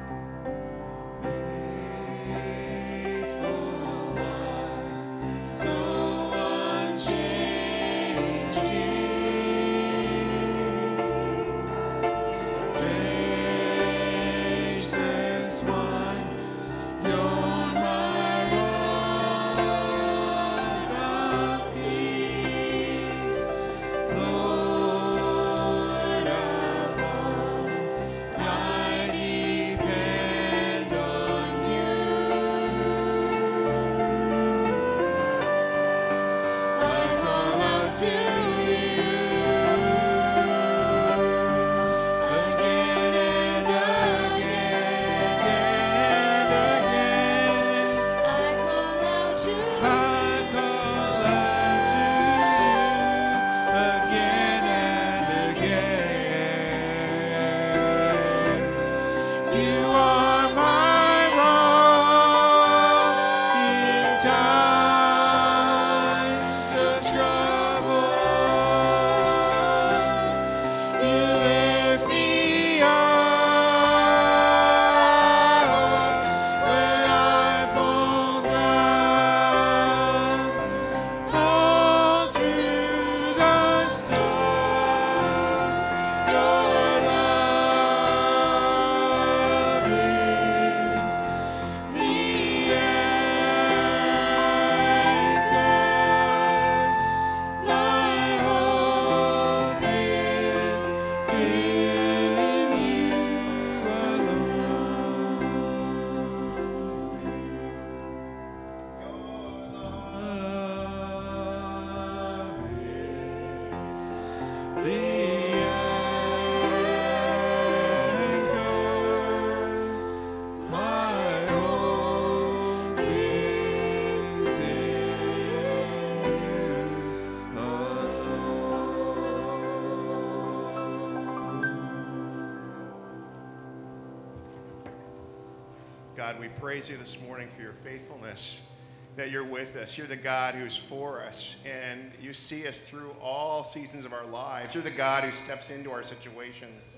God, 136.36 136.42
we 136.42 136.48
praise 136.60 136.90
you 136.90 136.98
this 136.98 137.18
morning 137.22 137.48
for 137.48 137.62
your 137.62 137.72
faithfulness, 137.72 138.68
that 139.16 139.30
you're 139.30 139.44
with 139.44 139.74
us. 139.76 139.96
You're 139.96 140.06
the 140.06 140.16
God 140.16 140.54
who's 140.54 140.76
for 140.76 141.22
us, 141.22 141.56
and 141.64 142.12
you 142.20 142.34
see 142.34 142.66
us 142.66 142.80
through 142.80 143.16
all 143.22 143.64
seasons 143.64 144.04
of 144.04 144.12
our 144.12 144.26
lives. 144.26 144.74
You're 144.74 144.82
the 144.82 144.90
God 144.90 145.24
who 145.24 145.32
steps 145.32 145.70
into 145.70 145.90
our 145.90 146.02
situations 146.02 146.96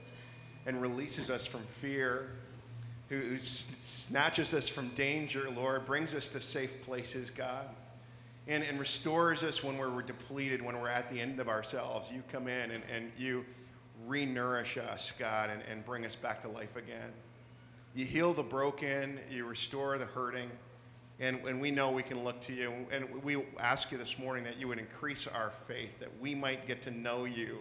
and 0.66 0.82
releases 0.82 1.30
us 1.30 1.47
from 1.47 1.61
fear, 1.62 2.30
who, 3.11 3.20
who 3.20 3.39
snatches 3.39 4.55
us 4.55 4.66
from 4.66 4.89
danger, 4.89 5.49
Lord, 5.55 5.86
brings 5.86 6.16
us 6.16 6.28
to 6.30 6.41
safe 6.41 6.82
places, 6.82 7.30
God, 7.30 7.68
and, 8.49 8.64
and 8.64 8.80
restores 8.80 9.45
us 9.45 9.62
when 9.62 9.78
we're 9.78 10.03
depleted, 10.03 10.61
when 10.61 10.80
we're 10.80 10.89
at 10.89 11.12
the 11.12 11.20
end 11.20 11.39
of 11.39 11.49
ourselves. 11.49 12.11
You 12.11 12.24
come 12.32 12.49
in 12.49 12.72
and, 12.72 12.82
and 12.93 13.12
you 13.16 13.45
re-nourish 14.07 14.78
us, 14.78 15.12
God, 15.16 15.51
and, 15.51 15.62
and 15.70 15.84
bring 15.84 16.05
us 16.05 16.16
back 16.16 16.43
to 16.43 16.49
life 16.49 16.74
again. 16.74 17.12
You 17.95 18.05
heal 18.05 18.32
the 18.32 18.43
broken, 18.43 19.18
you 19.30 19.45
restore 19.45 19.99
the 19.99 20.07
hurting, 20.07 20.51
and, 21.20 21.41
and 21.47 21.61
we 21.61 21.70
know 21.70 21.91
we 21.91 22.03
can 22.03 22.22
look 22.22 22.41
to 22.43 22.53
you. 22.53 22.72
And 22.93 23.22
we 23.22 23.43
ask 23.59 23.91
you 23.91 23.99
this 23.99 24.18
morning 24.18 24.45
that 24.45 24.59
you 24.59 24.68
would 24.68 24.78
increase 24.78 25.26
our 25.26 25.51
faith, 25.66 25.99
that 25.99 26.11
we 26.20 26.34
might 26.34 26.66
get 26.66 26.82
to 26.82 26.91
know 26.91 27.24
you, 27.24 27.59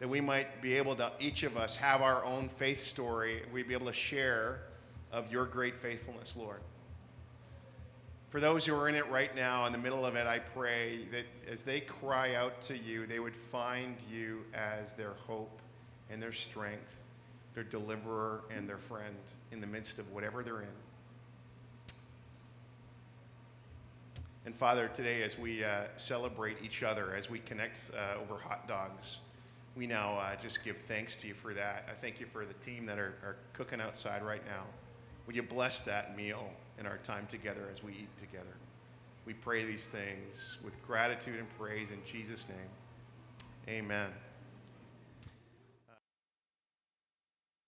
that 0.00 0.08
we 0.08 0.20
might 0.20 0.60
be 0.60 0.76
able 0.76 0.94
to, 0.96 1.10
each 1.18 1.44
of 1.44 1.56
us, 1.56 1.76
have 1.76 2.02
our 2.02 2.24
own 2.24 2.48
faith 2.48 2.80
story. 2.80 3.42
We'd 3.52 3.68
be 3.68 3.74
able 3.74 3.86
to 3.86 3.92
share 3.92 4.60
of 5.12 5.32
your 5.32 5.46
great 5.46 5.76
faithfulness, 5.76 6.36
Lord. 6.36 6.60
For 8.28 8.40
those 8.40 8.66
who 8.66 8.74
are 8.74 8.88
in 8.88 8.96
it 8.96 9.08
right 9.08 9.34
now, 9.36 9.64
in 9.64 9.72
the 9.72 9.78
middle 9.78 10.04
of 10.04 10.16
it, 10.16 10.26
I 10.26 10.40
pray 10.40 11.04
that 11.12 11.24
as 11.48 11.62
they 11.62 11.80
cry 11.80 12.34
out 12.34 12.60
to 12.62 12.76
you, 12.76 13.06
they 13.06 13.20
would 13.20 13.36
find 13.36 13.94
you 14.12 14.40
as 14.52 14.92
their 14.94 15.12
hope 15.28 15.62
and 16.10 16.20
their 16.20 16.32
strength, 16.32 17.03
their 17.54 17.64
deliverer 17.64 18.42
and 18.54 18.68
their 18.68 18.78
friend 18.78 19.16
in 19.52 19.60
the 19.60 19.66
midst 19.66 19.98
of 19.98 20.10
whatever 20.12 20.42
they're 20.42 20.62
in. 20.62 20.68
And 24.46 24.54
Father, 24.54 24.88
today 24.88 25.22
as 25.22 25.38
we 25.38 25.64
uh, 25.64 25.84
celebrate 25.96 26.58
each 26.62 26.82
other, 26.82 27.14
as 27.16 27.30
we 27.30 27.38
connect 27.38 27.90
uh, 27.96 28.20
over 28.20 28.38
hot 28.38 28.68
dogs, 28.68 29.18
we 29.74 29.86
now 29.86 30.14
uh, 30.18 30.36
just 30.36 30.62
give 30.62 30.76
thanks 30.76 31.16
to 31.16 31.28
you 31.28 31.34
for 31.34 31.54
that. 31.54 31.88
I 31.88 31.94
thank 31.94 32.20
you 32.20 32.26
for 32.26 32.44
the 32.44 32.54
team 32.54 32.84
that 32.86 32.98
are, 32.98 33.14
are 33.24 33.36
cooking 33.54 33.80
outside 33.80 34.22
right 34.22 34.44
now. 34.46 34.64
Would 35.26 35.34
you 35.34 35.42
bless 35.42 35.80
that 35.82 36.16
meal 36.16 36.50
in 36.78 36.86
our 36.86 36.98
time 36.98 37.26
together 37.26 37.68
as 37.72 37.82
we 37.82 37.92
eat 37.92 38.18
together? 38.18 38.54
We 39.24 39.32
pray 39.32 39.64
these 39.64 39.86
things 39.86 40.58
with 40.62 40.80
gratitude 40.86 41.38
and 41.38 41.48
praise 41.58 41.90
in 41.90 41.98
Jesus' 42.04 42.46
name. 42.48 42.58
Amen. 43.68 44.10